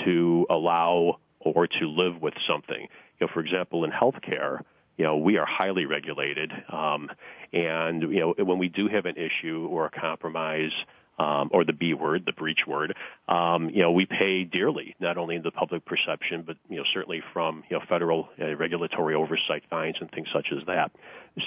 to 0.05 0.47
allow 0.51 1.19
or 1.41 1.67
to 1.67 1.87
live 1.87 2.21
with 2.21 2.35
something. 2.47 2.83
You 3.19 3.27
know, 3.27 3.29
for 3.33 3.41
example, 3.41 3.85
in 3.85 3.91
healthcare, 3.91 4.61
you 4.97 5.05
know, 5.05 5.17
we 5.17 5.39
are 5.39 5.47
highly 5.47 5.87
regulated, 5.87 6.53
um, 6.71 7.11
and 7.53 8.03
you 8.03 8.21
know, 8.21 8.35
when 8.45 8.59
we 8.59 8.69
do 8.69 8.87
have 8.89 9.07
an 9.07 9.17
issue 9.17 9.67
or 9.71 9.87
a 9.87 9.91
compromise, 9.91 10.71
um, 11.19 11.51
or 11.53 11.65
the 11.65 11.73
B 11.73 11.95
word, 11.95 12.25
the 12.27 12.33
breach 12.33 12.67
word, 12.67 12.95
um, 13.29 13.71
you 13.71 13.83
know, 13.83 13.93
we 13.93 14.07
pay 14.07 14.45
dearly, 14.45 14.95
not 15.01 15.17
only 15.17 15.37
in 15.37 15.43
the 15.43 15.51
public 15.51 15.85
perception, 15.85 16.43
but, 16.47 16.57
you 16.69 16.77
know, 16.77 16.85
certainly 16.93 17.23
from, 17.33 17.65
you 17.69 17.79
know, 17.79 17.85
federal 17.89 18.29
uh, 18.41 18.57
regulatory 18.57 19.15
oversight 19.15 19.63
fines 19.71 19.97
and 20.01 20.11
things 20.11 20.29
such 20.33 20.49
as 20.53 20.65
that. 20.67 20.91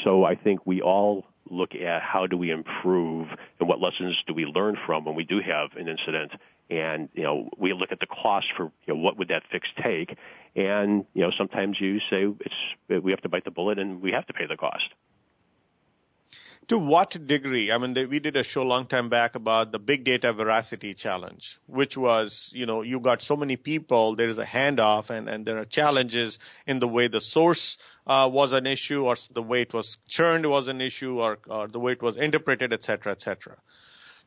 So 0.03 0.24
I 0.24 0.36
think 0.36 0.65
we 0.65 0.82
all 0.82 1.26
look 1.49 1.76
at 1.76 2.01
how 2.01 2.28
do 2.28 2.38
we 2.38 2.51
improve 2.51 3.28
and 3.59 3.70
what 3.70 3.80
lessons 3.80 4.15
do 4.28 4.34
we 4.34 4.45
learn 4.45 4.78
from 4.86 5.05
when 5.05 5.15
we 5.15 5.24
do 5.24 5.39
have 5.39 5.76
an 5.78 5.88
incident. 5.88 6.32
And 6.70 7.07
you 7.13 7.24
know 7.24 7.49
we 7.57 7.72
look 7.72 7.93
at 7.93 8.01
the 8.01 8.07
cost 8.07 8.47
for 8.57 8.65
you 8.86 8.93
know 8.93 8.99
what 8.99 9.18
would 9.18 9.30
that 9.30 9.43
fix 9.49 9.70
take? 9.82 10.18
And 10.55 11.05
you 11.13 11.22
know 11.22 11.32
sometimes 11.38 11.80
you 11.80 11.99
say 12.09 12.28
it's 12.41 13.03
we 13.03 13.11
have 13.11 13.22
to 13.22 13.30
bite 13.30 13.45
the 13.45 13.51
bullet 13.51 13.80
and 13.80 14.01
we 14.01 14.11
have 14.11 14.26
to 14.28 14.34
pay 14.34 14.47
the 14.47 14.57
cost 14.57 14.84
to 16.68 16.78
what 16.78 17.11
degree? 17.26 17.72
I 17.72 17.78
mean, 17.78 18.09
we 18.09 18.20
did 18.20 18.36
a 18.36 18.43
show 18.43 18.61
a 18.61 18.63
long 18.63 18.88
time 18.88 19.09
back 19.09 19.36
about 19.36 19.72
the 19.72 19.80
big 19.80 20.03
data 20.03 20.34
veracity 20.34 20.93
challenge, 20.93 21.59
which 21.65 21.95
was, 21.95 22.49
you 22.53 22.65
know, 22.65 22.82
you 22.82 22.99
got 22.99 23.22
so 23.22 23.38
many 23.38 23.55
people, 23.55 24.15
there 24.18 24.28
is 24.28 24.38
a 24.38 24.45
handoff, 24.45 25.09
and, 25.09 25.30
and 25.30 25.45
there 25.45 25.59
are 25.59 25.65
challenges 25.65 26.39
in 26.65 26.80
the 26.80 26.88
way 26.88 27.07
the 27.07 27.22
source 27.22 27.78
uh, 28.05 28.30
was 28.32 28.51
an 28.51 28.65
issue, 28.65 29.05
or 29.05 29.15
the 29.34 29.41
way 29.41 29.61
it 29.61 29.74
was 29.74 29.97
churned 30.07 30.45
was 30.45 30.68
an 30.68 30.82
issue, 30.82 31.20
or, 31.20 31.38
or 31.47 31.68
the 31.68 31.80
way 31.80 31.93
it 31.93 32.01
was 32.01 32.18
interpreted, 32.18 32.74
et 32.74 32.84
cetera, 32.84 33.13
et 33.13 33.22
cetera. 33.22 33.55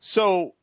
So, 0.00 0.54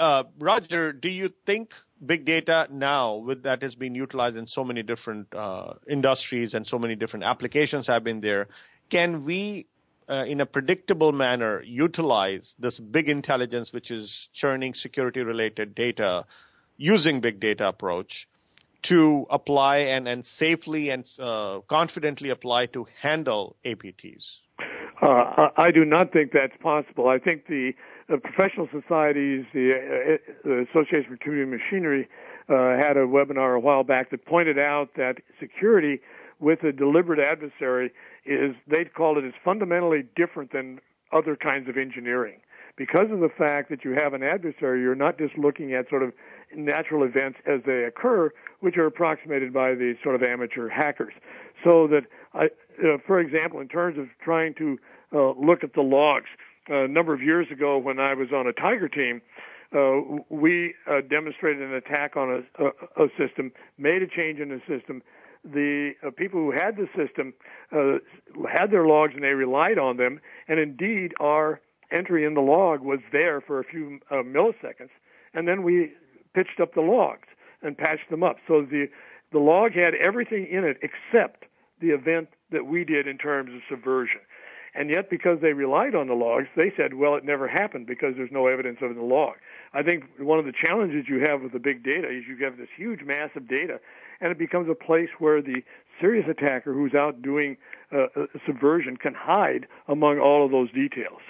uh, 0.00 0.24
Roger, 0.38 0.92
do 0.92 1.08
you 1.08 1.32
think 1.46 1.74
big 2.04 2.24
data 2.24 2.66
now, 2.70 3.16
with 3.16 3.44
that 3.44 3.62
has 3.62 3.76
been 3.76 3.94
utilized 3.94 4.36
in 4.36 4.48
so 4.48 4.64
many 4.64 4.82
different 4.82 5.32
uh, 5.32 5.74
industries 5.88 6.54
and 6.54 6.66
so 6.66 6.78
many 6.78 6.96
different 6.96 7.24
applications 7.24 7.86
have 7.86 8.02
been 8.02 8.20
there, 8.20 8.48
can 8.90 9.24
we 9.24 9.66
uh, 10.08 10.24
in 10.26 10.40
a 10.40 10.46
predictable 10.46 11.12
manner 11.12 11.62
utilize 11.62 12.54
this 12.58 12.78
big 12.78 13.08
intelligence, 13.08 13.72
which 13.72 13.90
is 13.90 14.28
churning 14.32 14.74
security 14.74 15.20
related 15.20 15.74
data 15.74 16.24
using 16.76 17.20
big 17.20 17.40
data 17.40 17.68
approach 17.68 18.28
to 18.82 19.26
apply 19.30 19.78
and, 19.78 20.08
and 20.08 20.24
safely 20.24 20.90
and 20.90 21.10
uh, 21.18 21.60
confidently 21.68 22.30
apply 22.30 22.66
to 22.66 22.86
handle 23.02 23.56
APTs? 23.64 24.36
Uh, 25.02 25.48
I 25.56 25.70
do 25.72 25.84
not 25.84 26.12
think 26.12 26.32
that's 26.32 26.56
possible. 26.60 27.08
I 27.08 27.18
think 27.18 27.46
the, 27.46 27.72
the 28.08 28.18
professional 28.18 28.68
societies, 28.72 29.44
the, 29.52 29.72
uh, 29.74 30.32
the 30.44 30.66
Association 30.70 31.10
for 31.10 31.16
Computing 31.16 31.50
Machinery, 31.50 32.08
uh, 32.48 32.76
had 32.76 32.96
a 32.96 33.06
webinar 33.06 33.56
a 33.56 33.60
while 33.60 33.84
back 33.84 34.10
that 34.10 34.24
pointed 34.24 34.58
out 34.58 34.94
that 34.96 35.16
security 35.38 36.00
with 36.40 36.62
a 36.62 36.72
deliberate 36.72 37.18
adversary 37.18 37.92
is 38.24 38.54
they 38.66 38.84
called 38.84 39.18
it 39.18 39.24
is 39.24 39.34
fundamentally 39.44 40.04
different 40.16 40.52
than 40.52 40.80
other 41.12 41.36
kinds 41.36 41.68
of 41.68 41.76
engineering 41.76 42.40
because 42.78 43.10
of 43.10 43.18
the 43.18 43.28
fact 43.28 43.68
that 43.70 43.84
you 43.84 43.90
have 43.90 44.14
an 44.14 44.22
adversary, 44.22 44.80
you're 44.80 44.94
not 44.94 45.18
just 45.18 45.36
looking 45.36 45.74
at 45.74 45.88
sort 45.90 46.02
of 46.02 46.12
natural 46.56 47.02
events 47.02 47.38
as 47.44 47.60
they 47.66 47.82
occur, 47.82 48.30
which 48.60 48.76
are 48.76 48.86
approximated 48.86 49.52
by 49.52 49.74
the 49.74 49.94
sort 50.02 50.14
of 50.14 50.22
amateur 50.22 50.68
hackers. 50.68 51.12
So 51.64 51.88
that, 51.88 52.02
I, 52.32 52.44
uh, 52.86 52.98
for 53.04 53.18
example, 53.18 53.60
in 53.60 53.68
terms 53.68 53.98
of 53.98 54.06
trying 54.22 54.54
to 54.54 54.78
uh, 55.12 55.32
look 55.32 55.64
at 55.64 55.74
the 55.74 55.82
logs, 55.82 56.28
uh, 56.70 56.84
a 56.84 56.88
number 56.88 57.12
of 57.12 57.20
years 57.20 57.48
ago 57.50 57.76
when 57.78 57.98
I 57.98 58.14
was 58.14 58.28
on 58.32 58.46
a 58.46 58.52
Tiger 58.52 58.88
team, 58.88 59.20
uh, 59.74 60.22
we 60.30 60.74
uh, 60.88 61.00
demonstrated 61.10 61.62
an 61.62 61.74
attack 61.74 62.16
on 62.16 62.44
a, 62.58 62.64
a, 62.64 63.04
a, 63.04 63.08
system, 63.18 63.52
made 63.76 64.02
a 64.02 64.06
change 64.06 64.38
in 64.38 64.48
the 64.48 64.60
system. 64.66 65.02
The 65.52 65.92
uh, 66.06 66.10
people 66.10 66.40
who 66.40 66.52
had 66.52 66.76
the 66.76 66.86
system 66.96 67.32
uh, 67.72 67.98
had 68.54 68.70
their 68.70 68.86
logs 68.86 69.14
and 69.14 69.22
they 69.22 69.28
relied 69.28 69.78
on 69.78 69.96
them, 69.96 70.20
and 70.46 70.58
indeed 70.58 71.12
our 71.20 71.60
entry 71.90 72.24
in 72.24 72.34
the 72.34 72.40
log 72.40 72.80
was 72.80 73.00
there 73.12 73.40
for 73.40 73.58
a 73.58 73.64
few 73.64 73.98
uh, 74.10 74.16
milliseconds, 74.16 74.90
and 75.32 75.48
then 75.48 75.62
we 75.62 75.92
pitched 76.34 76.60
up 76.60 76.74
the 76.74 76.80
logs 76.80 77.28
and 77.62 77.76
patched 77.76 78.10
them 78.10 78.22
up. 78.22 78.36
So 78.46 78.62
the 78.62 78.86
the 79.32 79.38
log 79.38 79.72
had 79.72 79.94
everything 79.94 80.46
in 80.50 80.64
it 80.64 80.78
except 80.82 81.44
the 81.80 81.88
event 81.88 82.28
that 82.50 82.66
we 82.66 82.84
did 82.84 83.06
in 83.06 83.18
terms 83.18 83.50
of 83.54 83.60
subversion. 83.68 84.20
And 84.74 84.90
yet, 84.90 85.10
because 85.10 85.38
they 85.40 85.52
relied 85.52 85.94
on 85.94 86.08
the 86.08 86.14
logs, 86.14 86.46
they 86.56 86.72
said, 86.76 86.94
well, 86.94 87.14
it 87.14 87.24
never 87.24 87.48
happened 87.48 87.86
because 87.86 88.14
there's 88.16 88.32
no 88.32 88.46
evidence 88.46 88.78
of 88.82 88.94
the 88.94 89.02
log. 89.02 89.34
I 89.72 89.82
think 89.82 90.04
one 90.18 90.38
of 90.38 90.44
the 90.44 90.52
challenges 90.52 91.06
you 91.08 91.20
have 91.20 91.42
with 91.42 91.52
the 91.52 91.58
big 91.58 91.82
data 91.82 92.08
is 92.08 92.24
you 92.28 92.42
have 92.44 92.56
this 92.56 92.68
huge 92.76 93.02
mass 93.02 93.30
of 93.34 93.48
data, 93.48 93.80
and 94.20 94.30
it 94.30 94.38
becomes 94.38 94.68
a 94.70 94.74
place 94.74 95.08
where 95.18 95.42
the 95.42 95.62
serious 96.00 96.26
attacker 96.28 96.72
who's 96.72 96.94
out 96.94 97.22
doing 97.22 97.56
uh, 97.92 98.06
subversion 98.46 98.96
can 98.96 99.14
hide 99.14 99.66
among 99.88 100.18
all 100.18 100.44
of 100.44 100.50
those 100.50 100.70
details. 100.72 101.20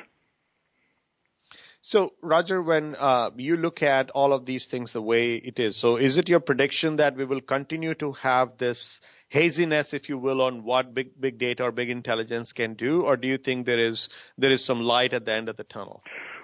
So, 1.81 2.13
Roger, 2.23 2.61
when 2.61 2.97
uh, 2.97 3.31
you 3.37 3.57
look 3.57 3.83
at 3.83 4.11
all 4.11 4.33
of 4.33 4.45
these 4.45 4.67
things 4.67 4.93
the 4.93 5.01
way 5.01 5.37
it 5.37 5.59
is, 5.59 5.77
so 5.77 5.97
is 5.97 6.19
it 6.19 6.29
your 6.29 6.41
prediction 6.41 6.97
that 6.97 7.17
we 7.17 7.25
will 7.25 7.41
continue 7.41 7.95
to 7.97 8.13
have 8.13 8.59
this 8.59 9.01
haziness, 9.29 9.95
if 9.95 10.09
you 10.09 10.19
will, 10.19 10.43
on 10.43 10.65
what 10.65 10.93
big 10.93 11.21
big 11.21 11.39
data 11.39 11.65
or 11.65 11.73
big 11.73 11.91
intelligence 11.91 12.53
can 12.53 12.75
do, 12.75 13.03
or 13.03 13.17
do 13.17 13.29
you 13.29 13.39
think 13.39 13.67
there 13.67 13.79
is 13.79 14.09
there 14.37 14.51
is 14.51 14.65
some 14.65 14.81
light 14.81 15.15
at 15.15 15.25
the 15.25 15.33
end 15.33 15.49
of 15.49 15.57
the 15.57 15.65
tunnel? 15.65 16.03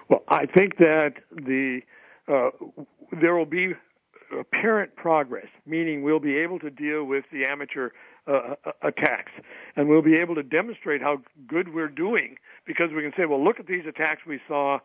Well, 0.09 0.23
I 0.29 0.45
think 0.45 0.77
that 0.77 1.15
the 1.31 1.81
uh, 2.27 2.51
there 3.19 3.35
will 3.35 3.45
be 3.45 3.73
apparent 4.39 4.95
progress, 4.95 5.47
meaning 5.65 6.01
we'll 6.01 6.19
be 6.19 6.37
able 6.37 6.59
to 6.59 6.69
deal 6.69 7.03
with 7.03 7.25
the 7.31 7.45
amateur 7.45 7.89
uh, 8.27 8.55
uh 8.65 8.71
attacks, 8.81 9.31
and 9.75 9.89
we'll 9.89 10.01
be 10.01 10.15
able 10.15 10.35
to 10.35 10.43
demonstrate 10.43 11.01
how 11.01 11.17
good 11.47 11.73
we're 11.73 11.89
doing 11.89 12.37
because 12.65 12.89
we 12.95 13.01
can 13.01 13.11
say, 13.17 13.25
well, 13.25 13.43
look 13.43 13.59
at 13.59 13.67
these 13.67 13.85
attacks 13.87 14.21
we 14.25 14.39
saw 14.47 14.79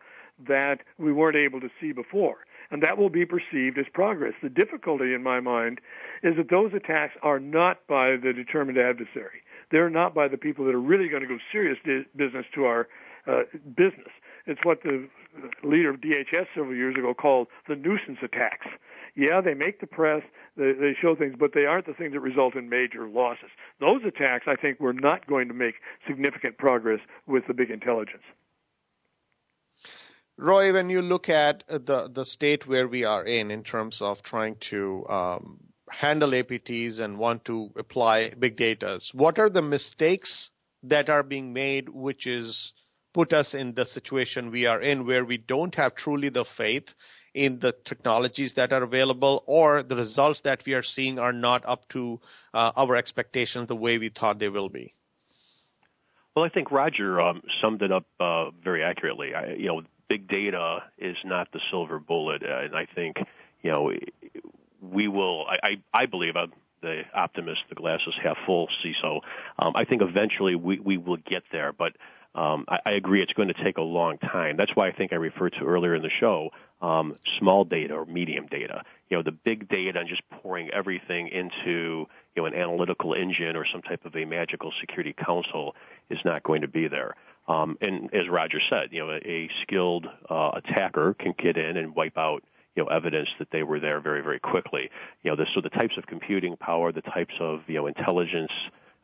that 0.47 0.79
we 0.97 1.11
weren't 1.11 1.35
able 1.35 1.59
to 1.61 1.69
see 1.79 1.91
before. 1.91 2.37
And 2.69 2.81
that 2.83 2.97
will 2.97 3.09
be 3.09 3.25
perceived 3.25 3.77
as 3.77 3.85
progress. 3.93 4.33
The 4.41 4.49
difficulty 4.49 5.13
in 5.13 5.23
my 5.23 5.39
mind 5.41 5.81
is 6.23 6.37
that 6.37 6.49
those 6.49 6.71
attacks 6.73 7.13
are 7.21 7.39
not 7.39 7.85
by 7.87 8.11
the 8.11 8.31
determined 8.33 8.77
adversary. 8.77 9.43
They're 9.71 9.89
not 9.89 10.13
by 10.13 10.27
the 10.27 10.37
people 10.37 10.65
that 10.65 10.75
are 10.75 10.81
really 10.81 11.09
going 11.09 11.21
to 11.21 11.27
go 11.27 11.37
serious 11.51 11.77
business 12.15 12.45
to 12.55 12.65
our 12.65 12.87
uh, 13.27 13.43
business. 13.75 14.09
It's 14.47 14.59
what 14.63 14.83
the 14.83 15.07
leader 15.63 15.89
of 15.89 16.01
DHS 16.01 16.47
several 16.55 16.75
years 16.75 16.95
ago 16.97 17.13
called 17.13 17.47
the 17.67 17.75
nuisance 17.75 18.19
attacks. 18.23 18.67
Yeah, 19.15 19.41
they 19.41 19.53
make 19.53 19.81
the 19.81 19.87
press, 19.87 20.23
they, 20.57 20.71
they 20.71 20.95
show 20.99 21.15
things, 21.15 21.35
but 21.37 21.51
they 21.53 21.65
aren't 21.65 21.85
the 21.85 21.93
things 21.93 22.13
that 22.13 22.21
result 22.21 22.55
in 22.55 22.69
major 22.69 23.07
losses. 23.07 23.49
Those 23.79 24.01
attacks, 24.05 24.45
I 24.47 24.55
think, 24.55 24.79
we're 24.79 24.93
not 24.93 25.27
going 25.27 25.47
to 25.49 25.53
make 25.53 25.75
significant 26.07 26.57
progress 26.57 26.99
with 27.27 27.43
the 27.47 27.53
big 27.53 27.69
intelligence. 27.69 28.23
Roy, 30.41 30.73
when 30.73 30.89
you 30.89 31.03
look 31.03 31.29
at 31.29 31.63
the 31.67 32.09
the 32.11 32.25
state 32.25 32.65
where 32.65 32.87
we 32.87 33.03
are 33.03 33.23
in, 33.23 33.51
in 33.51 33.63
terms 33.63 34.01
of 34.01 34.23
trying 34.23 34.55
to 34.71 35.05
um, 35.07 35.59
handle 35.87 36.31
APTs 36.31 36.99
and 36.99 37.19
want 37.19 37.45
to 37.45 37.69
apply 37.77 38.31
big 38.31 38.57
data, 38.57 38.99
what 39.13 39.37
are 39.37 39.51
the 39.51 39.61
mistakes 39.61 40.49
that 40.81 41.09
are 41.09 41.21
being 41.21 41.53
made, 41.53 41.89
which 41.89 42.25
is 42.25 42.73
put 43.13 43.33
us 43.33 43.53
in 43.53 43.75
the 43.75 43.85
situation 43.85 44.49
we 44.49 44.65
are 44.65 44.81
in, 44.81 45.05
where 45.05 45.23
we 45.23 45.37
don't 45.37 45.75
have 45.75 45.93
truly 45.93 46.29
the 46.29 46.45
faith 46.57 46.95
in 47.35 47.59
the 47.59 47.75
technologies 47.85 48.55
that 48.55 48.73
are 48.73 48.81
available, 48.81 49.43
or 49.45 49.83
the 49.83 49.95
results 49.95 50.39
that 50.39 50.65
we 50.65 50.73
are 50.73 50.81
seeing 50.81 51.19
are 51.19 51.33
not 51.33 51.63
up 51.67 51.87
to 51.89 52.19
uh, 52.55 52.71
our 52.75 52.95
expectations 52.95 53.67
the 53.67 53.75
way 53.75 53.99
we 53.99 54.09
thought 54.09 54.39
they 54.39 54.49
will 54.49 54.69
be. 54.69 54.95
Well, 56.35 56.45
I 56.45 56.49
think 56.49 56.71
Roger 56.71 57.21
um, 57.21 57.43
summed 57.61 57.83
it 57.83 57.91
up 57.91 58.05
uh, 58.19 58.49
very 58.63 58.83
accurately. 58.83 59.35
I, 59.35 59.53
you 59.53 59.67
know, 59.67 59.81
big 60.11 60.27
data 60.27 60.83
is 60.97 61.15
not 61.23 61.47
the 61.53 61.59
silver 61.69 61.99
bullet, 61.99 62.43
uh, 62.43 62.65
and 62.65 62.75
I 62.75 62.85
think 62.93 63.17
you 63.61 63.71
know 63.71 63.93
we 64.81 65.07
will. 65.07 65.45
I 65.47 65.55
I, 65.63 66.01
I 66.01 66.05
believe 66.05 66.35
I'm 66.35 66.51
the 66.81 67.03
optimist, 67.13 67.61
the 67.69 67.75
glass 67.75 68.01
is 68.07 68.15
half 68.21 68.37
full. 68.45 68.67
CISO. 68.83 69.21
Um, 69.59 69.73
I 69.75 69.85
think 69.85 70.01
eventually 70.01 70.55
we 70.55 70.79
we 70.79 70.97
will 70.97 71.17
get 71.17 71.43
there, 71.51 71.71
but 71.71 71.93
um, 72.35 72.65
I, 72.67 72.79
I 72.85 72.91
agree 72.91 73.21
it's 73.21 73.33
going 73.33 73.49
to 73.49 73.63
take 73.63 73.77
a 73.77 73.83
long 73.83 74.17
time. 74.17 74.57
That's 74.57 74.75
why 74.75 74.87
I 74.87 74.91
think 74.91 75.13
I 75.13 75.17
referred 75.17 75.53
to 75.59 75.65
earlier 75.65 75.95
in 75.95 76.01
the 76.01 76.09
show 76.19 76.49
um, 76.81 77.15
small 77.39 77.63
data 77.63 77.93
or 77.93 78.05
medium 78.05 78.47
data. 78.47 78.83
You 79.09 79.17
know, 79.17 79.23
the 79.23 79.31
big 79.31 79.69
data 79.69 79.99
and 79.99 80.09
just 80.09 80.23
pouring 80.41 80.69
everything 80.71 81.27
into 81.27 82.07
you 82.35 82.37
know 82.37 82.45
an 82.45 82.53
analytical 82.53 83.13
engine 83.13 83.55
or 83.55 83.65
some 83.71 83.81
type 83.81 84.05
of 84.05 84.15
a 84.15 84.25
magical 84.25 84.73
security 84.79 85.13
council 85.13 85.75
is 86.09 86.19
not 86.25 86.43
going 86.43 86.61
to 86.61 86.67
be 86.67 86.87
there. 86.87 87.15
Um, 87.47 87.77
and 87.81 88.13
as 88.13 88.29
Roger 88.29 88.59
said, 88.69 88.89
you 88.91 89.05
know, 89.05 89.11
a, 89.11 89.17
a 89.17 89.49
skilled 89.63 90.07
uh, 90.29 90.51
attacker 90.55 91.15
can 91.19 91.33
get 91.37 91.57
in 91.57 91.77
and 91.77 91.95
wipe 91.95 92.17
out 92.17 92.43
you 92.75 92.83
know 92.83 92.89
evidence 92.89 93.29
that 93.39 93.49
they 93.51 93.63
were 93.63 93.79
there 93.79 93.99
very 93.99 94.21
very 94.21 94.39
quickly. 94.39 94.89
You 95.23 95.31
know, 95.31 95.37
the, 95.37 95.45
so 95.53 95.61
the 95.61 95.69
types 95.69 95.97
of 95.97 96.05
computing 96.05 96.55
power, 96.57 96.91
the 96.91 97.01
types 97.01 97.33
of 97.39 97.61
you 97.67 97.75
know 97.75 97.87
intelligence 97.87 98.51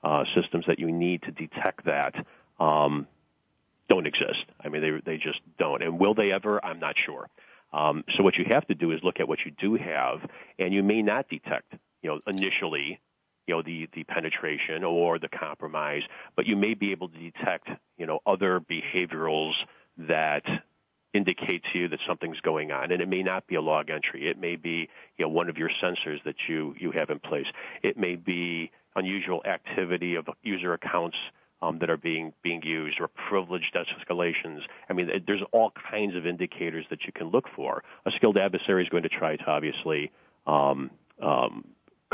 uh, 0.03 0.23
systems 0.35 0.65
that 0.67 0.79
you 0.79 0.91
need 0.91 1.23
to 1.23 1.31
detect 1.31 1.85
that 1.85 2.13
um, 2.59 3.07
don't 3.89 4.07
exist. 4.07 4.45
I 4.63 4.69
mean, 4.69 4.81
they 4.81 5.13
they 5.13 5.17
just 5.17 5.39
don't. 5.57 5.81
And 5.81 5.99
will 5.99 6.13
they 6.13 6.31
ever? 6.31 6.63
I'm 6.63 6.79
not 6.79 6.95
sure. 7.05 7.27
Um, 7.73 8.03
so 8.15 8.23
what 8.23 8.37
you 8.37 8.45
have 8.49 8.65
to 8.67 8.75
do 8.75 8.91
is 8.91 9.01
look 9.03 9.19
at 9.19 9.27
what 9.27 9.39
you 9.45 9.51
do 9.51 9.75
have, 9.75 10.19
and 10.57 10.73
you 10.73 10.83
may 10.83 11.01
not 11.01 11.27
detect, 11.27 11.73
you 12.01 12.09
know, 12.09 12.21
initially, 12.25 13.01
you 13.47 13.55
know, 13.55 13.61
the 13.61 13.87
the 13.93 14.03
penetration 14.03 14.83
or 14.83 15.17
the 15.17 15.29
compromise, 15.29 16.03
but 16.35 16.45
you 16.45 16.55
may 16.55 16.73
be 16.73 16.91
able 16.91 17.09
to 17.09 17.17
detect, 17.17 17.69
you 17.97 18.05
know, 18.05 18.19
other 18.25 18.59
behaviorals 18.59 19.53
that 19.97 20.43
indicate 21.13 21.63
to 21.71 21.79
you 21.79 21.87
that 21.87 21.99
something's 22.05 22.39
going 22.41 22.71
on, 22.71 22.91
and 22.91 23.01
it 23.01 23.07
may 23.07 23.23
not 23.23 23.47
be 23.47 23.55
a 23.55 23.61
log 23.61 23.89
entry. 23.89 24.29
It 24.29 24.39
may 24.39 24.55
be, 24.55 24.89
you 25.17 25.25
know, 25.25 25.29
one 25.29 25.49
of 25.49 25.57
your 25.57 25.69
sensors 25.81 26.23
that 26.25 26.35
you 26.47 26.75
you 26.77 26.91
have 26.91 27.09
in 27.09 27.19
place. 27.19 27.47
It 27.81 27.97
may 27.97 28.15
be 28.15 28.71
unusual 28.95 29.41
activity 29.45 30.15
of 30.15 30.27
user 30.43 30.73
accounts 30.73 31.17
um, 31.61 31.79
that 31.79 31.89
are 31.89 31.97
being 31.97 32.33
being 32.43 32.61
used 32.63 32.99
or 32.99 33.07
privileged 33.07 33.75
escalations. 33.75 34.61
I 34.89 34.93
mean, 34.93 35.09
there's 35.25 35.41
all 35.51 35.71
kinds 35.89 36.15
of 36.15 36.27
indicators 36.27 36.85
that 36.89 37.05
you 37.05 37.13
can 37.13 37.29
look 37.29 37.45
for. 37.55 37.83
A 38.05 38.11
skilled 38.11 38.37
adversary 38.37 38.83
is 38.83 38.89
going 38.89 39.03
to 39.03 39.09
try 39.09 39.35
to 39.37 39.45
obviously 39.45 40.11
um, 40.45 40.91
um, 41.21 41.65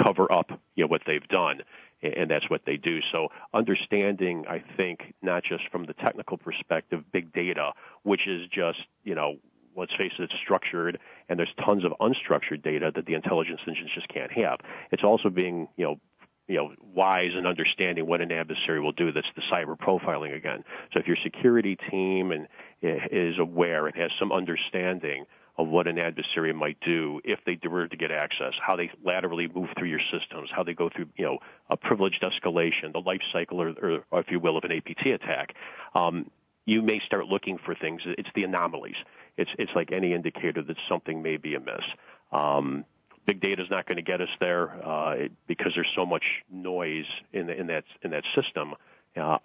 cover 0.01 0.31
up 0.31 0.49
you 0.75 0.83
know, 0.83 0.87
what 0.87 1.01
they've 1.05 1.27
done, 1.27 1.61
and 2.01 2.29
that's 2.29 2.49
what 2.49 2.61
they 2.65 2.77
do. 2.77 2.99
So 3.11 3.29
understanding, 3.53 4.45
I 4.49 4.63
think, 4.77 5.13
not 5.21 5.43
just 5.43 5.63
from 5.71 5.85
the 5.85 5.93
technical 5.93 6.37
perspective, 6.37 7.03
big 7.11 7.33
data, 7.33 7.71
which 8.03 8.27
is 8.27 8.47
just 8.51 8.79
you 9.03 9.15
know 9.15 9.37
let's 9.75 9.93
face 9.95 10.11
it, 10.19 10.23
it's 10.23 10.33
structured, 10.43 10.99
and 11.29 11.39
there's 11.39 11.53
tons 11.65 11.83
of 11.83 11.93
unstructured 11.99 12.63
data 12.63 12.91
that 12.95 13.05
the 13.05 13.13
intelligence 13.13 13.61
engines 13.67 13.89
just 13.93 14.07
can't 14.07 14.31
have. 14.31 14.59
It's 14.91 15.03
also 15.03 15.29
being, 15.29 15.67
you 15.77 15.85
know, 15.85 15.99
you 16.47 16.55
know, 16.55 16.73
wise 16.93 17.31
and 17.35 17.47
understanding 17.47 18.05
what 18.05 18.19
an 18.19 18.31
adversary 18.31 18.81
will 18.81 18.91
do. 18.91 19.11
That's 19.11 19.27
the 19.35 19.41
cyber 19.43 19.77
profiling 19.77 20.35
again. 20.35 20.63
So 20.93 20.99
if 20.99 21.07
your 21.07 21.15
security 21.23 21.77
team 21.89 22.31
and 22.31 22.47
eh, 22.83 22.97
is 23.11 23.39
aware 23.39 23.87
and 23.87 23.95
has 23.95 24.11
some 24.19 24.31
understanding 24.31 25.25
of 25.57 25.67
what 25.67 25.87
an 25.87 25.99
adversary 25.99 26.51
might 26.53 26.77
do 26.81 27.21
if 27.23 27.39
they 27.45 27.59
were 27.67 27.87
to 27.87 27.97
get 27.97 28.11
access, 28.11 28.53
how 28.65 28.75
they 28.75 28.89
laterally 29.05 29.47
move 29.53 29.69
through 29.77 29.87
your 29.87 30.01
systems, 30.11 30.49
how 30.51 30.63
they 30.63 30.73
go 30.73 30.89
through, 30.89 31.05
you 31.15 31.25
know, 31.25 31.37
a 31.69 31.77
privileged 31.77 32.23
escalation, 32.23 32.91
the 32.91 32.99
life 32.99 33.21
cycle, 33.31 33.61
or, 33.61 33.69
or, 33.81 34.03
or 34.09 34.19
if 34.19 34.31
you 34.31 34.39
will, 34.39 34.57
of 34.57 34.63
an 34.63 34.71
APT 34.71 35.05
attack. 35.07 35.53
Um, 35.93 36.29
you 36.65 36.81
may 36.81 36.99
start 37.05 37.27
looking 37.27 37.59
for 37.63 37.75
things. 37.75 38.01
It's 38.05 38.29
the 38.35 38.43
anomalies. 38.43 38.95
It's 39.37 39.51
it's 39.59 39.71
like 39.75 39.91
any 39.91 40.13
indicator 40.13 40.61
that 40.61 40.77
something 40.87 41.21
may 41.21 41.37
be 41.37 41.55
amiss. 41.55 41.83
Um, 42.31 42.85
big 43.25 43.41
data 43.41 43.61
is 43.61 43.69
not 43.69 43.85
going 43.85 43.97
to 43.97 44.03
get 44.03 44.21
us 44.21 44.29
there 44.39 44.69
uh, 44.85 45.11
it, 45.11 45.31
because 45.47 45.73
there's 45.75 45.91
so 45.95 46.05
much 46.05 46.23
noise 46.51 47.05
in, 47.31 47.47
the, 47.47 47.59
in 47.59 47.67
that 47.67 47.83
in 48.01 48.11
that 48.11 48.23
system. 48.33 48.75
Uh, 49.15 49.37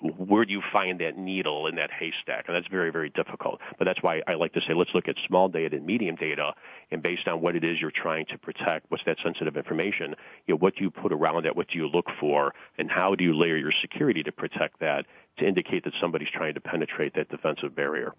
where 0.00 0.44
do 0.44 0.52
you 0.52 0.62
find 0.72 1.00
that 1.00 1.16
needle 1.16 1.66
in 1.66 1.76
that 1.76 1.90
haystack? 1.90 2.46
And 2.46 2.56
that's 2.56 2.68
very, 2.68 2.90
very 2.90 3.10
difficult. 3.10 3.60
But 3.78 3.84
that's 3.84 4.02
why 4.02 4.22
I 4.26 4.34
like 4.34 4.52
to 4.54 4.60
say 4.60 4.74
let's 4.74 4.94
look 4.94 5.08
at 5.08 5.16
small 5.26 5.48
data 5.48 5.76
and 5.76 5.86
medium 5.86 6.16
data, 6.16 6.52
and 6.90 7.02
based 7.02 7.26
on 7.28 7.40
what 7.40 7.56
it 7.56 7.64
is 7.64 7.80
you're 7.80 7.90
trying 7.90 8.26
to 8.26 8.38
protect, 8.38 8.90
what's 8.90 9.04
that 9.04 9.18
sensitive 9.22 9.56
information, 9.56 10.14
you 10.46 10.54
know, 10.54 10.58
what 10.58 10.76
do 10.76 10.84
you 10.84 10.90
put 10.90 11.12
around 11.12 11.44
that, 11.44 11.56
what 11.56 11.68
do 11.68 11.78
you 11.78 11.88
look 11.88 12.06
for, 12.20 12.54
and 12.78 12.90
how 12.90 13.14
do 13.14 13.24
you 13.24 13.36
layer 13.36 13.56
your 13.56 13.72
security 13.80 14.22
to 14.22 14.32
protect 14.32 14.80
that 14.80 15.04
to 15.38 15.46
indicate 15.46 15.84
that 15.84 15.94
somebody's 16.00 16.30
trying 16.32 16.54
to 16.54 16.60
penetrate 16.60 17.14
that 17.14 17.28
defensive 17.28 17.74
barrier. 17.74 18.12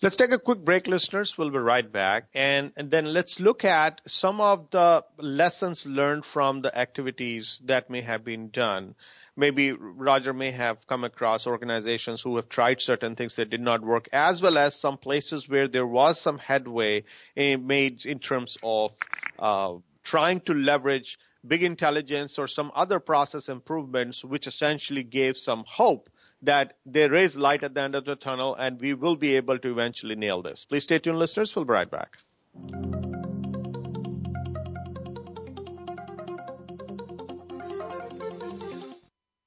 Let's 0.00 0.16
take 0.16 0.32
a 0.32 0.38
quick 0.38 0.64
break, 0.64 0.88
listeners. 0.88 1.36
We'll 1.38 1.50
be 1.50 1.58
right 1.58 1.90
back. 1.90 2.24
And, 2.34 2.72
and, 2.76 2.90
then 2.90 3.04
let's 3.04 3.38
look 3.38 3.64
at 3.64 4.00
some 4.06 4.40
of 4.40 4.68
the 4.72 5.04
lessons 5.16 5.86
learned 5.86 6.24
from 6.24 6.62
the 6.62 6.76
activities 6.76 7.62
that 7.66 7.88
may 7.88 8.00
have 8.00 8.24
been 8.24 8.48
done 8.48 8.96
maybe 9.36 9.72
Roger 9.72 10.32
may 10.32 10.50
have 10.50 10.78
come 10.86 11.04
across 11.04 11.46
organizations 11.46 12.22
who 12.22 12.36
have 12.36 12.48
tried 12.48 12.80
certain 12.80 13.16
things 13.16 13.36
that 13.36 13.50
did 13.50 13.60
not 13.60 13.82
work, 13.82 14.08
as 14.12 14.42
well 14.42 14.58
as 14.58 14.74
some 14.74 14.98
places 14.98 15.48
where 15.48 15.68
there 15.68 15.86
was 15.86 16.20
some 16.20 16.38
headway 16.38 17.04
made 17.36 18.04
in 18.04 18.18
terms 18.18 18.56
of 18.62 18.92
uh, 19.38 19.74
trying 20.04 20.40
to 20.40 20.54
leverage 20.54 21.18
big 21.46 21.62
intelligence 21.62 22.38
or 22.38 22.46
some 22.46 22.70
other 22.74 23.00
process 23.00 23.48
improvements, 23.48 24.24
which 24.24 24.46
essentially 24.46 25.02
gave 25.02 25.36
some 25.36 25.64
hope 25.66 26.08
that 26.42 26.74
there 26.84 27.14
is 27.14 27.36
light 27.36 27.62
at 27.62 27.74
the 27.74 27.82
end 27.82 27.94
of 27.94 28.04
the 28.04 28.16
tunnel 28.16 28.54
and 28.56 28.80
we 28.80 28.94
will 28.94 29.16
be 29.16 29.36
able 29.36 29.58
to 29.58 29.70
eventually 29.70 30.16
nail 30.16 30.42
this. 30.42 30.66
Please 30.68 30.84
stay 30.84 30.98
tuned, 30.98 31.18
listeners. 31.18 31.54
We'll 31.54 31.64
be 31.64 31.72
right 31.72 31.90
back. 31.90 32.16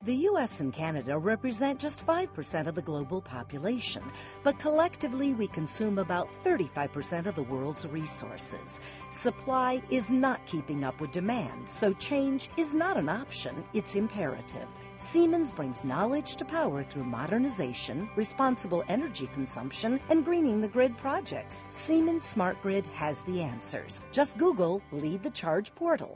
The 0.05 0.29
US 0.29 0.59
and 0.59 0.71
Canada 0.71 1.17
represent 1.17 1.79
just 1.79 2.05
5% 2.05 2.67
of 2.67 2.75
the 2.75 2.83
global 2.83 3.23
population, 3.23 4.03
but 4.43 4.59
collectively 4.59 5.33
we 5.33 5.47
consume 5.47 5.97
about 5.97 6.29
35% 6.43 7.25
of 7.25 7.33
the 7.33 7.41
world's 7.41 7.87
resources. 7.87 8.79
Supply 9.09 9.81
is 9.89 10.11
not 10.11 10.45
keeping 10.45 10.83
up 10.83 11.01
with 11.01 11.11
demand, 11.11 11.67
so 11.67 11.91
change 11.91 12.51
is 12.55 12.75
not 12.75 12.97
an 12.97 13.09
option, 13.09 13.65
it's 13.73 13.95
imperative. 13.95 14.67
Siemens 14.97 15.51
brings 15.51 15.83
knowledge 15.83 16.35
to 16.35 16.45
power 16.45 16.83
through 16.83 17.05
modernization, 17.05 18.07
responsible 18.15 18.83
energy 18.87 19.27
consumption, 19.33 19.99
and 20.09 20.23
greening 20.23 20.61
the 20.61 20.67
grid 20.67 20.95
projects. 20.99 21.65
Siemens 21.71 22.23
Smart 22.23 22.61
Grid 22.61 22.85
has 22.93 23.23
the 23.23 23.41
answers. 23.41 23.99
Just 24.11 24.37
Google 24.37 24.83
Lead 24.91 25.23
the 25.23 25.31
Charge 25.31 25.73
portal. 25.73 26.15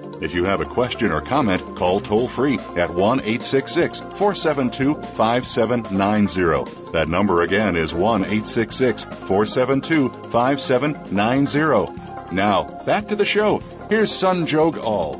If 0.21 0.35
you 0.35 0.45
have 0.45 0.61
a 0.61 0.65
question 0.65 1.11
or 1.11 1.19
comment, 1.19 1.75
call 1.75 1.99
toll 1.99 2.27
free 2.27 2.59
at 2.77 2.91
1 2.91 3.21
866 3.21 3.99
472 3.99 4.93
5790. 5.17 6.91
That 6.91 7.09
number 7.09 7.41
again 7.41 7.75
is 7.75 7.91
1 7.91 8.25
866 8.25 9.03
472 9.03 10.09
5790. 10.29 12.35
Now, 12.35 12.65
back 12.85 13.07
to 13.07 13.15
the 13.15 13.25
show. 13.25 13.63
Here's 13.89 14.11
Sanjog 14.11 14.77
Aul. 14.77 15.19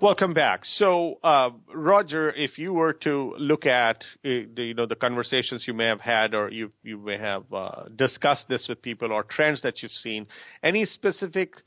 Welcome 0.00 0.32
back. 0.32 0.64
So, 0.64 1.18
uh, 1.22 1.50
Roger, 1.72 2.32
if 2.32 2.58
you 2.58 2.72
were 2.72 2.94
to 2.94 3.34
look 3.38 3.66
at 3.66 4.06
uh, 4.24 4.48
the, 4.54 4.68
you 4.68 4.74
know 4.74 4.86
the 4.86 4.96
conversations 4.96 5.66
you 5.66 5.74
may 5.74 5.86
have 5.86 6.00
had, 6.00 6.34
or 6.34 6.50
you 6.50 6.72
you 6.82 6.98
may 6.98 7.18
have 7.18 7.52
uh, 7.52 7.84
discussed 7.94 8.48
this 8.48 8.68
with 8.68 8.82
people, 8.82 9.12
or 9.12 9.22
trends 9.22 9.62
that 9.62 9.82
you've 9.82 9.92
seen, 9.92 10.26
any 10.62 10.84
specific 10.84 11.62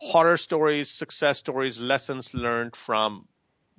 horror 0.00 0.36
stories, 0.36 0.90
success 0.90 1.38
stories, 1.38 1.78
lessons 1.78 2.32
learned 2.34 2.76
from 2.76 3.26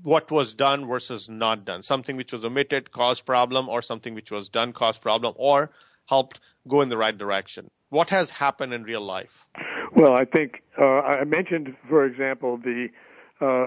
what 0.04 0.32
was 0.32 0.54
done 0.54 0.88
versus 0.88 1.28
not 1.30 1.66
done. 1.66 1.84
Something 1.84 2.16
which 2.16 2.32
was 2.32 2.46
omitted 2.46 2.92
caused 2.92 3.26
problem, 3.26 3.68
or 3.68 3.82
something 3.82 4.14
which 4.14 4.32
was 4.32 4.50
done 4.50 4.74
caused 4.74 5.02
problem, 5.02 5.34
or 5.38 5.72
helped 6.08 6.40
go 6.68 6.82
in 6.82 6.90
the 6.90 6.98
right 6.98 7.18
direction. 7.18 7.70
What 7.90 8.10
has 8.10 8.30
happened 8.30 8.74
in 8.74 8.84
real 8.84 9.02
life? 9.02 9.46
Well, 9.96 10.14
I 10.14 10.26
think 10.26 10.62
uh, 10.80 10.84
I 10.84 11.24
mentioned, 11.24 11.76
for 11.88 12.06
example, 12.06 12.58
the 12.58 12.88
uh, 13.42 13.66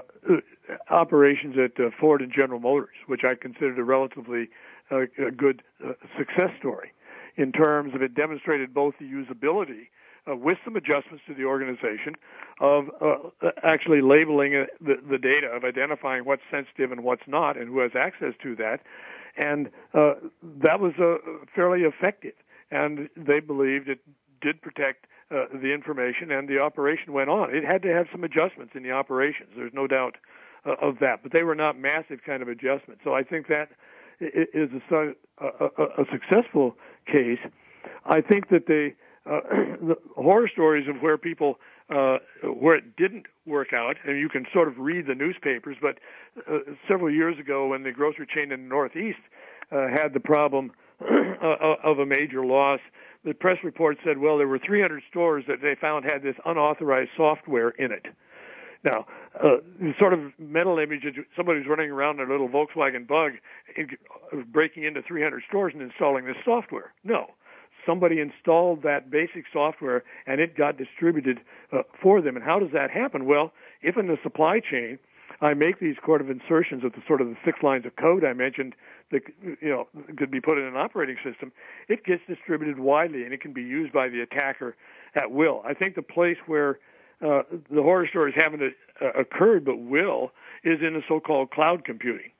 operations 0.89 1.55
at 1.57 1.83
uh, 1.83 1.89
Ford 1.99 2.21
and 2.21 2.31
General 2.31 2.59
Motors, 2.59 2.95
which 3.07 3.21
I 3.23 3.35
considered 3.35 3.77
a 3.77 3.83
relatively 3.83 4.49
uh, 4.89 5.01
good 5.35 5.61
uh, 5.83 5.93
success 6.17 6.51
story 6.57 6.91
in 7.35 7.51
terms 7.51 7.93
of 7.95 8.01
it 8.01 8.13
demonstrated 8.13 8.73
both 8.73 8.93
the 8.99 9.05
usability 9.05 9.87
uh, 10.29 10.35
with 10.35 10.57
some 10.63 10.75
adjustments 10.75 11.23
to 11.27 11.33
the 11.33 11.43
organization 11.43 12.15
of 12.59 12.85
uh, 13.01 13.49
actually 13.63 14.01
labeling 14.01 14.55
uh, 14.55 14.65
the, 14.79 14.95
the 15.09 15.17
data, 15.17 15.47
of 15.47 15.63
identifying 15.63 16.23
what's 16.25 16.43
sensitive 16.49 16.91
and 16.91 17.03
what's 17.03 17.23
not, 17.27 17.57
and 17.57 17.67
who 17.67 17.79
has 17.79 17.91
access 17.95 18.33
to 18.41 18.55
that. 18.55 18.79
And 19.37 19.67
uh, 19.93 20.13
that 20.61 20.79
was 20.79 20.93
uh, 20.99 21.17
fairly 21.55 21.81
effective. 21.81 22.33
And 22.71 23.09
they 23.15 23.39
believed 23.39 23.89
it 23.89 23.99
did 24.41 24.61
protect 24.61 25.05
uh, 25.31 25.45
the 25.53 25.73
information, 25.73 26.31
and 26.31 26.47
the 26.47 26.59
operation 26.59 27.13
went 27.13 27.29
on. 27.29 27.55
It 27.55 27.63
had 27.63 27.81
to 27.83 27.89
have 27.89 28.07
some 28.11 28.23
adjustments 28.23 28.73
in 28.75 28.83
the 28.83 28.91
operations. 28.91 29.49
There's 29.55 29.73
no 29.73 29.87
doubt 29.87 30.15
uh, 30.65 30.75
of 30.81 30.99
that, 30.99 31.23
but 31.23 31.31
they 31.31 31.43
were 31.43 31.55
not 31.55 31.77
massive 31.77 32.19
kind 32.25 32.41
of 32.41 32.47
adjustments. 32.47 33.01
So 33.03 33.13
I 33.13 33.23
think 33.23 33.47
that 33.47 33.69
is 34.19 34.69
a, 34.91 35.11
a, 35.41 35.83
a 35.97 36.05
successful 36.11 36.75
case. 37.05 37.39
I 38.05 38.21
think 38.21 38.49
that 38.49 38.67
they 38.67 38.95
uh, 39.29 39.39
the 39.81 39.95
horror 40.15 40.49
stories 40.51 40.87
of 40.87 41.01
where 41.01 41.17
people 41.17 41.59
uh, 41.89 42.17
where 42.43 42.75
it 42.75 42.95
didn't 42.95 43.25
work 43.45 43.73
out, 43.73 43.97
and 44.05 44.17
you 44.17 44.29
can 44.29 44.45
sort 44.53 44.67
of 44.67 44.77
read 44.77 45.05
the 45.07 45.15
newspapers. 45.15 45.77
But 45.81 45.97
uh, 46.49 46.59
several 46.87 47.13
years 47.13 47.37
ago, 47.39 47.67
when 47.67 47.83
the 47.83 47.91
grocery 47.91 48.27
chain 48.33 48.51
in 48.51 48.63
the 48.63 48.69
Northeast 48.69 49.19
uh, 49.71 49.87
had 49.87 50.13
the 50.13 50.19
problem 50.19 50.71
uh, 51.01 51.75
of 51.83 51.99
a 51.99 52.05
major 52.05 52.45
loss, 52.45 52.79
the 53.25 53.33
press 53.33 53.57
report 53.63 53.97
said, 54.05 54.17
well, 54.17 54.37
there 54.37 54.47
were 54.47 54.59
300 54.59 55.03
stores 55.09 55.43
that 55.47 55.61
they 55.61 55.75
found 55.79 56.05
had 56.05 56.23
this 56.23 56.35
unauthorized 56.45 57.11
software 57.15 57.69
in 57.69 57.91
it. 57.91 58.05
Now, 58.83 59.05
uh, 59.35 59.57
the 59.79 59.93
sort 59.97 60.13
of 60.13 60.19
mental 60.37 60.77
image 60.77 61.05
of 61.05 61.13
somebody 61.37 61.59
who's 61.59 61.69
running 61.69 61.89
around 61.89 62.19
in 62.19 62.27
a 62.27 62.31
little 62.31 62.49
Volkswagen 62.49 63.07
Bug, 63.07 63.31
breaking 64.51 64.83
into 64.83 65.01
300 65.01 65.43
stores 65.47 65.71
and 65.73 65.81
installing 65.81 66.25
this 66.25 66.35
software. 66.43 66.91
No, 67.03 67.27
somebody 67.85 68.19
installed 68.19 68.83
that 68.83 69.09
basic 69.09 69.45
software 69.51 70.03
and 70.25 70.39
it 70.39 70.57
got 70.57 70.77
distributed 70.77 71.39
uh, 71.71 71.83
for 72.01 72.21
them. 72.21 72.35
And 72.35 72.43
how 72.43 72.59
does 72.59 72.71
that 72.73 72.91
happen? 72.91 73.25
Well, 73.25 73.51
if 73.81 73.97
in 73.97 74.07
the 74.07 74.17
supply 74.23 74.59
chain 74.59 74.99
I 75.41 75.53
make 75.53 75.79
these 75.79 75.95
sort 76.05 76.21
of 76.21 76.29
insertions 76.29 76.83
of 76.83 76.93
the 76.93 77.01
sort 77.07 77.19
of 77.19 77.27
the 77.27 77.35
six 77.43 77.59
lines 77.63 77.85
of 77.85 77.95
code 77.95 78.23
I 78.23 78.33
mentioned 78.33 78.75
that 79.11 79.21
you 79.41 79.69
know 79.69 79.87
could 80.17 80.31
be 80.31 80.39
put 80.39 80.57
in 80.57 80.63
an 80.63 80.77
operating 80.77 81.17
system, 81.23 81.51
it 81.89 82.05
gets 82.05 82.21
distributed 82.27 82.79
widely 82.79 83.23
and 83.23 83.33
it 83.33 83.41
can 83.41 83.53
be 83.53 83.61
used 83.61 83.93
by 83.93 84.09
the 84.09 84.21
attacker 84.21 84.75
at 85.15 85.31
will. 85.31 85.61
I 85.65 85.73
think 85.73 85.95
the 85.95 86.01
place 86.01 86.37
where 86.45 86.79
uh, 87.21 87.43
the 87.69 87.81
horror 87.81 88.07
stories 88.07 88.35
haven't 88.37 88.61
uh, 89.01 89.11
occurred 89.19 89.65
but 89.65 89.77
will 89.79 90.31
is 90.63 90.79
in 90.81 90.93
the 90.93 91.01
so-called 91.07 91.51
cloud 91.51 91.85
computing, 91.85 92.31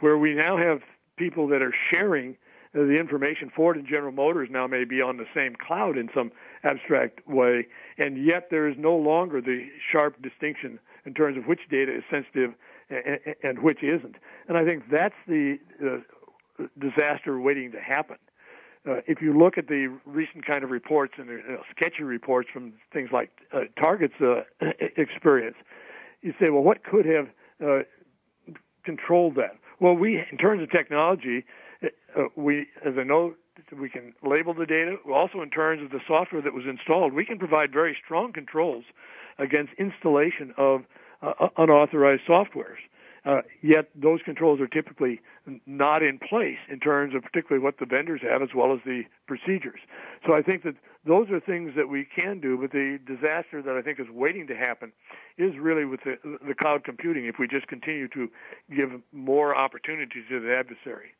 where 0.00 0.18
we 0.18 0.34
now 0.34 0.56
have 0.56 0.80
people 1.16 1.46
that 1.48 1.62
are 1.62 1.74
sharing 1.90 2.36
the 2.72 2.98
information 2.98 3.50
Ford 3.54 3.76
and 3.76 3.86
General 3.86 4.12
Motors 4.12 4.48
now 4.50 4.66
may 4.66 4.84
be 4.84 5.02
on 5.02 5.18
the 5.18 5.26
same 5.34 5.54
cloud 5.56 5.98
in 5.98 6.08
some 6.14 6.32
abstract 6.64 7.26
way, 7.28 7.66
and 7.98 8.24
yet 8.24 8.48
there 8.50 8.68
is 8.68 8.76
no 8.78 8.96
longer 8.96 9.40
the 9.40 9.66
sharp 9.90 10.20
distinction 10.22 10.78
in 11.04 11.14
terms 11.14 11.36
of 11.36 11.44
which 11.44 11.60
data 11.70 11.94
is 11.94 12.02
sensitive 12.10 12.54
and, 12.88 13.18
and 13.42 13.58
which 13.62 13.82
isn't. 13.82 14.16
And 14.48 14.56
I 14.56 14.64
think 14.64 14.84
that's 14.90 15.14
the 15.26 15.58
uh, 15.84 16.64
disaster 16.78 17.40
waiting 17.40 17.72
to 17.72 17.80
happen. 17.80 18.16
Uh, 18.88 18.96
if 19.06 19.22
you 19.22 19.36
look 19.38 19.58
at 19.58 19.68
the 19.68 19.96
recent 20.06 20.44
kind 20.44 20.64
of 20.64 20.70
reports 20.70 21.14
and 21.16 21.30
uh, 21.30 21.62
sketchy 21.74 22.02
reports 22.02 22.48
from 22.52 22.72
things 22.92 23.10
like 23.12 23.30
uh, 23.52 23.60
Target's 23.78 24.14
uh, 24.20 24.42
experience, 24.96 25.56
you 26.20 26.32
say, 26.40 26.50
well, 26.50 26.62
what 26.62 26.84
could 26.84 27.06
have 27.06 27.28
uh, 27.64 27.82
controlled 28.84 29.36
that? 29.36 29.56
Well, 29.78 29.94
we, 29.94 30.22
in 30.30 30.38
terms 30.38 30.62
of 30.62 30.70
technology, 30.70 31.44
uh, 31.82 32.22
we, 32.36 32.66
as 32.84 32.94
I 32.98 33.04
know, 33.04 33.34
we 33.78 33.88
can 33.88 34.14
label 34.22 34.54
the 34.54 34.66
data. 34.66 34.96
Also, 35.12 35.40
in 35.42 35.50
terms 35.50 35.82
of 35.82 35.90
the 35.90 36.00
software 36.06 36.42
that 36.42 36.54
was 36.54 36.64
installed, 36.68 37.12
we 37.12 37.24
can 37.24 37.38
provide 37.38 37.72
very 37.72 37.96
strong 38.04 38.32
controls 38.32 38.84
against 39.38 39.72
installation 39.78 40.54
of 40.56 40.82
uh, 41.22 41.48
unauthorized 41.56 42.22
softwares. 42.28 42.80
Uh, 43.24 43.40
yet 43.62 43.88
those 43.94 44.18
controls 44.24 44.60
are 44.60 44.66
typically 44.66 45.20
not 45.64 46.02
in 46.02 46.18
place 46.18 46.58
in 46.68 46.80
terms 46.80 47.14
of 47.14 47.22
particularly 47.22 47.62
what 47.62 47.78
the 47.78 47.86
vendors 47.86 48.20
have 48.20 48.42
as 48.42 48.48
well 48.54 48.72
as 48.72 48.80
the 48.84 49.02
procedures. 49.28 49.78
So 50.26 50.34
I 50.34 50.42
think 50.42 50.64
that 50.64 50.74
those 51.06 51.30
are 51.30 51.38
things 51.38 51.72
that 51.76 51.88
we 51.88 52.04
can 52.04 52.40
do, 52.40 52.58
but 52.60 52.72
the 52.72 52.98
disaster 53.06 53.62
that 53.62 53.76
I 53.76 53.82
think 53.82 54.00
is 54.00 54.08
waiting 54.10 54.48
to 54.48 54.56
happen 54.56 54.92
is 55.38 55.52
really 55.56 55.84
with 55.84 56.00
the, 56.04 56.16
the 56.46 56.54
cloud 56.54 56.82
computing 56.82 57.26
if 57.26 57.36
we 57.38 57.46
just 57.46 57.68
continue 57.68 58.08
to 58.08 58.28
give 58.74 58.90
more 59.12 59.54
opportunities 59.54 60.24
to 60.28 60.40
the 60.40 60.56
adversary. 60.56 61.14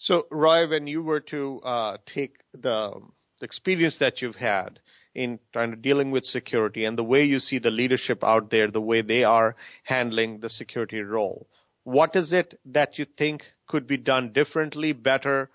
So, 0.00 0.28
Roy, 0.30 0.68
when 0.68 0.86
you 0.86 1.02
were 1.02 1.20
to 1.20 1.60
uh, 1.64 1.96
take 2.06 2.36
the 2.52 3.00
experience 3.42 3.96
that 3.98 4.22
you've 4.22 4.36
had 4.36 4.78
in 5.12 5.40
trying 5.52 5.72
to 5.72 5.76
dealing 5.76 6.12
with 6.12 6.24
security 6.24 6.84
and 6.84 6.96
the 6.96 7.02
way 7.02 7.24
you 7.24 7.40
see 7.40 7.58
the 7.58 7.72
leadership 7.72 8.22
out 8.22 8.48
there, 8.50 8.70
the 8.70 8.80
way 8.80 9.02
they 9.02 9.24
are 9.24 9.56
handling 9.82 10.38
the 10.38 10.48
security 10.48 11.00
role. 11.00 11.48
What 11.82 12.14
is 12.14 12.32
it 12.32 12.60
that 12.66 12.98
you 13.00 13.06
think 13.06 13.44
could 13.66 13.88
be 13.88 13.96
done 13.96 14.32
differently, 14.32 14.92
better, 14.92 15.50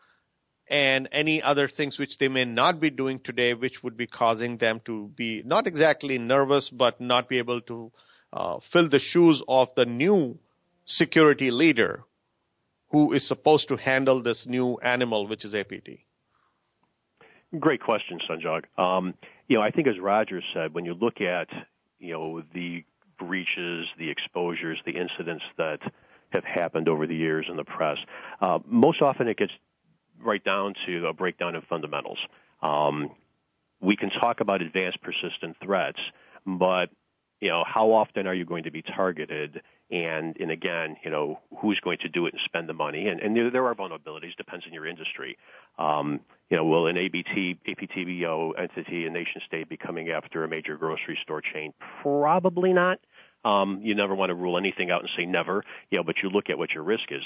and 0.67 1.07
any 1.13 1.41
other 1.41 1.69
things 1.69 1.97
which 1.97 2.17
they 2.17 2.27
may 2.27 2.43
not 2.43 2.81
be 2.81 2.89
doing 2.89 3.19
today, 3.19 3.53
which 3.53 3.81
would 3.81 3.95
be 3.95 4.07
causing 4.07 4.57
them 4.57 4.81
to 4.83 5.07
be 5.15 5.41
not 5.45 5.67
exactly 5.67 6.17
nervous, 6.17 6.69
but 6.69 6.99
not 6.99 7.29
be 7.29 7.37
able 7.37 7.61
to 7.61 7.93
uh, 8.33 8.59
fill 8.59 8.89
the 8.89 8.99
shoes 8.99 9.41
of 9.47 9.69
the 9.75 9.85
new 9.85 10.37
security 10.85 11.49
leader 11.49 12.03
who 12.93 13.11
is 13.11 13.25
supposed 13.25 13.67
to 13.69 13.75
handle 13.75 14.21
this 14.21 14.45
new 14.45 14.77
animal, 14.77 15.25
which 15.27 15.43
is 15.43 15.55
APT? 15.55 15.89
Great 17.59 17.81
question, 17.81 18.19
Sanjog. 18.29 18.65
Um, 18.77 19.15
you 19.47 19.57
know, 19.57 19.63
I 19.63 19.71
think 19.71 19.87
as 19.87 19.99
Roger 19.99 20.41
said, 20.53 20.75
when 20.75 20.85
you 20.85 20.93
look 20.93 21.19
at, 21.19 21.49
you 21.97 22.13
know, 22.13 22.43
the 22.53 22.85
breaches, 23.17 23.87
the 23.97 24.11
exposures, 24.11 24.77
the 24.85 24.91
incidents 24.91 25.43
that 25.57 25.79
have 26.29 26.43
happened 26.43 26.87
over 26.87 27.07
the 27.07 27.15
years 27.15 27.47
in 27.49 27.57
the 27.57 27.63
press, 27.63 27.97
uh, 28.41 28.59
most 28.67 29.01
often 29.01 29.27
it 29.27 29.37
gets 29.37 29.53
right 30.23 30.43
down 30.43 30.75
to 30.85 31.07
a 31.07 31.13
breakdown 31.13 31.55
in 31.55 31.63
fundamentals. 31.63 32.19
Um, 32.61 33.09
we 33.81 33.95
can 33.95 34.11
talk 34.11 34.39
about 34.39 34.61
advanced 34.61 35.01
persistent 35.01 35.57
threats, 35.63 35.99
but 36.45 36.91
you 37.41 37.49
know, 37.49 37.63
how 37.65 37.91
often 37.91 38.27
are 38.27 38.35
you 38.35 38.45
going 38.45 38.65
to 38.65 38.71
be 38.71 38.83
targeted? 38.83 39.63
And, 39.91 40.35
and 40.39 40.49
again, 40.49 40.97
you 41.03 41.11
know, 41.11 41.39
who's 41.61 41.79
going 41.79 41.99
to 41.99 42.09
do 42.09 42.25
it 42.25 42.33
and 42.33 42.41
spend 42.45 42.67
the 42.67 42.73
money? 42.73 43.07
And, 43.07 43.19
and 43.19 43.35
there, 43.35 43.51
there 43.51 43.65
are 43.65 43.75
vulnerabilities, 43.75 44.35
depends 44.37 44.65
on 44.65 44.73
your 44.73 44.87
industry. 44.87 45.37
Um, 45.77 46.21
you 46.49 46.57
know, 46.57 46.65
will 46.65 46.87
an 46.87 46.97
APT, 46.97 47.59
APTBO 47.67 48.51
entity, 48.57 49.05
a 49.05 49.09
nation 49.09 49.41
state 49.45 49.69
be 49.69 49.77
coming 49.77 50.09
after 50.09 50.43
a 50.43 50.47
major 50.47 50.77
grocery 50.77 51.17
store 51.21 51.41
chain? 51.41 51.73
Probably 52.01 52.73
not. 52.73 52.99
Um, 53.45 53.81
you 53.83 53.93
never 53.93 54.15
want 54.15 54.29
to 54.29 54.35
rule 54.35 54.57
anything 54.57 54.89
out 54.89 55.01
and 55.01 55.09
say 55.17 55.25
never, 55.25 55.63
you 55.91 55.97
know, 55.97 56.03
but 56.03 56.15
you 56.23 56.29
look 56.29 56.49
at 56.49 56.57
what 56.57 56.71
your 56.71 56.83
risk 56.83 57.11
is. 57.11 57.23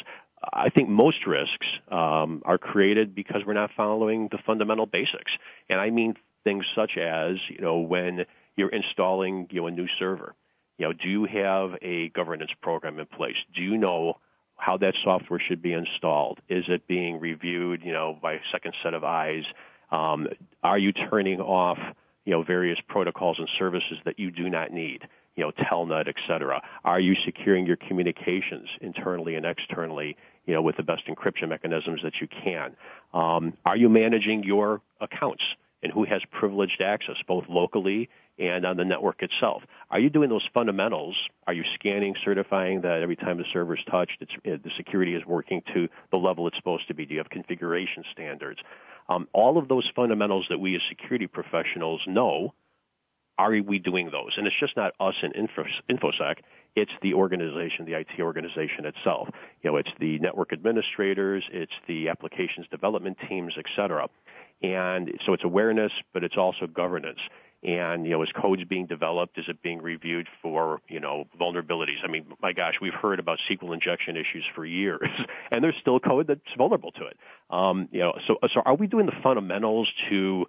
I 0.51 0.69
think 0.69 0.89
most 0.89 1.27
risks 1.27 1.67
um, 1.91 2.41
are 2.43 2.57
created 2.57 3.13
because 3.13 3.43
we're 3.45 3.53
not 3.53 3.69
following 3.77 4.27
the 4.31 4.39
fundamental 4.45 4.87
basics. 4.87 5.31
And 5.69 5.79
I 5.79 5.91
mean 5.91 6.15
things 6.43 6.65
such 6.75 6.97
as, 6.97 7.37
you 7.49 7.59
know, 7.59 7.77
when 7.77 8.25
you're 8.55 8.69
installing 8.69 9.47
you 9.51 9.61
know 9.61 9.67
a 9.67 9.71
new 9.71 9.87
server. 9.99 10.33
You 10.77 10.87
know, 10.87 10.93
do 10.93 11.09
you 11.09 11.25
have 11.25 11.71
a 11.81 12.09
governance 12.09 12.51
program 12.61 12.99
in 12.99 13.05
place? 13.07 13.35
Do 13.55 13.61
you 13.61 13.77
know 13.77 14.19
how 14.57 14.77
that 14.77 14.95
software 15.03 15.39
should 15.39 15.61
be 15.61 15.73
installed? 15.73 16.39
Is 16.49 16.65
it 16.67 16.87
being 16.87 17.19
reviewed, 17.19 17.81
you 17.83 17.93
know, 17.93 18.17
by 18.21 18.33
a 18.33 18.39
second 18.51 18.73
set 18.83 18.93
of 18.93 19.03
eyes? 19.03 19.43
Um, 19.91 20.27
are 20.63 20.77
you 20.77 20.91
turning 20.91 21.39
off, 21.39 21.79
you 22.25 22.31
know, 22.33 22.43
various 22.43 22.79
protocols 22.87 23.39
and 23.39 23.49
services 23.57 23.97
that 24.05 24.19
you 24.19 24.31
do 24.31 24.49
not 24.49 24.71
need? 24.71 25.07
You 25.35 25.43
know, 25.43 25.51
Telnet, 25.51 26.07
et 26.07 26.15
cetera. 26.27 26.61
Are 26.83 26.99
you 26.99 27.15
securing 27.23 27.67
your 27.67 27.77
communications 27.77 28.69
internally 28.81 29.35
and 29.35 29.45
externally, 29.45 30.17
you 30.45 30.53
know, 30.53 30.61
with 30.63 30.77
the 30.77 30.83
best 30.83 31.03
encryption 31.07 31.49
mechanisms 31.49 32.01
that 32.03 32.13
you 32.19 32.27
can? 32.27 32.75
Um, 33.13 33.53
are 33.65 33.77
you 33.77 33.87
managing 33.87 34.43
your 34.43 34.81
accounts 34.99 35.43
and 35.83 35.91
who 35.91 36.05
has 36.05 36.21
privileged 36.31 36.81
access, 36.81 37.17
both 37.27 37.45
locally 37.47 38.09
and 38.39 38.65
on 38.65 38.77
the 38.77 38.85
network 38.85 39.23
itself. 39.23 39.63
Are 39.89 39.99
you 39.99 40.09
doing 40.09 40.29
those 40.29 40.47
fundamentals? 40.53 41.15
Are 41.47 41.53
you 41.53 41.63
scanning, 41.75 42.15
certifying 42.23 42.81
that 42.81 43.01
every 43.01 43.15
time 43.15 43.37
the 43.37 43.45
server 43.51 43.75
is 43.75 43.83
touched, 43.89 44.21
uh, 44.21 44.35
the 44.43 44.71
security 44.75 45.15
is 45.15 45.25
working 45.25 45.61
to 45.73 45.87
the 46.11 46.17
level 46.17 46.47
it's 46.47 46.57
supposed 46.57 46.87
to 46.87 46.93
be? 46.93 47.05
Do 47.05 47.13
you 47.13 47.19
have 47.19 47.29
configuration 47.29 48.03
standards? 48.11 48.59
Um, 49.09 49.27
all 49.33 49.57
of 49.57 49.67
those 49.67 49.89
fundamentals 49.95 50.45
that 50.49 50.59
we 50.59 50.75
as 50.75 50.81
security 50.89 51.27
professionals 51.27 52.01
know, 52.07 52.53
are 53.37 53.51
we 53.51 53.79
doing 53.79 54.09
those? 54.11 54.33
And 54.37 54.47
it's 54.47 54.55
just 54.59 54.75
not 54.75 54.93
us 54.99 55.13
in 55.21 55.31
InfoSec. 55.31 56.37
It's 56.75 56.91
the 57.01 57.13
organization, 57.13 57.85
the 57.85 57.93
IT 57.93 58.19
organization 58.19 58.85
itself. 58.85 59.29
You 59.61 59.71
know, 59.71 59.77
it's 59.77 59.89
the 59.99 60.19
network 60.19 60.53
administrators, 60.53 61.43
it's 61.51 61.71
the 61.87 62.09
applications 62.09 62.67
development 62.69 63.17
teams, 63.29 63.53
et 63.57 63.65
cetera. 63.75 64.07
And 64.63 65.11
so 65.25 65.33
it's 65.33 65.43
awareness, 65.43 65.91
but 66.13 66.23
it's 66.23 66.37
also 66.37 66.65
governance 66.65 67.19
and 67.63 68.05
you 68.05 68.11
know 68.11 68.23
is 68.23 68.29
codes 68.39 68.63
being 68.65 68.85
developed? 68.85 69.37
Is 69.37 69.45
it 69.47 69.61
being 69.61 69.81
reviewed 69.81 70.27
for 70.41 70.81
you 70.87 70.99
know 70.99 71.25
vulnerabilities? 71.39 72.03
I 72.03 72.07
mean 72.07 72.25
my 72.41 72.53
gosh 72.53 72.75
we've 72.81 72.93
heard 72.93 73.19
about 73.19 73.39
sql 73.49 73.73
injection 73.73 74.15
issues 74.15 74.45
for 74.55 74.65
years 74.65 75.09
and 75.51 75.63
there's 75.63 75.75
still 75.81 75.99
code 75.99 76.27
that's 76.27 76.41
vulnerable 76.57 76.91
to 76.93 77.05
it. 77.05 77.17
Um, 77.49 77.89
you 77.91 77.99
know 77.99 78.13
so 78.27 78.37
so 78.53 78.61
are 78.61 78.75
we 78.75 78.87
doing 78.87 79.05
the 79.05 79.15
fundamentals 79.23 79.89
to 80.09 80.45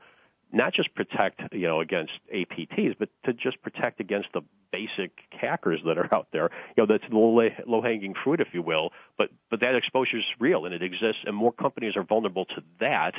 not 0.52 0.72
just 0.72 0.94
protect 0.94 1.40
you 1.52 1.66
know 1.66 1.80
against 1.80 2.12
apts 2.34 2.96
but 2.98 3.09
to 3.24 3.32
just 3.32 3.61
protect 3.62 4.00
against 4.00 4.28
the 4.34 4.42
basic 4.70 5.12
hackers 5.30 5.80
that 5.86 5.96
are 5.96 6.14
out 6.14 6.28
there? 6.32 6.50
You 6.76 6.82
know 6.82 6.86
that's 6.86 7.11
low 7.11 7.48
low 7.66 7.80
hanging 7.80 8.14
fruit 8.22 8.40
if 8.40 8.48
you 8.52 8.61
will 8.61 8.90
but 9.16 9.30
but 9.50 9.61
that 9.61 9.74
exposure 9.74 10.18
is 10.18 10.24
real 10.38 10.66
and 10.66 10.74
it 10.74 10.82
exists 10.82 11.22
and 11.24 11.34
more 11.34 11.52
companies 11.52 11.96
are 11.96 12.04
vulnerable 12.04 12.44
to 12.44 12.62
that 12.80 13.14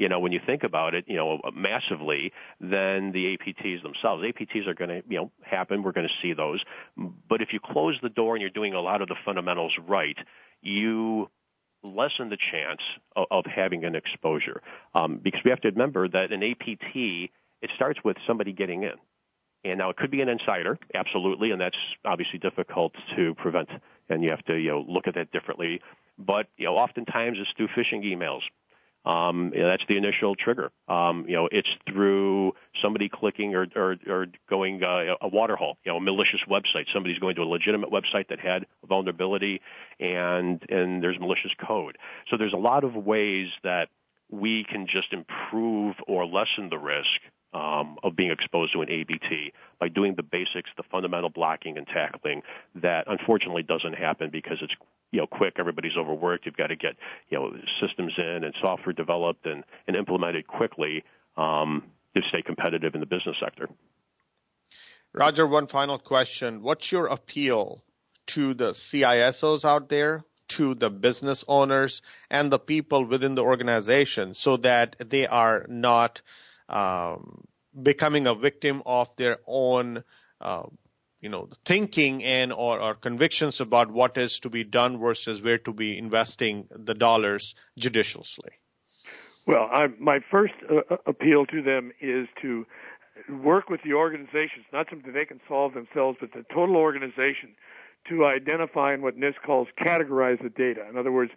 you 0.00 0.08
know, 0.08 0.18
when 0.18 0.32
you 0.32 0.40
think 0.44 0.64
about 0.64 0.94
it, 0.94 1.04
you 1.06 1.16
know, 1.16 1.38
massively 1.54 2.32
than 2.58 3.12
the 3.12 3.36
APTs 3.36 3.82
themselves. 3.82 4.24
APTs 4.24 4.66
are 4.66 4.72
going 4.72 4.88
to, 4.88 5.02
you 5.06 5.18
know, 5.18 5.30
happen. 5.42 5.82
We're 5.82 5.92
going 5.92 6.08
to 6.08 6.14
see 6.22 6.32
those. 6.32 6.64
But 6.96 7.42
if 7.42 7.52
you 7.52 7.60
close 7.62 7.98
the 8.02 8.08
door 8.08 8.34
and 8.34 8.40
you're 8.40 8.50
doing 8.50 8.72
a 8.72 8.80
lot 8.80 9.02
of 9.02 9.08
the 9.08 9.14
fundamentals 9.26 9.74
right, 9.86 10.16
you 10.62 11.28
lessen 11.82 12.30
the 12.30 12.38
chance 12.50 12.80
of, 13.14 13.26
of 13.30 13.44
having 13.44 13.84
an 13.84 13.94
exposure. 13.94 14.62
Um, 14.94 15.20
because 15.22 15.42
we 15.44 15.50
have 15.50 15.60
to 15.60 15.68
remember 15.68 16.08
that 16.08 16.32
an 16.32 16.42
APT, 16.42 16.96
it 17.60 17.70
starts 17.76 18.00
with 18.02 18.16
somebody 18.26 18.54
getting 18.54 18.84
in. 18.84 18.94
And 19.64 19.78
now 19.78 19.90
it 19.90 19.98
could 19.98 20.10
be 20.10 20.22
an 20.22 20.30
insider, 20.30 20.78
absolutely, 20.94 21.50
and 21.50 21.60
that's 21.60 21.76
obviously 22.06 22.38
difficult 22.38 22.94
to 23.16 23.34
prevent, 23.34 23.68
and 24.08 24.24
you 24.24 24.30
have 24.30 24.42
to 24.46 24.54
you 24.56 24.70
know 24.70 24.84
look 24.88 25.06
at 25.06 25.14
that 25.16 25.30
differently. 25.32 25.82
But 26.18 26.46
you 26.56 26.64
know, 26.64 26.76
oftentimes 26.76 27.36
it's 27.38 27.50
through 27.58 27.68
phishing 27.68 28.02
emails, 28.02 28.40
um, 29.04 29.52
you 29.54 29.62
know, 29.62 29.68
that's 29.68 29.84
the 29.88 29.96
initial 29.96 30.34
trigger. 30.36 30.70
Um, 30.88 31.24
you 31.26 31.34
know, 31.34 31.48
it's 31.50 31.68
through 31.88 32.52
somebody 32.82 33.08
clicking 33.08 33.54
or, 33.54 33.66
or, 33.74 33.96
or 34.08 34.26
going 34.48 34.82
uh, 34.82 35.14
a 35.20 35.28
water 35.28 35.56
hole, 35.56 35.78
you 35.84 35.92
know, 35.92 35.98
a 35.98 36.00
malicious 36.00 36.40
website. 36.48 36.84
Somebody's 36.92 37.18
going 37.18 37.36
to 37.36 37.42
a 37.42 37.44
legitimate 37.44 37.90
website 37.90 38.28
that 38.28 38.40
had 38.40 38.66
a 38.82 38.86
vulnerability 38.86 39.62
and, 39.98 40.62
and 40.68 41.02
there's 41.02 41.18
malicious 41.18 41.52
code. 41.66 41.96
So 42.30 42.36
there's 42.36 42.52
a 42.52 42.58
lot 42.58 42.84
of 42.84 42.94
ways 42.94 43.48
that 43.62 43.88
we 44.30 44.64
can 44.64 44.86
just 44.86 45.12
improve 45.12 45.96
or 46.06 46.26
lessen 46.26 46.68
the 46.68 46.78
risk 46.78 47.08
um, 47.52 47.98
of 48.02 48.16
being 48.16 48.30
exposed 48.30 48.72
to 48.74 48.82
an 48.82 48.88
APT 48.90 49.52
by 49.78 49.88
doing 49.88 50.14
the 50.14 50.22
basics, 50.22 50.70
the 50.76 50.84
fundamental 50.90 51.30
blocking 51.30 51.76
and 51.76 51.86
tackling 51.86 52.42
that 52.76 53.04
unfortunately 53.08 53.62
doesn't 53.62 53.94
happen 53.94 54.30
because 54.30 54.58
it's 54.60 54.74
you 55.10 55.20
know 55.20 55.26
quick. 55.26 55.54
Everybody's 55.58 55.96
overworked. 55.96 56.46
You've 56.46 56.56
got 56.56 56.68
to 56.68 56.76
get 56.76 56.96
you 57.28 57.38
know 57.38 57.52
systems 57.80 58.12
in 58.16 58.44
and 58.44 58.54
software 58.60 58.92
developed 58.92 59.46
and, 59.46 59.64
and 59.86 59.96
implemented 59.96 60.46
quickly 60.46 61.04
um, 61.36 61.84
to 62.14 62.22
stay 62.28 62.42
competitive 62.42 62.94
in 62.94 63.00
the 63.00 63.06
business 63.06 63.36
sector. 63.40 63.68
Roger, 65.12 65.46
one 65.46 65.66
final 65.66 65.98
question. 65.98 66.62
What's 66.62 66.92
your 66.92 67.06
appeal 67.06 67.82
to 68.28 68.54
the 68.54 68.70
CISOs 68.70 69.64
out 69.64 69.88
there, 69.88 70.22
to 70.50 70.76
the 70.76 70.88
business 70.88 71.44
owners, 71.48 72.00
and 72.30 72.52
the 72.52 72.60
people 72.60 73.04
within 73.04 73.34
the 73.34 73.42
organization 73.42 74.34
so 74.34 74.56
that 74.58 74.94
they 75.04 75.26
are 75.26 75.66
not 75.68 76.22
um, 76.70 77.44
becoming 77.82 78.26
a 78.26 78.34
victim 78.34 78.82
of 78.86 79.08
their 79.16 79.38
own 79.46 80.02
uh, 80.40 80.62
you 81.20 81.28
know 81.28 81.48
thinking 81.66 82.24
and 82.24 82.52
or, 82.52 82.80
or, 82.80 82.94
convictions 82.94 83.60
about 83.60 83.90
what 83.90 84.16
is 84.16 84.38
to 84.40 84.48
be 84.48 84.64
done 84.64 84.98
versus 84.98 85.42
where 85.42 85.58
to 85.58 85.72
be 85.72 85.98
investing 85.98 86.66
the 86.70 86.94
dollars 86.94 87.54
judiciously. 87.76 88.50
Well 89.46 89.68
I, 89.70 89.88
my 89.98 90.20
first 90.30 90.54
uh, 90.70 90.96
appeal 91.06 91.46
to 91.46 91.62
them 91.62 91.92
is 92.00 92.26
to 92.42 92.64
work 93.28 93.68
with 93.68 93.80
the 93.84 93.92
organizations 93.92 94.64
not 94.72 94.86
something 94.88 95.12
they 95.12 95.26
can 95.26 95.40
solve 95.46 95.74
themselves 95.74 96.16
but 96.20 96.32
the 96.32 96.44
total 96.54 96.76
organization 96.76 97.54
to 98.08 98.24
identify 98.24 98.92
and 98.92 99.02
what 99.02 99.16
NIST 99.16 99.42
calls 99.44 99.68
categorize 99.78 100.42
the 100.42 100.48
data. 100.48 100.86
In 100.88 100.96
other 100.96 101.12
words, 101.12 101.32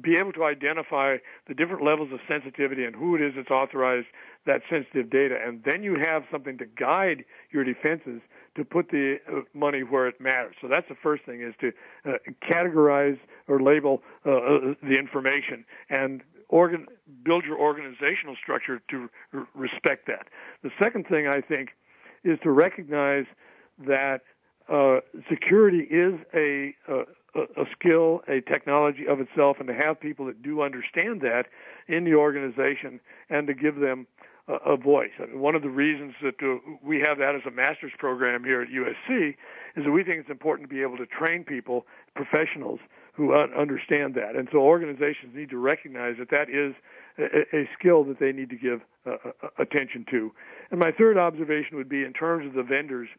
be 0.00 0.16
able 0.16 0.32
to 0.32 0.44
identify 0.44 1.16
the 1.48 1.54
different 1.54 1.84
levels 1.84 2.10
of 2.12 2.20
sensitivity 2.28 2.84
and 2.84 2.94
who 2.94 3.14
it 3.14 3.20
is 3.20 3.32
that's 3.36 3.50
authorized 3.50 4.06
that 4.46 4.62
sensitive 4.70 5.10
data. 5.10 5.36
And 5.44 5.62
then 5.64 5.82
you 5.82 5.96
have 5.98 6.22
something 6.30 6.56
to 6.58 6.64
guide 6.64 7.24
your 7.50 7.64
defenses 7.64 8.20
to 8.56 8.64
put 8.64 8.90
the 8.90 9.16
uh, 9.28 9.40
money 9.52 9.82
where 9.82 10.06
it 10.06 10.20
matters. 10.20 10.54
So 10.62 10.68
that's 10.68 10.88
the 10.88 10.94
first 11.02 11.24
thing 11.24 11.42
is 11.42 11.54
to 11.60 11.72
uh, 12.08 12.16
categorize 12.48 13.18
or 13.48 13.60
label 13.60 14.02
uh, 14.24 14.30
uh 14.30 14.74
the 14.82 14.98
information 14.98 15.64
and 15.90 16.22
organ, 16.48 16.86
build 17.24 17.44
your 17.44 17.58
organizational 17.58 18.36
structure 18.40 18.80
to 18.90 19.08
r- 19.34 19.48
respect 19.54 20.06
that. 20.06 20.28
The 20.62 20.70
second 20.78 21.06
thing 21.08 21.26
I 21.26 21.40
think 21.40 21.70
is 22.24 22.38
to 22.42 22.50
recognize 22.50 23.24
that 23.86 24.20
uh, 24.72 24.98
security 25.30 25.86
is 25.90 26.14
a, 26.34 26.74
a, 26.88 27.02
a 27.62 27.64
skill, 27.78 28.22
a 28.28 28.40
technology 28.40 29.06
of 29.08 29.20
itself, 29.20 29.58
and 29.58 29.68
to 29.68 29.74
have 29.74 30.00
people 30.00 30.26
that 30.26 30.42
do 30.42 30.62
understand 30.62 31.20
that 31.20 31.44
in 31.88 32.04
the 32.04 32.14
organization 32.14 33.00
and 33.30 33.46
to 33.46 33.54
give 33.54 33.76
them 33.76 34.06
a, 34.48 34.54
a 34.72 34.76
voice. 34.76 35.12
I 35.20 35.26
mean, 35.26 35.40
one 35.40 35.54
of 35.54 35.62
the 35.62 35.70
reasons 35.70 36.14
that 36.22 36.34
uh, 36.42 36.58
we 36.82 37.00
have 37.00 37.18
that 37.18 37.34
as 37.36 37.42
a 37.46 37.50
master's 37.50 37.92
program 37.98 38.42
here 38.42 38.62
at 38.62 38.68
USC 38.68 39.36
is 39.76 39.84
that 39.84 39.90
we 39.90 40.02
think 40.02 40.20
it's 40.20 40.30
important 40.30 40.68
to 40.68 40.74
be 40.74 40.82
able 40.82 40.96
to 40.96 41.06
train 41.06 41.44
people, 41.44 41.86
professionals 42.14 42.80
who 43.12 43.34
understand 43.34 44.14
that. 44.14 44.36
And 44.36 44.48
so 44.52 44.58
organizations 44.58 45.34
need 45.34 45.48
to 45.50 45.58
recognize 45.58 46.16
that 46.18 46.30
that 46.30 46.50
is 46.50 46.74
a, 47.18 47.66
skill 47.78 48.04
that 48.04 48.18
they 48.20 48.30
need 48.30 48.50
to 48.50 48.56
give 48.56 48.82
uh, 49.06 49.12
uh 49.42 49.48
attention 49.58 50.04
to. 50.10 50.32
And 50.70 50.78
my 50.78 50.92
third 50.92 51.16
observation 51.16 51.78
would 51.78 51.88
be 51.88 52.02
in 52.02 52.12
terms 52.12 52.46
of 52.46 52.54
the 52.54 52.62
vendors– 52.64 53.08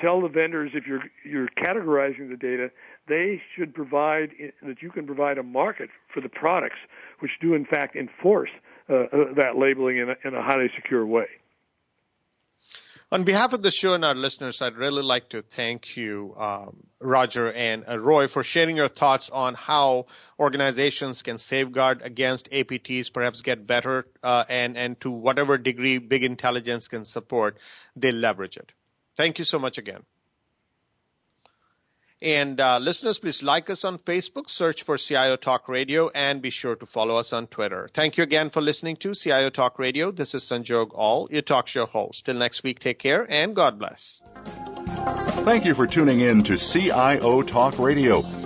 tell 0.00 0.20
the 0.20 0.28
vendors 0.28 0.72
if 0.74 0.86
you're 0.86 1.02
you're 1.24 1.48
categorizing 1.58 2.30
the 2.30 2.36
data, 2.36 2.70
they 3.08 3.40
should 3.54 3.74
provide 3.74 4.30
that 4.62 4.82
you 4.82 4.90
can 4.90 5.06
provide 5.06 5.38
a 5.38 5.42
market 5.42 5.90
for 6.12 6.20
the 6.20 6.28
products 6.28 6.78
which 7.20 7.32
do 7.40 7.54
in 7.54 7.64
fact 7.64 7.96
enforce 7.96 8.50
uh, 8.88 8.94
uh, 8.94 9.06
that 9.36 9.56
labeling 9.56 9.98
in 9.98 10.10
a, 10.10 10.28
in 10.28 10.34
a 10.34 10.42
highly 10.42 10.70
secure 10.76 11.06
way. 11.06 11.26
On 13.12 13.22
behalf 13.22 13.52
of 13.52 13.62
the 13.62 13.70
show 13.70 13.94
and 13.94 14.04
our 14.04 14.16
listeners, 14.16 14.60
I'd 14.60 14.74
really 14.74 15.02
like 15.02 15.28
to 15.28 15.42
thank 15.42 15.96
you, 15.96 16.34
um, 16.36 16.76
Roger 17.00 17.52
and 17.52 17.84
uh, 17.88 18.00
Roy, 18.00 18.26
for 18.26 18.42
sharing 18.42 18.76
your 18.76 18.88
thoughts 18.88 19.30
on 19.32 19.54
how 19.54 20.06
organizations 20.40 21.22
can 21.22 21.38
safeguard 21.38 22.02
against 22.02 22.50
APTs, 22.50 23.12
perhaps 23.12 23.42
get 23.42 23.64
better, 23.64 24.06
uh, 24.24 24.44
and 24.48 24.76
and 24.76 25.00
to 25.02 25.10
whatever 25.10 25.56
degree 25.56 25.98
big 25.98 26.24
intelligence 26.24 26.88
can 26.88 27.04
support, 27.04 27.58
they 27.94 28.10
leverage 28.10 28.56
it. 28.56 28.72
Thank 29.16 29.38
you 29.38 29.44
so 29.44 29.58
much 29.58 29.78
again. 29.78 30.02
And 32.22 32.58
uh, 32.60 32.78
listeners, 32.78 33.18
please 33.18 33.42
like 33.42 33.68
us 33.68 33.84
on 33.84 33.98
Facebook, 33.98 34.48
search 34.48 34.84
for 34.84 34.96
CIO 34.96 35.36
Talk 35.36 35.68
Radio, 35.68 36.08
and 36.08 36.40
be 36.40 36.48
sure 36.48 36.74
to 36.74 36.86
follow 36.86 37.18
us 37.18 37.34
on 37.34 37.46
Twitter. 37.46 37.90
Thank 37.92 38.16
you 38.16 38.24
again 38.24 38.48
for 38.48 38.62
listening 38.62 38.96
to 38.96 39.14
CIO 39.14 39.50
Talk 39.50 39.78
Radio. 39.78 40.10
This 40.10 40.34
is 40.34 40.42
Sanjog 40.42 40.92
Aul, 40.94 41.28
your 41.30 41.42
talk 41.42 41.68
show 41.68 41.84
host. 41.84 42.24
Till 42.24 42.36
next 42.36 42.62
week, 42.62 42.80
take 42.80 42.98
care 42.98 43.30
and 43.30 43.54
God 43.54 43.78
bless. 43.78 44.22
Thank 45.44 45.66
you 45.66 45.74
for 45.74 45.86
tuning 45.86 46.20
in 46.20 46.42
to 46.44 46.56
CIO 46.56 47.42
Talk 47.42 47.78
Radio. 47.78 48.22